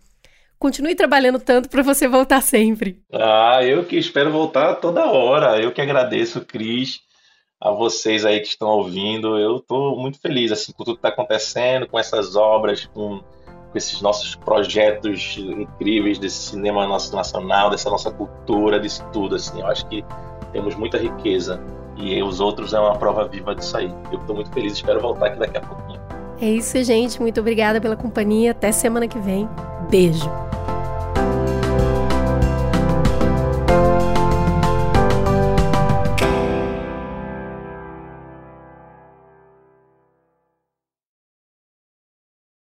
Continue 0.57 0.95
trabalhando 0.95 1.39
tanto 1.39 1.69
para 1.69 1.83
você 1.83 2.07
voltar 2.07 2.41
sempre. 2.41 3.01
Ah, 3.11 3.59
eu 3.63 3.85
que 3.85 3.97
espero 3.97 4.31
voltar 4.31 4.75
toda 4.75 5.05
hora. 5.05 5.61
Eu 5.61 5.71
que 5.71 5.81
agradeço, 5.81 6.41
Cris, 6.45 7.01
a 7.61 7.71
vocês 7.71 8.25
aí 8.25 8.39
que 8.39 8.47
estão 8.47 8.69
ouvindo. 8.69 9.37
Eu 9.37 9.57
estou 9.57 9.97
muito 9.97 10.19
feliz 10.19 10.51
assim 10.51 10.71
com 10.71 10.83
tudo 10.83 10.95
que 10.95 10.99
está 10.99 11.09
acontecendo, 11.09 11.87
com 11.87 11.99
essas 11.99 12.35
obras, 12.35 12.85
com 12.85 13.21
com 13.71 13.77
esses 13.77 14.01
nossos 14.01 14.35
projetos 14.35 15.37
incríveis 15.37 16.17
desse 16.17 16.49
cinema 16.49 16.87
nosso 16.87 17.15
nacional, 17.15 17.69
dessa 17.69 17.87
nossa 17.87 18.09
cultura, 18.11 18.79
disso 18.79 19.05
tudo. 19.13 19.35
Assim, 19.35 19.59
eu 19.59 19.67
acho 19.67 19.87
que 19.87 20.03
temos 20.51 20.75
muita 20.75 20.97
riqueza 20.97 21.61
e 21.99 22.23
os 22.23 22.39
outros 22.39 22.73
é 22.73 22.79
uma 22.79 22.95
prova 22.97 23.27
viva 23.27 23.53
disso 23.53 23.75
aí. 23.77 23.93
Eu 24.11 24.19
estou 24.19 24.35
muito 24.35 24.51
feliz, 24.51 24.73
espero 24.73 24.99
voltar 25.01 25.27
aqui 25.27 25.39
daqui 25.39 25.57
a 25.57 25.61
pouquinho. 25.61 25.99
É 26.41 26.49
isso, 26.49 26.81
gente. 26.83 27.19
Muito 27.21 27.39
obrigada 27.41 27.81
pela 27.81 27.97
companhia. 27.97 28.51
Até 28.51 28.71
semana 28.71 29.07
que 29.07 29.19
vem. 29.19 29.47
Beijo. 29.89 30.29